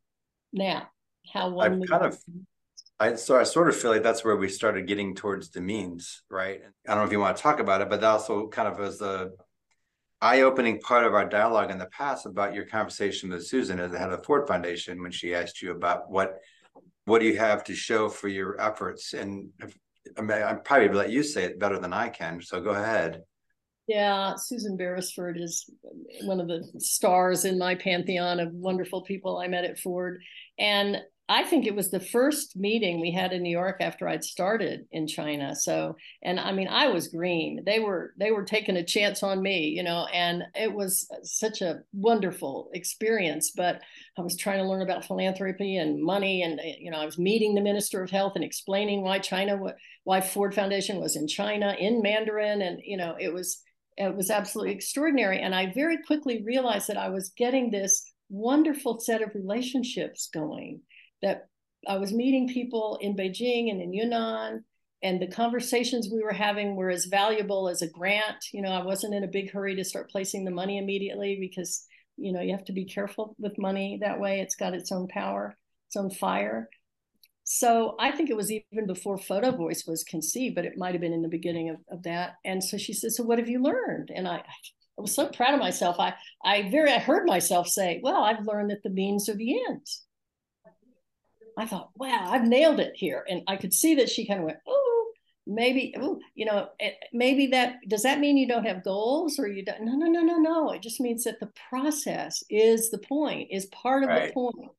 now 0.53 0.89
how 1.33 1.49
one 1.49 1.81
I've 1.81 1.89
kind 1.89 2.05
of 2.05 2.17
I 2.99 3.15
so 3.15 3.39
I 3.39 3.43
sort 3.43 3.67
of 3.67 3.75
feel 3.75 3.91
like 3.91 4.03
that's 4.03 4.23
where 4.23 4.35
we 4.35 4.47
started 4.47 4.87
getting 4.87 5.15
towards 5.15 5.49
the 5.49 5.61
means, 5.61 6.21
right? 6.29 6.61
I 6.87 6.91
don't 6.91 6.99
know 6.99 7.05
if 7.05 7.11
you 7.11 7.19
want 7.19 7.35
to 7.35 7.43
talk 7.43 7.59
about 7.59 7.81
it, 7.81 7.89
but 7.89 8.01
that 8.01 8.07
also 8.07 8.47
kind 8.47 8.67
of 8.67 8.77
was 8.77 8.99
the 8.99 9.35
eye-opening 10.21 10.79
part 10.81 11.03
of 11.03 11.15
our 11.15 11.27
dialogue 11.27 11.71
in 11.71 11.79
the 11.79 11.87
past 11.87 12.27
about 12.27 12.53
your 12.53 12.65
conversation 12.65 13.31
with 13.31 13.47
Susan 13.47 13.79
as 13.79 13.91
the 13.91 13.97
head 13.97 14.11
of 14.11 14.19
the 14.19 14.23
Ford 14.23 14.47
Foundation 14.47 15.01
when 15.01 15.11
she 15.11 15.33
asked 15.33 15.63
you 15.63 15.71
about 15.71 16.11
what 16.11 16.37
what 17.11 17.19
do 17.19 17.27
you 17.27 17.37
have 17.37 17.61
to 17.65 17.75
show 17.75 18.07
for 18.07 18.29
your 18.29 18.59
efforts? 18.61 19.11
And 19.11 19.49
I 20.17 20.21
mean, 20.21 20.41
I'm 20.41 20.61
probably 20.61 20.87
let 20.87 21.11
you 21.11 21.23
say 21.23 21.43
it 21.43 21.59
better 21.59 21.77
than 21.77 21.91
I 21.91 22.07
can. 22.07 22.41
So 22.41 22.61
go 22.61 22.69
ahead. 22.69 23.23
Yeah, 23.85 24.35
Susan 24.37 24.77
Beresford 24.77 25.37
is 25.37 25.69
one 26.21 26.39
of 26.39 26.47
the 26.47 26.63
stars 26.77 27.43
in 27.43 27.57
my 27.57 27.75
pantheon 27.75 28.39
of 28.39 28.53
wonderful 28.53 29.01
people 29.01 29.39
I 29.39 29.49
met 29.49 29.65
at 29.65 29.77
Ford. 29.77 30.21
And 30.57 30.99
I 31.31 31.45
think 31.45 31.65
it 31.65 31.75
was 31.75 31.89
the 31.89 32.01
first 32.01 32.57
meeting 32.57 32.99
we 32.99 33.09
had 33.09 33.31
in 33.31 33.41
New 33.41 33.57
York 33.57 33.77
after 33.79 34.05
I'd 34.05 34.21
started 34.21 34.85
in 34.91 35.07
China. 35.07 35.55
So, 35.55 35.95
and 36.21 36.37
I 36.37 36.51
mean, 36.51 36.67
I 36.67 36.89
was 36.89 37.07
green. 37.07 37.63
They 37.65 37.79
were 37.79 38.13
they 38.19 38.31
were 38.31 38.43
taking 38.43 38.75
a 38.75 38.83
chance 38.83 39.23
on 39.23 39.41
me, 39.41 39.69
you 39.69 39.81
know, 39.81 40.07
and 40.13 40.43
it 40.55 40.73
was 40.73 41.07
such 41.23 41.61
a 41.61 41.83
wonderful 41.93 42.69
experience. 42.73 43.53
But 43.55 43.81
I 44.17 44.21
was 44.23 44.35
trying 44.35 44.57
to 44.57 44.67
learn 44.67 44.81
about 44.81 45.05
philanthropy 45.05 45.77
and 45.77 46.03
money, 46.03 46.43
and 46.43 46.59
you 46.77 46.91
know, 46.91 46.97
I 46.97 47.05
was 47.05 47.17
meeting 47.17 47.55
the 47.55 47.61
Minister 47.61 48.03
of 48.03 48.11
Health 48.11 48.33
and 48.35 48.43
explaining 48.43 49.01
why 49.01 49.19
China, 49.19 49.57
why 50.03 50.19
Ford 50.19 50.53
Foundation 50.53 50.99
was 50.99 51.15
in 51.15 51.29
China 51.29 51.77
in 51.79 52.01
Mandarin, 52.01 52.61
and 52.61 52.81
you 52.83 52.97
know, 52.97 53.15
it 53.17 53.33
was 53.33 53.61
it 53.95 54.13
was 54.13 54.29
absolutely 54.29 54.73
extraordinary. 54.73 55.39
And 55.39 55.55
I 55.55 55.71
very 55.71 55.97
quickly 56.05 56.43
realized 56.43 56.89
that 56.89 56.97
I 56.97 57.07
was 57.07 57.31
getting 57.37 57.71
this 57.71 58.03
wonderful 58.27 58.99
set 58.99 59.21
of 59.21 59.33
relationships 59.33 60.29
going 60.33 60.81
that 61.21 61.47
I 61.87 61.97
was 61.97 62.13
meeting 62.13 62.47
people 62.47 62.97
in 63.01 63.15
Beijing 63.15 63.71
and 63.71 63.81
in 63.81 63.93
Yunnan, 63.93 64.63
and 65.03 65.19
the 65.19 65.27
conversations 65.27 66.09
we 66.11 66.21
were 66.21 66.33
having 66.33 66.75
were 66.75 66.91
as 66.91 67.05
valuable 67.05 67.67
as 67.67 67.81
a 67.81 67.89
grant. 67.89 68.45
You 68.53 68.61
know, 68.61 68.69
I 68.69 68.83
wasn't 68.83 69.15
in 69.15 69.23
a 69.23 69.27
big 69.27 69.51
hurry 69.51 69.75
to 69.75 69.83
start 69.83 70.11
placing 70.11 70.45
the 70.45 70.51
money 70.51 70.77
immediately 70.77 71.37
because, 71.39 71.85
you 72.17 72.31
know, 72.31 72.41
you 72.41 72.51
have 72.51 72.65
to 72.65 72.73
be 72.73 72.85
careful 72.85 73.35
with 73.39 73.57
money 73.57 73.97
that 74.01 74.19
way. 74.19 74.41
It's 74.41 74.55
got 74.55 74.75
its 74.75 74.91
own 74.91 75.07
power, 75.07 75.57
its 75.87 75.95
own 75.95 76.11
fire. 76.11 76.69
So 77.43 77.95
I 77.99 78.11
think 78.11 78.29
it 78.29 78.37
was 78.37 78.51
even 78.51 78.85
before 78.85 79.17
Photovoice 79.17 79.87
was 79.87 80.03
conceived, 80.03 80.53
but 80.55 80.65
it 80.65 80.77
might 80.77 80.93
have 80.93 81.01
been 81.01 81.13
in 81.13 81.23
the 81.23 81.27
beginning 81.27 81.69
of, 81.69 81.77
of 81.89 82.03
that. 82.03 82.35
And 82.45 82.63
so 82.63 82.77
she 82.77 82.93
said, 82.93 83.11
So 83.11 83.23
what 83.23 83.39
have 83.39 83.49
you 83.49 83.61
learned? 83.61 84.11
And 84.13 84.27
I, 84.27 84.37
I 84.37 85.01
was 85.01 85.15
so 85.15 85.27
proud 85.27 85.55
of 85.55 85.59
myself. 85.59 85.99
I 85.99 86.13
I 86.45 86.69
very 86.69 86.91
I 86.91 86.99
heard 86.99 87.25
myself 87.25 87.67
say, 87.67 87.99
Well, 88.03 88.23
I've 88.23 88.45
learned 88.45 88.69
that 88.69 88.83
the 88.83 88.91
means 88.91 89.27
are 89.27 89.35
the 89.35 89.59
ends. 89.67 90.05
I 91.57 91.65
thought, 91.65 91.89
wow, 91.95 92.27
I've 92.29 92.47
nailed 92.47 92.79
it 92.79 92.93
here. 92.95 93.25
And 93.29 93.41
I 93.47 93.57
could 93.57 93.73
see 93.73 93.95
that 93.95 94.09
she 94.09 94.25
kind 94.25 94.39
of 94.39 94.45
went, 94.45 94.59
oh, 94.67 95.11
maybe, 95.45 95.93
oh, 95.99 96.19
you 96.35 96.45
know, 96.45 96.69
eh, 96.79 96.91
maybe 97.13 97.47
that 97.47 97.75
does 97.87 98.03
that 98.03 98.19
mean 98.19 98.37
you 98.37 98.47
don't 98.47 98.65
have 98.65 98.83
goals 98.83 99.39
or 99.39 99.47
you 99.47 99.63
don't? 99.63 99.83
No, 99.83 99.93
no, 99.93 100.07
no, 100.07 100.21
no, 100.21 100.37
no. 100.37 100.71
It 100.71 100.81
just 100.81 100.99
means 100.99 101.23
that 101.25 101.39
the 101.39 101.51
process 101.69 102.43
is 102.49 102.89
the 102.89 102.99
point, 102.99 103.49
is 103.51 103.65
part 103.67 104.03
of 104.03 104.09
right. 104.09 104.27
the 104.27 104.33
point. 104.33 104.71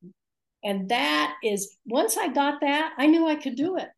And 0.63 0.89
that 0.89 1.35
is 1.43 1.77
once 1.85 2.17
I 2.17 2.29
got 2.29 2.61
that, 2.61 2.93
I 2.97 3.07
knew 3.07 3.27
I 3.27 3.35
could 3.35 3.55
do 3.55 3.77
it 3.77 3.89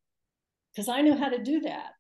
because 0.73 0.89
I 0.89 1.01
knew 1.01 1.15
how 1.15 1.29
to 1.29 1.41
do 1.41 1.61
that. 1.61 1.91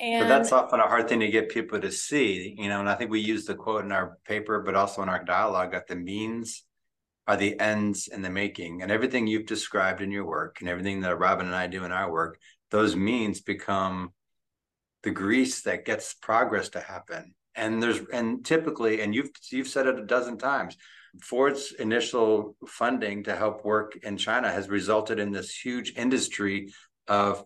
And 0.00 0.24
but 0.24 0.28
that's 0.28 0.52
often 0.52 0.80
a 0.80 0.88
hard 0.88 1.08
thing 1.08 1.20
to 1.20 1.28
get 1.28 1.48
people 1.48 1.80
to 1.80 1.92
see, 1.92 2.54
you 2.58 2.68
know. 2.68 2.80
And 2.80 2.88
I 2.88 2.94
think 2.94 3.10
we 3.10 3.20
use 3.20 3.44
the 3.44 3.54
quote 3.54 3.84
in 3.84 3.92
our 3.92 4.18
paper, 4.26 4.60
but 4.60 4.74
also 4.74 5.02
in 5.02 5.08
our 5.08 5.22
dialogue 5.22 5.72
that 5.72 5.86
the 5.86 5.96
means 5.96 6.64
are 7.26 7.36
the 7.36 7.58
ends 7.58 8.08
in 8.08 8.22
the 8.22 8.30
making. 8.30 8.82
And 8.82 8.92
everything 8.92 9.26
you've 9.26 9.46
described 9.46 10.00
in 10.00 10.10
your 10.10 10.24
work 10.24 10.58
and 10.60 10.68
everything 10.68 11.00
that 11.00 11.18
Robin 11.18 11.46
and 11.46 11.54
I 11.54 11.66
do 11.66 11.84
in 11.84 11.92
our 11.92 12.10
work, 12.10 12.38
those 12.70 12.94
means 12.94 13.40
become 13.40 14.12
the 15.02 15.10
grease 15.10 15.62
that 15.62 15.84
gets 15.84 16.14
progress 16.14 16.68
to 16.70 16.80
happen. 16.80 17.34
And 17.54 17.82
there's 17.82 18.00
and 18.12 18.44
typically, 18.44 19.00
and 19.00 19.14
you've 19.14 19.30
you've 19.50 19.68
said 19.68 19.86
it 19.86 19.98
a 19.98 20.04
dozen 20.04 20.36
times, 20.38 20.76
Ford's 21.22 21.72
initial 21.72 22.54
funding 22.66 23.24
to 23.24 23.34
help 23.34 23.64
work 23.64 23.96
in 24.02 24.18
China 24.18 24.50
has 24.50 24.68
resulted 24.68 25.18
in 25.18 25.32
this 25.32 25.56
huge 25.56 25.94
industry 25.96 26.72
of 27.08 27.44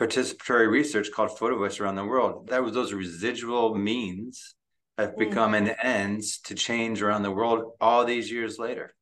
participatory 0.00 0.68
research 0.68 1.10
called 1.12 1.30
Photovoice 1.30 1.80
around 1.80 1.94
the 1.94 2.04
world. 2.04 2.48
That 2.48 2.62
was 2.62 2.74
those 2.74 2.92
residual 2.92 3.74
means 3.74 4.56
have 4.98 5.10
mm. 5.10 5.18
become 5.18 5.52
mm-hmm. 5.52 5.68
an 5.68 5.76
ends 5.80 6.40
to 6.40 6.54
change 6.54 7.00
around 7.00 7.22
the 7.22 7.30
world 7.30 7.72
all 7.80 8.04
these 8.04 8.30
years 8.30 8.58
later 8.58 8.95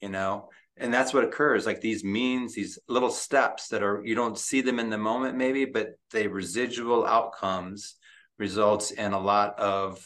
you 0.00 0.08
know? 0.08 0.48
And 0.76 0.94
that's 0.94 1.12
what 1.12 1.24
occurs 1.24 1.66
like 1.66 1.80
these 1.80 2.04
means 2.04 2.54
these 2.54 2.78
little 2.88 3.10
steps 3.10 3.68
that 3.68 3.82
are 3.82 4.00
you 4.04 4.14
don't 4.14 4.38
see 4.38 4.60
them 4.60 4.78
in 4.78 4.90
the 4.90 4.98
moment 4.98 5.36
maybe 5.36 5.64
but 5.64 5.98
the 6.12 6.28
residual 6.28 7.04
outcomes 7.04 7.96
results 8.38 8.92
in 8.92 9.12
a 9.12 9.18
lot 9.18 9.58
of 9.58 10.00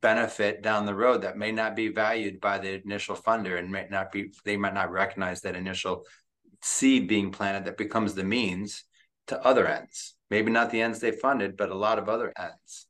benefit 0.00 0.62
down 0.62 0.86
the 0.86 0.94
road 0.94 1.22
that 1.22 1.38
may 1.38 1.52
not 1.52 1.76
be 1.76 1.88
valued 1.88 2.40
by 2.40 2.58
the 2.58 2.82
initial 2.84 3.14
funder 3.14 3.58
and 3.58 3.70
might 3.70 3.90
not 3.90 4.10
be 4.10 4.32
they 4.44 4.56
might 4.56 4.74
not 4.74 4.90
recognize 4.90 5.42
that 5.42 5.54
initial 5.54 6.04
seed 6.60 7.06
being 7.06 7.30
planted 7.30 7.64
that 7.64 7.76
becomes 7.76 8.14
the 8.14 8.24
means 8.24 8.84
to 9.26 9.40
other 9.46 9.66
ends. 9.66 10.14
Maybe 10.30 10.50
not 10.50 10.70
the 10.70 10.82
ends 10.82 10.98
they 10.98 11.12
funded 11.12 11.56
but 11.56 11.70
a 11.70 11.74
lot 11.74 11.98
of 12.00 12.08
other 12.08 12.32
ends 12.36 12.88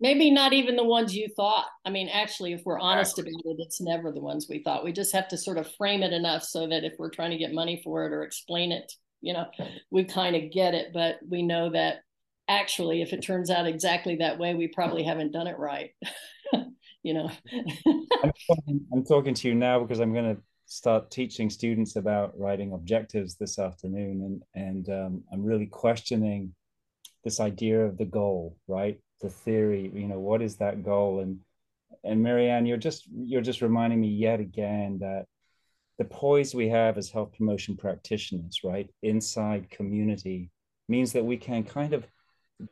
maybe 0.00 0.30
not 0.30 0.52
even 0.52 0.76
the 0.76 0.84
ones 0.84 1.14
you 1.14 1.28
thought. 1.36 1.66
I 1.84 1.90
mean, 1.90 2.08
actually, 2.08 2.52
if 2.52 2.62
we're 2.64 2.80
honest 2.80 3.18
about 3.18 3.28
it, 3.28 3.56
it's 3.58 3.80
never 3.80 4.10
the 4.10 4.20
ones 4.20 4.46
we 4.48 4.62
thought. 4.62 4.84
We 4.84 4.92
just 4.92 5.12
have 5.12 5.28
to 5.28 5.36
sort 5.36 5.58
of 5.58 5.70
frame 5.76 6.02
it 6.02 6.12
enough 6.12 6.42
so 6.42 6.66
that 6.68 6.84
if 6.84 6.94
we're 6.98 7.10
trying 7.10 7.30
to 7.30 7.38
get 7.38 7.52
money 7.52 7.80
for 7.84 8.06
it 8.06 8.12
or 8.12 8.22
explain 8.22 8.72
it, 8.72 8.92
you 9.20 9.34
know, 9.34 9.46
we 9.90 10.04
kind 10.04 10.36
of 10.36 10.50
get 10.50 10.74
it. 10.74 10.88
But 10.94 11.18
we 11.28 11.42
know 11.42 11.70
that 11.70 11.98
actually, 12.48 13.02
if 13.02 13.12
it 13.12 13.22
turns 13.22 13.50
out 13.50 13.66
exactly 13.66 14.16
that 14.16 14.38
way, 14.38 14.54
we 14.54 14.68
probably 14.68 15.02
haven't 15.02 15.32
done 15.32 15.46
it 15.46 15.58
right. 15.58 15.90
you 17.02 17.14
know, 17.14 17.30
I'm, 18.24 18.32
talking, 18.48 18.86
I'm 18.92 19.04
talking 19.04 19.34
to 19.34 19.48
you 19.48 19.54
now 19.54 19.80
because 19.80 20.00
I'm 20.00 20.14
going 20.14 20.34
to 20.34 20.42
start 20.64 21.10
teaching 21.10 21.50
students 21.50 21.96
about 21.96 22.38
writing 22.38 22.72
objectives 22.72 23.36
this 23.36 23.58
afternoon, 23.58 24.40
and 24.54 24.64
and 24.64 24.88
um, 24.88 25.24
I'm 25.32 25.42
really 25.42 25.66
questioning 25.66 26.54
this 27.24 27.40
idea 27.40 27.84
of 27.84 27.98
the 27.98 28.06
goal, 28.06 28.56
right? 28.66 28.98
The 29.20 29.30
theory 29.30 29.90
you 29.94 30.08
know 30.08 30.18
what 30.18 30.42
is 30.42 30.56
that 30.56 30.82
goal? 30.82 31.20
And 31.20 31.40
and 32.04 32.22
Mary 32.22 32.48
Ann 32.48 32.66
you're 32.66 32.76
just 32.76 33.06
you're 33.12 33.40
just 33.40 33.62
reminding 33.62 34.00
me 34.00 34.08
yet 34.08 34.40
again 34.40 34.98
that 35.00 35.26
the 35.98 36.04
poise 36.04 36.54
we 36.54 36.68
have 36.68 36.96
as 36.96 37.10
health 37.10 37.32
promotion 37.36 37.76
practitioners 37.76 38.60
right 38.64 38.88
inside 39.02 39.70
community 39.70 40.50
means 40.88 41.12
that 41.12 41.24
we 41.24 41.36
can 41.36 41.62
kind 41.62 41.92
of 41.92 42.06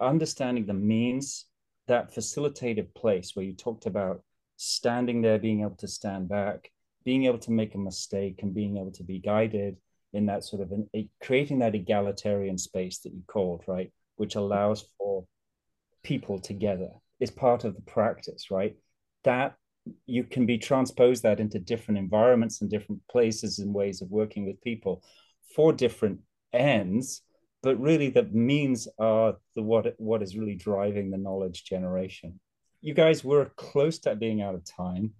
understanding 0.01 0.65
the 0.67 0.75
means 0.75 1.45
that 1.89 2.15
facilitative 2.15 2.95
place 2.95 3.35
where 3.35 3.45
you 3.45 3.53
talked 3.53 3.87
about 3.87 4.23
standing 4.57 5.21
there 5.21 5.39
being 5.39 5.61
able 5.61 5.77
to 5.77 5.89
stand 5.89 6.29
back 6.29 6.71
being 7.05 7.27
able 7.27 7.39
to 7.39 7.53
make 7.53 7.75
a 7.75 7.79
mistake 7.79 8.41
and 8.43 8.55
being 8.55 8.77
able 8.77 8.93
to 8.93 9.05
be 9.05 9.19
guided 9.19 9.77
in 10.15 10.27
that 10.27 10.43
sort 10.43 10.63
of 10.63 10.73
an, 10.73 10.89
creating 11.23 11.59
that 11.59 11.75
egalitarian 11.75 12.57
space 12.57 13.01
that 13.01 13.13
you 13.13 13.23
called 13.27 13.63
right 13.67 13.93
which 14.17 14.37
allows 14.37 14.87
for 14.97 15.25
people 16.09 16.39
together 16.41 16.91
is 17.21 17.31
part 17.31 17.65
of 17.65 17.75
the 17.75 17.83
practice, 17.83 18.51
right? 18.51 18.75
That 19.25 19.57
you 20.07 20.25
can 20.25 20.47
be 20.47 20.59
transposed 20.59 21.23
that 21.23 21.41
into 21.41 21.59
different 21.59 21.99
environments 21.99 22.61
and 22.61 22.71
different 22.71 23.03
places 23.11 23.59
and 23.59 23.75
ways 23.75 24.01
of 24.01 24.11
working 24.11 24.47
with 24.47 24.61
people 24.63 25.03
for 25.55 25.73
different 25.73 26.21
ends 26.53 27.23
but 27.63 27.81
really 27.81 28.09
the 28.09 28.23
means 28.23 28.87
are 28.99 29.35
the 29.55 29.63
what 29.63 29.95
what 29.99 30.23
is 30.23 30.37
really 30.37 30.55
driving 30.55 31.11
the 31.11 31.19
knowledge 31.19 31.65
generation. 31.65 32.39
You 32.81 32.95
guys 32.95 33.25
were 33.25 33.47
close 33.57 33.99
to 34.01 34.15
being 34.15 34.41
out 34.41 34.55
of 34.55 34.65
time. 34.65 35.13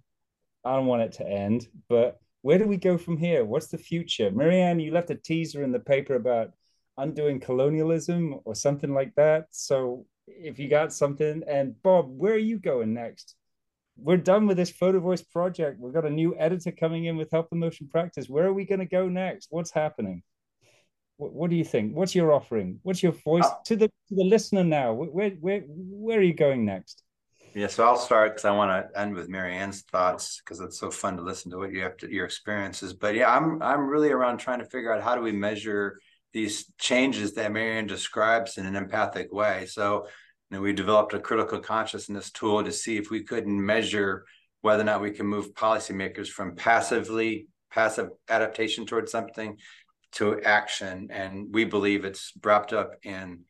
I 0.63 0.75
don't 0.75 0.85
want 0.85 1.01
it 1.01 1.11
to 1.13 1.27
end 1.27 1.67
but 1.89 2.19
where 2.41 2.57
do 2.57 2.65
we 2.65 2.77
go 2.77 2.97
from 2.97 3.17
here? 3.17 3.43
What's 3.43 3.67
the 3.67 3.77
future? 3.77 4.31
Mary 4.31 4.61
Ann 4.61 4.79
you 4.79 4.91
left 4.91 5.11
a 5.11 5.15
teaser 5.15 5.63
in 5.63 5.71
the 5.71 5.79
paper 5.93 6.15
about 6.15 6.51
undoing 6.97 7.39
colonialism 7.39 8.39
or 8.45 8.55
something 8.55 8.93
like 8.93 9.13
that. 9.15 9.47
So 9.51 10.05
if 10.37 10.59
you 10.59 10.67
got 10.67 10.93
something. 10.93 11.43
And 11.47 11.81
Bob, 11.81 12.09
where 12.09 12.33
are 12.33 12.37
you 12.37 12.57
going 12.57 12.93
next? 12.93 13.35
We're 13.97 14.17
done 14.17 14.47
with 14.47 14.57
this 14.57 14.69
photo 14.69 14.99
voice 14.99 15.21
project. 15.21 15.79
We've 15.79 15.93
got 15.93 16.05
a 16.05 16.09
new 16.09 16.35
editor 16.37 16.71
coming 16.71 17.05
in 17.05 17.17
with 17.17 17.31
Health 17.31 17.49
Promotion 17.49 17.87
Practice. 17.89 18.29
Where 18.29 18.45
are 18.45 18.53
we 18.53 18.65
going 18.65 18.79
to 18.79 18.85
go 18.85 19.09
next? 19.09 19.47
What's 19.49 19.71
happening? 19.71 20.23
What, 21.17 21.33
what, 21.33 21.49
do 21.49 21.57
you 21.57 21.65
think? 21.65 21.95
What's 21.95 22.15
your 22.15 22.31
offering? 22.31 22.79
What's 22.83 23.03
your 23.03 23.11
voice 23.11 23.45
uh, 23.45 23.55
to 23.65 23.75
the 23.75 23.87
to 23.87 24.15
the 24.15 24.23
listener 24.23 24.63
now? 24.63 24.93
Where 24.93 25.31
where 25.31 25.61
where 25.67 26.19
are 26.19 26.23
you 26.23 26.33
going 26.33 26.63
next? 26.63 27.03
Yeah, 27.53 27.67
so 27.67 27.83
I'll 27.83 27.97
start 27.97 28.31
because 28.31 28.45
I 28.45 28.51
want 28.51 28.93
to 28.93 28.99
end 28.99 29.15
with 29.15 29.27
Mary 29.27 29.55
Ann's 29.55 29.81
thoughts 29.81 30.39
because 30.39 30.61
it's 30.61 30.79
so 30.79 30.91
fun 30.91 31.17
to 31.17 31.23
listen 31.23 31.51
to 31.51 31.57
what 31.57 31.73
you 31.73 31.81
have 31.81 31.97
to 31.97 32.13
your 32.13 32.25
experiences. 32.25 32.93
But 32.93 33.15
yeah, 33.15 33.35
I'm 33.35 33.61
I'm 33.61 33.87
really 33.87 34.11
around 34.11 34.37
trying 34.37 34.59
to 34.59 34.65
figure 34.65 34.93
out 34.93 35.03
how 35.03 35.15
do 35.15 35.21
we 35.21 35.33
measure 35.33 35.99
these 36.33 36.71
changes 36.77 37.33
that 37.33 37.51
Mary 37.51 37.77
Ann 37.77 37.87
describes 37.87 38.57
in 38.57 38.65
an 38.65 38.75
empathic 38.75 39.33
way. 39.33 39.65
So, 39.65 40.07
you 40.49 40.57
know, 40.57 40.61
we 40.61 40.73
developed 40.73 41.13
a 41.13 41.19
critical 41.19 41.59
consciousness 41.59 42.31
tool 42.31 42.63
to 42.63 42.71
see 42.71 42.97
if 42.97 43.09
we 43.09 43.23
couldn't 43.23 43.65
measure 43.65 44.25
whether 44.61 44.81
or 44.81 44.85
not 44.85 45.01
we 45.01 45.11
can 45.11 45.25
move 45.25 45.53
policymakers 45.53 46.27
from 46.27 46.55
passively 46.55 47.47
passive 47.71 48.09
adaptation 48.27 48.85
towards 48.85 49.11
something 49.11 49.57
to 50.13 50.41
action. 50.41 51.07
And 51.11 51.47
we 51.51 51.65
believe 51.65 52.03
it's 52.03 52.33
wrapped 52.43 52.73
up 52.73 52.93
in 53.03 53.41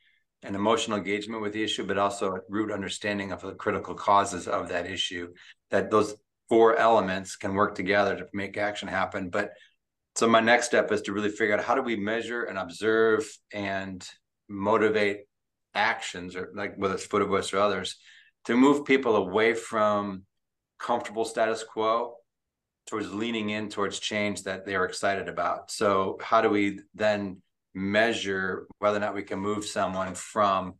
an 0.43 0.55
emotional 0.55 0.97
engagement 0.97 1.41
with 1.41 1.53
the 1.53 1.63
issue, 1.63 1.85
but 1.85 1.97
also 1.97 2.35
a 2.35 2.39
root 2.49 2.71
understanding 2.71 3.31
of 3.31 3.41
the 3.41 3.53
critical 3.53 3.95
causes 3.95 4.47
of 4.47 4.69
that 4.69 4.85
issue. 4.85 5.29
That 5.71 5.89
those 5.89 6.15
four 6.47 6.75
elements 6.77 7.35
can 7.35 7.53
work 7.53 7.75
together 7.75 8.17
to 8.17 8.27
make 8.33 8.57
action 8.57 8.87
happen. 8.87 9.29
But 9.29 9.51
so 10.15 10.27
my 10.27 10.39
next 10.39 10.65
step 10.67 10.91
is 10.91 11.01
to 11.03 11.13
really 11.13 11.29
figure 11.29 11.57
out 11.57 11.63
how 11.63 11.75
do 11.75 11.81
we 11.81 11.95
measure 11.95 12.43
and 12.43 12.57
observe 12.57 13.29
and 13.53 14.05
motivate 14.47 15.21
actions 15.73 16.35
or 16.35 16.51
like 16.55 16.75
whether 16.77 16.95
it's 16.95 17.05
photo 17.05 17.25
voice 17.25 17.53
or 17.53 17.59
others 17.59 17.97
to 18.45 18.57
move 18.57 18.85
people 18.85 19.15
away 19.15 19.53
from 19.53 20.23
comfortable 20.79 21.25
status 21.25 21.63
quo 21.63 22.15
towards 22.87 23.13
leaning 23.13 23.51
in 23.51 23.69
towards 23.69 23.99
change 23.99 24.43
that 24.43 24.65
they're 24.65 24.85
excited 24.85 25.29
about. 25.29 25.69
So 25.69 26.17
how 26.21 26.41
do 26.41 26.49
we 26.49 26.79
then 26.95 27.41
measure 27.75 28.65
whether 28.79 28.97
or 28.97 29.01
not 29.01 29.13
we 29.13 29.23
can 29.23 29.39
move 29.39 29.65
someone 29.65 30.15
from 30.15 30.75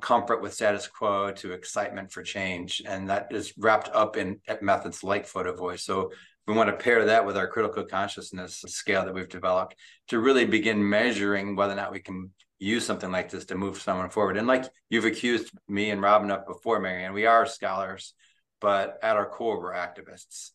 comfort 0.00 0.40
with 0.40 0.54
status 0.54 0.86
quo 0.86 1.32
to 1.32 1.52
excitement 1.52 2.12
for 2.12 2.22
change? 2.22 2.80
And 2.86 3.10
that 3.10 3.28
is 3.32 3.52
wrapped 3.58 3.90
up 3.92 4.16
in 4.16 4.40
methods 4.62 5.04
like 5.04 5.26
photo 5.26 5.54
voice. 5.54 5.84
So 5.84 6.12
we 6.50 6.56
want 6.56 6.68
to 6.68 6.82
pair 6.84 7.04
that 7.04 7.24
with 7.24 7.36
our 7.36 7.46
critical 7.46 7.84
consciousness 7.84 8.64
scale 8.66 9.04
that 9.04 9.14
we've 9.14 9.28
developed 9.28 9.76
to 10.08 10.18
really 10.18 10.44
begin 10.44 10.88
measuring 10.88 11.54
whether 11.54 11.74
or 11.74 11.76
not 11.76 11.92
we 11.92 12.00
can 12.00 12.32
use 12.58 12.84
something 12.84 13.12
like 13.12 13.30
this 13.30 13.44
to 13.44 13.54
move 13.54 13.80
someone 13.80 14.10
forward. 14.10 14.36
And 14.36 14.48
like 14.48 14.64
you've 14.88 15.04
accused 15.04 15.52
me 15.68 15.90
and 15.90 16.02
Robin 16.02 16.28
up 16.28 16.48
before, 16.48 16.80
Mary 16.80 17.04
Ann, 17.04 17.12
we 17.12 17.24
are 17.24 17.46
scholars, 17.46 18.14
but 18.60 18.98
at 19.00 19.16
our 19.16 19.26
core, 19.26 19.60
we're 19.60 19.74
activists. 19.74 20.50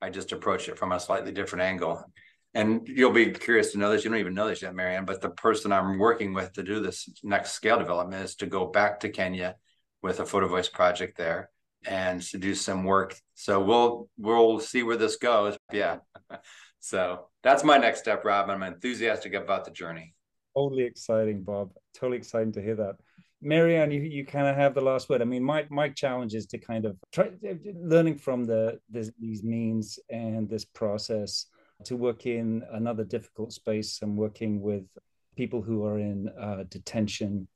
I 0.00 0.10
just 0.10 0.30
approach 0.30 0.68
it 0.68 0.78
from 0.78 0.92
a 0.92 1.00
slightly 1.00 1.32
different 1.32 1.64
angle. 1.64 2.04
And 2.54 2.86
you'll 2.86 3.10
be 3.10 3.32
curious 3.32 3.72
to 3.72 3.78
know 3.78 3.90
this. 3.90 4.04
You 4.04 4.10
don't 4.10 4.20
even 4.20 4.34
know 4.34 4.46
this 4.46 4.62
yet, 4.62 4.72
Mary 4.72 4.94
Ann, 4.94 5.04
but 5.04 5.20
the 5.20 5.30
person 5.30 5.72
I'm 5.72 5.98
working 5.98 6.32
with 6.32 6.52
to 6.52 6.62
do 6.62 6.78
this 6.78 7.08
next 7.24 7.52
scale 7.54 7.78
development 7.80 8.22
is 8.22 8.36
to 8.36 8.46
go 8.46 8.66
back 8.66 9.00
to 9.00 9.08
Kenya 9.08 9.56
with 10.00 10.20
a 10.20 10.26
photo 10.26 10.46
voice 10.46 10.68
project 10.68 11.18
there 11.18 11.50
and 11.86 12.22
to 12.22 12.38
do 12.38 12.54
some 12.54 12.84
work. 12.84 13.16
So 13.34 13.62
we'll 13.62 14.08
we'll 14.18 14.60
see 14.60 14.82
where 14.82 14.96
this 14.96 15.16
goes. 15.16 15.56
Yeah. 15.72 15.98
so 16.80 17.26
that's 17.42 17.64
my 17.64 17.78
next 17.78 18.00
step, 18.00 18.24
Rob. 18.24 18.50
I'm 18.50 18.62
enthusiastic 18.62 19.34
about 19.34 19.64
the 19.64 19.70
journey. 19.70 20.14
Totally 20.56 20.84
exciting, 20.84 21.42
Bob. 21.42 21.70
Totally 21.94 22.18
exciting 22.18 22.52
to 22.52 22.62
hear 22.62 22.76
that. 22.76 22.96
Mary 23.42 23.76
Ann, 23.76 23.90
you, 23.90 24.02
you 24.02 24.26
kind 24.26 24.46
of 24.46 24.56
have 24.56 24.74
the 24.74 24.82
last 24.82 25.08
word. 25.08 25.22
I 25.22 25.24
mean, 25.24 25.42
my 25.42 25.66
my 25.70 25.88
challenge 25.88 26.34
is 26.34 26.46
to 26.46 26.58
kind 26.58 26.84
of 26.84 26.96
try 27.12 27.30
learning 27.74 28.18
from 28.18 28.44
the 28.44 28.78
this, 28.90 29.10
these 29.18 29.42
means 29.42 29.98
and 30.10 30.48
this 30.48 30.64
process 30.64 31.46
to 31.84 31.96
work 31.96 32.26
in 32.26 32.62
another 32.72 33.04
difficult 33.04 33.52
space 33.52 34.00
and 34.02 34.16
working 34.16 34.60
with 34.60 34.84
people 35.36 35.62
who 35.62 35.84
are 35.86 35.98
in 35.98 36.28
uh, 36.38 36.64
detention 36.68 37.48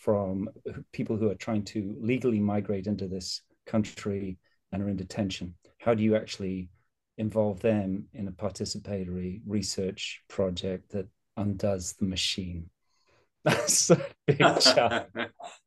from 0.00 0.48
people 0.92 1.16
who 1.16 1.30
are 1.30 1.34
trying 1.34 1.64
to 1.64 1.96
legally 2.00 2.38
migrate 2.38 2.86
into 2.86 3.08
this 3.08 3.40
country 3.66 4.38
and 4.72 4.82
are 4.82 4.88
in 4.88 4.96
detention? 4.96 5.54
How 5.78 5.94
do 5.94 6.02
you 6.02 6.16
actually 6.16 6.70
involve 7.18 7.60
them 7.60 8.06
in 8.12 8.28
a 8.28 8.32
participatory 8.32 9.40
research 9.46 10.22
project 10.28 10.92
that 10.92 11.08
undoes 11.36 11.94
the 11.94 12.06
machine? 12.06 12.70
That's 13.44 13.90
a 13.90 14.00
big 14.26 14.38
challenge. 14.60 15.06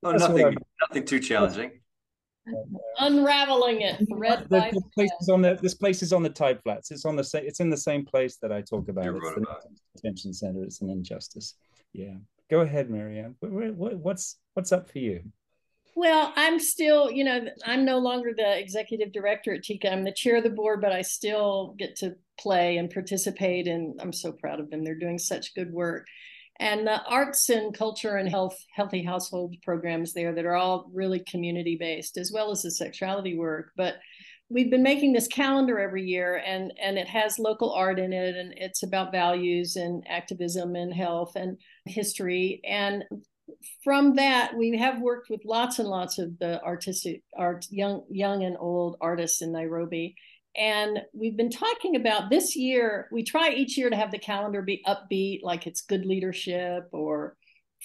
no, 0.01 0.11
nothing, 0.11 0.57
nothing 0.81 1.05
too 1.05 1.19
challenging. 1.19 1.71
Unraveling 2.99 3.81
it, 3.81 4.07
thread 4.07 4.47
by 4.49 4.71
this 4.71 4.83
place 4.93 5.11
is 5.19 5.29
on 5.29 5.41
the 5.41 5.57
this 5.61 5.73
place 5.73 6.03
is 6.03 6.13
on 6.13 6.21
the 6.21 6.29
tide 6.29 6.61
flats. 6.61 6.91
It's 6.91 7.03
on 7.03 7.15
the 7.15 7.23
same. 7.23 7.43
It's 7.45 7.59
in 7.59 7.69
the 7.69 7.77
same 7.77 8.05
place 8.05 8.37
that 8.37 8.51
I 8.51 8.61
talk 8.61 8.87
about. 8.87 9.05
You 9.05 9.17
it's 9.17 9.33
the 9.33 9.41
about 9.41 9.63
detention 9.95 10.31
center. 10.31 10.63
It's 10.63 10.81
an 10.81 10.89
injustice. 10.89 11.55
Yeah. 11.91 12.13
Go 12.49 12.61
ahead, 12.61 12.89
Mary 12.89 13.19
Ann. 13.19 13.35
What's 13.41 14.37
what's 14.53 14.71
up 14.71 14.89
for 14.89 14.99
you? 14.99 15.23
Well, 15.95 16.33
I'm 16.35 16.59
still, 16.59 17.09
you 17.09 17.23
know, 17.23 17.47
I'm 17.65 17.85
no 17.85 17.99
longer 17.99 18.33
the 18.35 18.59
executive 18.59 19.13
director 19.13 19.53
at 19.53 19.63
TICAH. 19.63 19.91
I'm 19.91 20.03
the 20.03 20.11
chair 20.11 20.37
of 20.37 20.43
the 20.43 20.49
board, 20.49 20.81
but 20.81 20.91
I 20.91 21.01
still 21.01 21.73
get 21.79 21.95
to 21.97 22.15
play 22.37 22.77
and 22.77 22.89
participate. 22.89 23.67
And 23.67 23.99
I'm 24.01 24.11
so 24.11 24.33
proud 24.33 24.59
of 24.59 24.69
them. 24.69 24.83
They're 24.83 24.99
doing 24.99 25.17
such 25.17 25.55
good 25.55 25.71
work. 25.71 26.05
And 26.59 26.85
the 26.85 27.01
arts 27.03 27.49
and 27.49 27.73
culture 27.73 28.17
and 28.17 28.29
health, 28.29 28.57
healthy 28.73 29.03
household 29.03 29.55
programs 29.63 30.13
there 30.13 30.33
that 30.35 30.45
are 30.45 30.55
all 30.55 30.89
really 30.93 31.19
community 31.19 31.77
based, 31.79 32.17
as 32.17 32.31
well 32.33 32.51
as 32.51 32.63
the 32.63 32.71
sexuality 32.71 33.37
work. 33.37 33.71
But 33.77 33.95
we've 34.49 34.69
been 34.69 34.83
making 34.83 35.13
this 35.13 35.27
calendar 35.27 35.79
every 35.79 36.03
year 36.03 36.41
and 36.45 36.71
and 36.79 36.99
it 36.99 37.07
has 37.07 37.39
local 37.39 37.73
art 37.73 37.97
in 37.97 38.13
it 38.13 38.35
and 38.35 38.53
it's 38.57 38.83
about 38.83 39.11
values 39.11 39.75
and 39.75 40.05
activism 40.07 40.75
and 40.75 40.93
health 40.93 41.35
and 41.35 41.57
history 41.85 42.61
and 42.63 43.03
from 43.83 44.15
that, 44.15 44.55
we 44.55 44.77
have 44.77 45.01
worked 45.01 45.29
with 45.29 45.41
lots 45.45 45.79
and 45.79 45.87
lots 45.87 46.17
of 46.17 46.37
the 46.39 46.61
artistic 46.63 47.23
art, 47.37 47.65
young, 47.69 48.03
young 48.09 48.43
and 48.43 48.57
old 48.59 48.97
artists 49.01 49.41
in 49.41 49.51
Nairobi. 49.51 50.15
And 50.55 50.99
we've 51.13 51.37
been 51.37 51.49
talking 51.49 51.95
about 51.95 52.29
this 52.29 52.55
year, 52.55 53.07
we 53.11 53.23
try 53.23 53.49
each 53.49 53.77
year 53.77 53.89
to 53.89 53.95
have 53.95 54.11
the 54.11 54.17
calendar 54.19 54.61
be 54.61 54.83
upbeat, 54.87 55.41
like 55.43 55.67
it's 55.67 55.81
good 55.81 56.05
leadership 56.05 56.87
or 56.91 57.35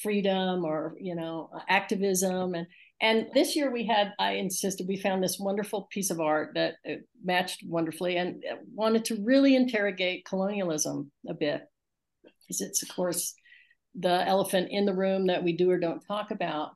freedom 0.02 0.64
or, 0.64 0.94
you 1.00 1.14
know, 1.14 1.50
activism. 1.68 2.54
And, 2.54 2.66
And 3.00 3.26
this 3.34 3.56
year 3.56 3.72
we 3.72 3.86
had, 3.86 4.12
I 4.18 4.32
insisted, 4.32 4.86
we 4.86 4.96
found 4.96 5.22
this 5.22 5.38
wonderful 5.38 5.88
piece 5.90 6.10
of 6.10 6.20
art 6.20 6.52
that 6.54 6.74
uh, 6.88 6.96
matched 7.24 7.62
wonderfully 7.66 8.16
and 8.16 8.44
wanted 8.74 9.04
to 9.06 9.22
really 9.24 9.56
interrogate 9.56 10.24
colonialism 10.24 11.10
a 11.28 11.34
bit. 11.34 11.62
Because 12.22 12.60
it's, 12.60 12.82
of 12.82 12.94
course, 12.94 13.34
the 13.94 14.26
elephant 14.26 14.68
in 14.70 14.86
the 14.86 14.94
room 14.94 15.26
that 15.26 15.42
we 15.42 15.52
do 15.52 15.70
or 15.70 15.78
don't 15.78 16.04
talk 16.06 16.30
about. 16.30 16.72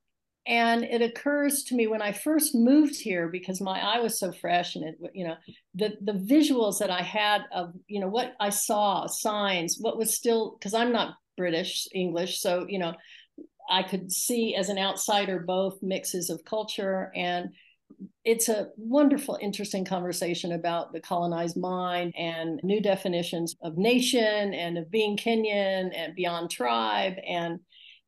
And 0.46 0.84
it 0.84 1.00
occurs 1.00 1.62
to 1.64 1.74
me 1.74 1.86
when 1.86 2.02
I 2.02 2.12
first 2.12 2.54
moved 2.54 2.96
here 2.96 3.28
because 3.28 3.62
my 3.62 3.80
eye 3.80 4.00
was 4.00 4.18
so 4.18 4.30
fresh 4.30 4.76
and 4.76 4.84
it, 4.84 4.96
you 5.14 5.26
know, 5.26 5.36
the 5.74 5.96
the 6.02 6.12
visuals 6.12 6.78
that 6.80 6.90
I 6.90 7.00
had 7.00 7.42
of, 7.50 7.72
you 7.86 7.98
know, 7.98 8.08
what 8.08 8.34
I 8.38 8.50
saw, 8.50 9.06
signs, 9.06 9.78
what 9.80 9.96
was 9.96 10.14
still 10.14 10.56
because 10.58 10.74
I'm 10.74 10.92
not 10.92 11.14
British 11.38 11.88
English, 11.94 12.40
so 12.40 12.66
you 12.68 12.78
know, 12.78 12.92
I 13.70 13.82
could 13.82 14.12
see 14.12 14.54
as 14.54 14.68
an 14.68 14.78
outsider 14.78 15.38
both 15.40 15.82
mixes 15.82 16.28
of 16.28 16.44
culture 16.44 17.10
and 17.14 17.50
it's 18.24 18.48
a 18.48 18.68
wonderful, 18.76 19.38
interesting 19.40 19.84
conversation 19.84 20.52
about 20.52 20.92
the 20.92 21.00
colonized 21.00 21.56
mind 21.56 22.14
and 22.16 22.60
new 22.62 22.80
definitions 22.80 23.56
of 23.62 23.76
nation 23.76 24.54
and 24.54 24.78
of 24.78 24.90
being 24.90 25.16
Kenyan 25.16 25.90
and 25.94 26.14
beyond 26.14 26.50
tribe. 26.50 27.14
And, 27.26 27.60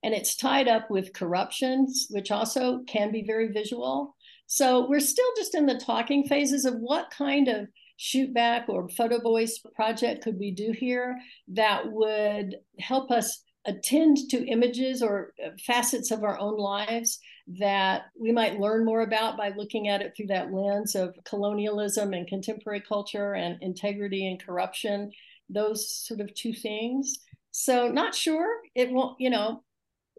and 0.03 0.15
it's 0.15 0.37
tied 0.37 0.69
up 0.69 0.91
with 0.91 1.13
corruptions, 1.13 2.07
which 2.11 2.31
also 2.31 2.81
can 2.87 3.13
be 3.13 3.25
very 3.25 3.49
visual. 3.49 4.15
So 4.47 4.89
we're 4.89 5.01
still 5.01 5.31
just 5.37 5.55
in 5.55 5.67
the 5.67 5.79
talking 5.79 6.27
phases 6.27 6.65
of 6.65 6.75
what 6.75 7.11
kind 7.11 7.49
of 7.49 7.69
shoot 7.97 8.33
back 8.33 8.69
or 8.69 8.89
photo 8.89 9.21
voice 9.21 9.61
project 9.75 10.23
could 10.23 10.39
we 10.39 10.51
do 10.51 10.73
here 10.73 11.19
that 11.49 11.91
would 11.91 12.57
help 12.79 13.11
us 13.11 13.43
attend 13.67 14.17
to 14.31 14.47
images 14.47 15.03
or 15.03 15.33
uh, 15.45 15.51
facets 15.67 16.11
of 16.11 16.23
our 16.23 16.39
own 16.39 16.57
lives 16.57 17.19
that 17.59 18.07
we 18.21 18.33
might 18.33 18.59
learn 18.59 18.85
more 18.85 19.03
about 19.03 19.37
by 19.37 19.53
looking 19.57 19.89
at 19.89 20.03
it 20.03 20.15
through 20.17 20.27
that 20.27 20.53
lens 20.53 20.95
of 20.95 21.15
colonialism 21.25 22.13
and 22.13 22.27
contemporary 22.27 22.83
culture 22.87 23.35
and 23.35 23.63
integrity 23.63 24.27
and 24.27 24.45
corruption, 24.45 25.13
those 25.49 25.89
sort 25.91 26.21
of 26.21 26.35
two 26.35 26.53
things. 26.53 27.15
So, 27.53 27.89
not 27.89 28.15
sure 28.15 28.49
it 28.75 28.91
won't, 28.91 29.21
you 29.21 29.31
know, 29.31 29.63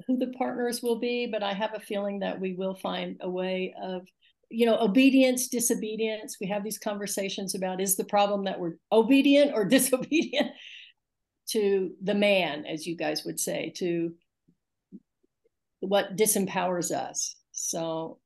who 0.08 0.18
the 0.18 0.34
partners 0.38 0.82
will 0.82 1.00
be, 1.00 1.28
but 1.28 1.44
I 1.44 1.54
have 1.54 1.74
a 1.74 1.80
feeling 1.80 2.20
that 2.20 2.40
we 2.40 2.54
will 2.54 2.76
find 2.76 3.18
a 3.22 3.30
way 3.30 3.74
of 3.82 4.04
you 4.50 4.66
know 4.66 4.78
obedience 4.80 5.50
disobedience 5.50 6.38
we 6.40 6.48
have 6.48 6.64
these 6.64 6.78
conversations 6.80 7.54
about 7.54 7.82
is 7.82 7.98
the 7.98 8.06
problem 8.06 8.46
that 8.46 8.58
we're 8.58 8.76
obedient 8.94 9.52
or 9.54 9.66
disobedient 9.66 10.52
to 11.48 11.92
the 12.04 12.14
man, 12.14 12.66
as 12.66 12.86
you 12.86 12.96
guys 12.96 13.24
would 13.26 13.40
say, 13.40 13.74
to 13.78 14.14
what 15.88 16.16
disempowers 16.18 16.92
us. 16.92 17.36
So 17.52 18.20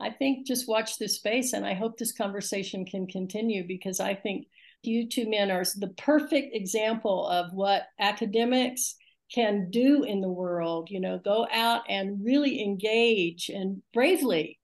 I 0.00 0.10
think 0.10 0.46
just 0.46 0.68
watch 0.68 0.98
this 0.98 1.16
space, 1.16 1.52
and 1.52 1.64
I 1.64 1.74
hope 1.74 1.96
this 1.96 2.12
conversation 2.12 2.84
can 2.84 3.06
continue 3.06 3.66
because 3.66 4.00
I 4.00 4.14
think 4.14 4.46
you 4.82 5.08
two 5.08 5.28
men 5.28 5.50
are 5.50 5.64
the 5.76 5.94
perfect 5.96 6.54
example 6.54 7.26
of 7.26 7.52
what 7.52 7.84
academics 7.98 8.94
can 9.34 9.70
do 9.70 10.04
in 10.04 10.20
the 10.20 10.28
world. 10.28 10.90
You 10.90 11.00
know, 11.00 11.18
go 11.18 11.46
out 11.52 11.82
and 11.88 12.24
really 12.24 12.62
engage 12.62 13.48
and 13.48 13.82
bravely 13.92 14.58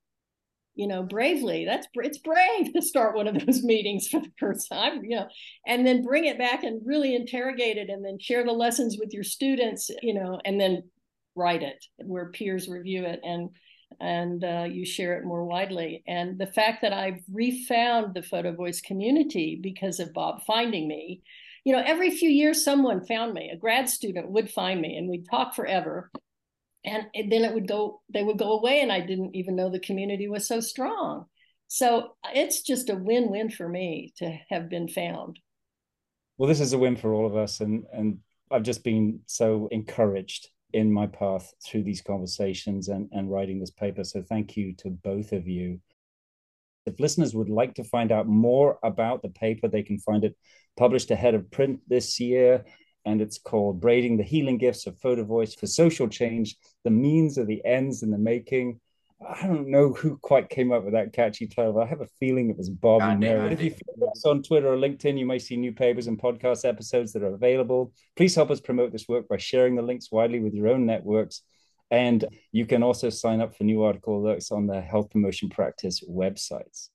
you 0.75 0.87
know, 0.87 1.03
bravely. 1.03 1.65
That's 1.67 1.87
it's 1.95 2.19
brave 2.19 2.73
to 2.73 2.83
start 2.83 3.15
one 3.17 3.29
of 3.29 3.45
those 3.45 3.63
meetings 3.65 4.09
for 4.09 4.21
the 4.21 4.33
first 4.39 4.69
time, 4.71 5.05
you 5.05 5.17
know, 5.17 5.29
and 5.67 5.87
then 5.87 6.03
bring 6.03 6.25
it 6.25 6.39
back 6.39 6.63
and 6.63 6.81
really 6.85 7.15
interrogate 7.15 7.77
it, 7.77 7.91
and 7.91 8.05
then 8.05 8.19
share 8.19 8.45
the 8.45 8.53
lessons 8.53 8.97
with 8.99 9.13
your 9.13 9.25
students, 9.25 9.91
you 10.03 10.15
know, 10.15 10.41
and 10.45 10.61
then 10.61 10.83
write 11.35 11.63
it 11.63 11.85
where 11.99 12.31
peers 12.31 12.69
review 12.69 13.05
it 13.05 13.21
and 13.25 13.51
and 14.01 14.45
uh, 14.45 14.67
you 14.71 14.85
share 14.85 15.19
it 15.19 15.25
more 15.25 15.45
widely. 15.45 16.03
And 16.07 16.39
the 16.39 16.47
fact 16.47 16.83
that 16.83 16.93
I've 16.93 17.23
refound 17.31 18.15
the 18.15 18.23
photo 18.23 18.53
voice 18.53 18.81
community 18.81 19.59
because 19.63 20.01
of 20.01 20.13
Bob 20.13 20.43
finding 20.45 20.89
me, 20.89 21.23
you 21.65 21.75
know, 21.75 21.83
every 21.85 22.11
few 22.11 22.29
years 22.29 22.65
someone 22.65 23.05
found 23.05 23.35
me, 23.35 23.51
a 23.51 23.57
grad 23.57 23.89
student 23.89 24.31
would 24.31 24.51
find 24.51 24.81
me, 24.81 24.97
and 24.97 25.09
we'd 25.09 25.29
talk 25.31 25.55
forever. 25.55 26.11
And 26.85 27.07
then 27.15 27.45
it 27.45 27.55
would 27.55 27.69
go 27.69 28.01
they 28.13 28.25
would 28.25 28.39
go 28.39 28.59
away 28.59 28.81
and 28.81 28.91
i 28.91 28.99
didn't 28.99 29.37
even 29.37 29.55
know 29.55 29.71
the 29.71 29.79
community 29.79 30.29
was 30.29 30.49
so 30.49 30.61
strong. 30.61 31.27
So 31.69 32.17
it's 32.35 32.63
just 32.63 32.91
a 32.91 32.97
win-win 32.97 33.51
for 33.51 33.69
me 33.69 34.13
to 34.17 34.37
have 34.51 34.69
been 34.69 34.89
found. 34.89 35.39
Well 36.39 36.49
this 36.49 36.61
is 36.61 36.73
a 36.73 36.79
win 36.79 36.97
for 36.97 37.15
all 37.15 37.27
of 37.27 37.37
us 37.37 37.61
and 37.61 37.85
and 37.93 38.19
i've 38.51 38.65
just 38.65 38.83
been 38.83 39.21
so 39.27 39.69
encouraged 39.71 40.49
in 40.73 40.93
my 40.93 41.07
path 41.07 41.53
through 41.65 41.83
these 41.83 42.03
conversations 42.03 42.89
and 42.89 43.09
and 43.13 43.31
writing 43.31 43.61
this 43.61 43.71
paper 43.71 44.05
so 44.05 44.23
thank 44.23 44.57
you 44.57 44.75
to 44.75 44.91
both 44.91 45.33
of 45.33 45.47
you 45.47 45.81
if 46.87 46.99
listeners 46.99 47.35
would 47.35 47.49
like 47.49 47.75
to 47.75 47.85
find 47.85 48.11
out 48.11 48.27
more 48.27 48.79
about 48.83 49.23
the 49.23 49.29
paper 49.29 49.69
they 49.69 49.83
can 49.83 49.99
find 49.99 50.25
it 50.25 50.37
published 50.77 51.11
ahead 51.11 51.35
of 51.35 51.51
print 51.51 51.81
this 51.89 52.19
year 52.19 52.65
and 53.05 53.21
it's 53.21 53.39
called 53.39 53.81
Braiding 53.81 54.17
the 54.17 54.23
Healing 54.23 54.59
Gifts 54.59 54.87
of 54.87 54.99
Photovoice 54.99 55.59
for 55.59 55.67
Social 55.67 56.09
Change 56.09 56.57
The 56.85 56.91
Means 56.91 57.37
of 57.39 57.47
the 57.47 57.65
Ends 57.65 58.03
in 58.03 58.11
the 58.11 58.19
Making. 58.19 58.81
I 59.29 59.47
don't 59.47 59.69
know 59.69 59.93
who 59.93 60.17
quite 60.19 60.49
came 60.49 60.73
up 60.73 60.85
with 60.85 60.95
that 60.95 61.13
catchy 61.13 61.47
title. 61.47 61.81
I 61.81 61.87
have 61.87 62.01
a 62.01 62.09
feeling 62.19 62.51
it 62.51 62.57
was 62.57 62.69
Bob 62.69 63.03
and 63.03 63.21
Mary. 63.21 63.53
If 63.53 63.63
you 63.63 63.75
follow 63.97 64.11
us 64.11 64.25
on 64.25 64.43
Twitter 64.43 64.73
or 64.73 64.77
LinkedIn, 64.77 65.19
you 65.19 65.27
may 65.27 65.39
see 65.39 65.57
new 65.57 65.73
papers 65.73 66.07
and 66.07 66.21
podcast 66.21 66.69
episodes 66.69 67.13
that 67.13 67.23
are 67.23 67.35
available. 67.35 67.93
Please 68.17 68.35
help 68.35 68.51
us 68.51 68.61
promote 68.61 68.93
this 68.93 69.09
work 69.09 69.29
by 69.29 69.37
sharing 69.37 69.75
the 69.75 69.83
links 69.83 70.11
widely 70.11 70.41
with 70.41 70.55
your 70.55 70.69
own 70.69 70.87
networks. 70.87 71.43
And 71.91 72.25
you 72.53 72.67
can 72.67 72.83
also 72.83 73.11
sign 73.11 73.41
up 73.41 73.57
for 73.57 73.65
new 73.65 73.83
article 73.83 74.23
alerts 74.23 74.51
on 74.51 74.67
the 74.67 74.81
Health 74.81 75.11
Promotion 75.11 75.51
Practice 75.51 76.03
websites. 76.09 76.89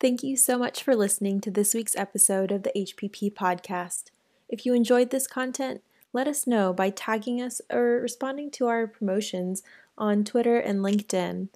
Thank 0.00 0.22
you 0.22 0.36
so 0.36 0.56
much 0.56 0.84
for 0.84 0.94
listening 0.94 1.40
to 1.40 1.50
this 1.50 1.74
week's 1.74 1.96
episode 1.96 2.52
of 2.52 2.62
the 2.62 2.70
HPP 2.70 3.34
podcast. 3.34 4.12
If 4.48 4.64
you 4.64 4.72
enjoyed 4.72 5.10
this 5.10 5.26
content, 5.26 5.82
let 6.12 6.28
us 6.28 6.46
know 6.46 6.72
by 6.72 6.90
tagging 6.90 7.42
us 7.42 7.60
or 7.68 7.98
responding 8.00 8.52
to 8.52 8.68
our 8.68 8.86
promotions 8.86 9.64
on 9.96 10.22
Twitter 10.22 10.56
and 10.56 10.84
LinkedIn. 10.84 11.48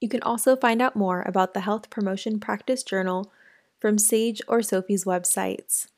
You 0.00 0.08
can 0.08 0.22
also 0.22 0.56
find 0.56 0.80
out 0.80 0.96
more 0.96 1.20
about 1.26 1.52
the 1.52 1.60
Health 1.60 1.90
Promotion 1.90 2.40
Practice 2.40 2.82
Journal 2.82 3.30
from 3.78 3.98
Sage 3.98 4.40
or 4.48 4.62
SOPHE's 4.62 5.04
websites. 5.04 5.88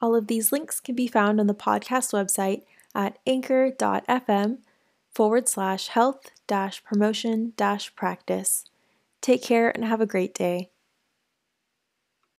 All 0.00 0.14
of 0.14 0.28
these 0.28 0.50
links 0.50 0.80
can 0.80 0.94
be 0.94 1.06
found 1.06 1.40
on 1.40 1.46
the 1.46 1.54
podcast 1.54 2.14
website 2.14 2.62
at 2.94 3.18
anchor.fm 3.26 4.58
forward 5.14 5.46
slash 5.46 5.88
health 5.88 6.30
dash 6.46 6.82
promotion 6.82 7.52
dash 7.58 7.94
practice. 7.94 8.64
Take 9.20 9.42
care 9.42 9.68
and 9.68 9.84
have 9.84 10.00
a 10.00 10.06
great 10.06 10.34
day. 10.34 10.71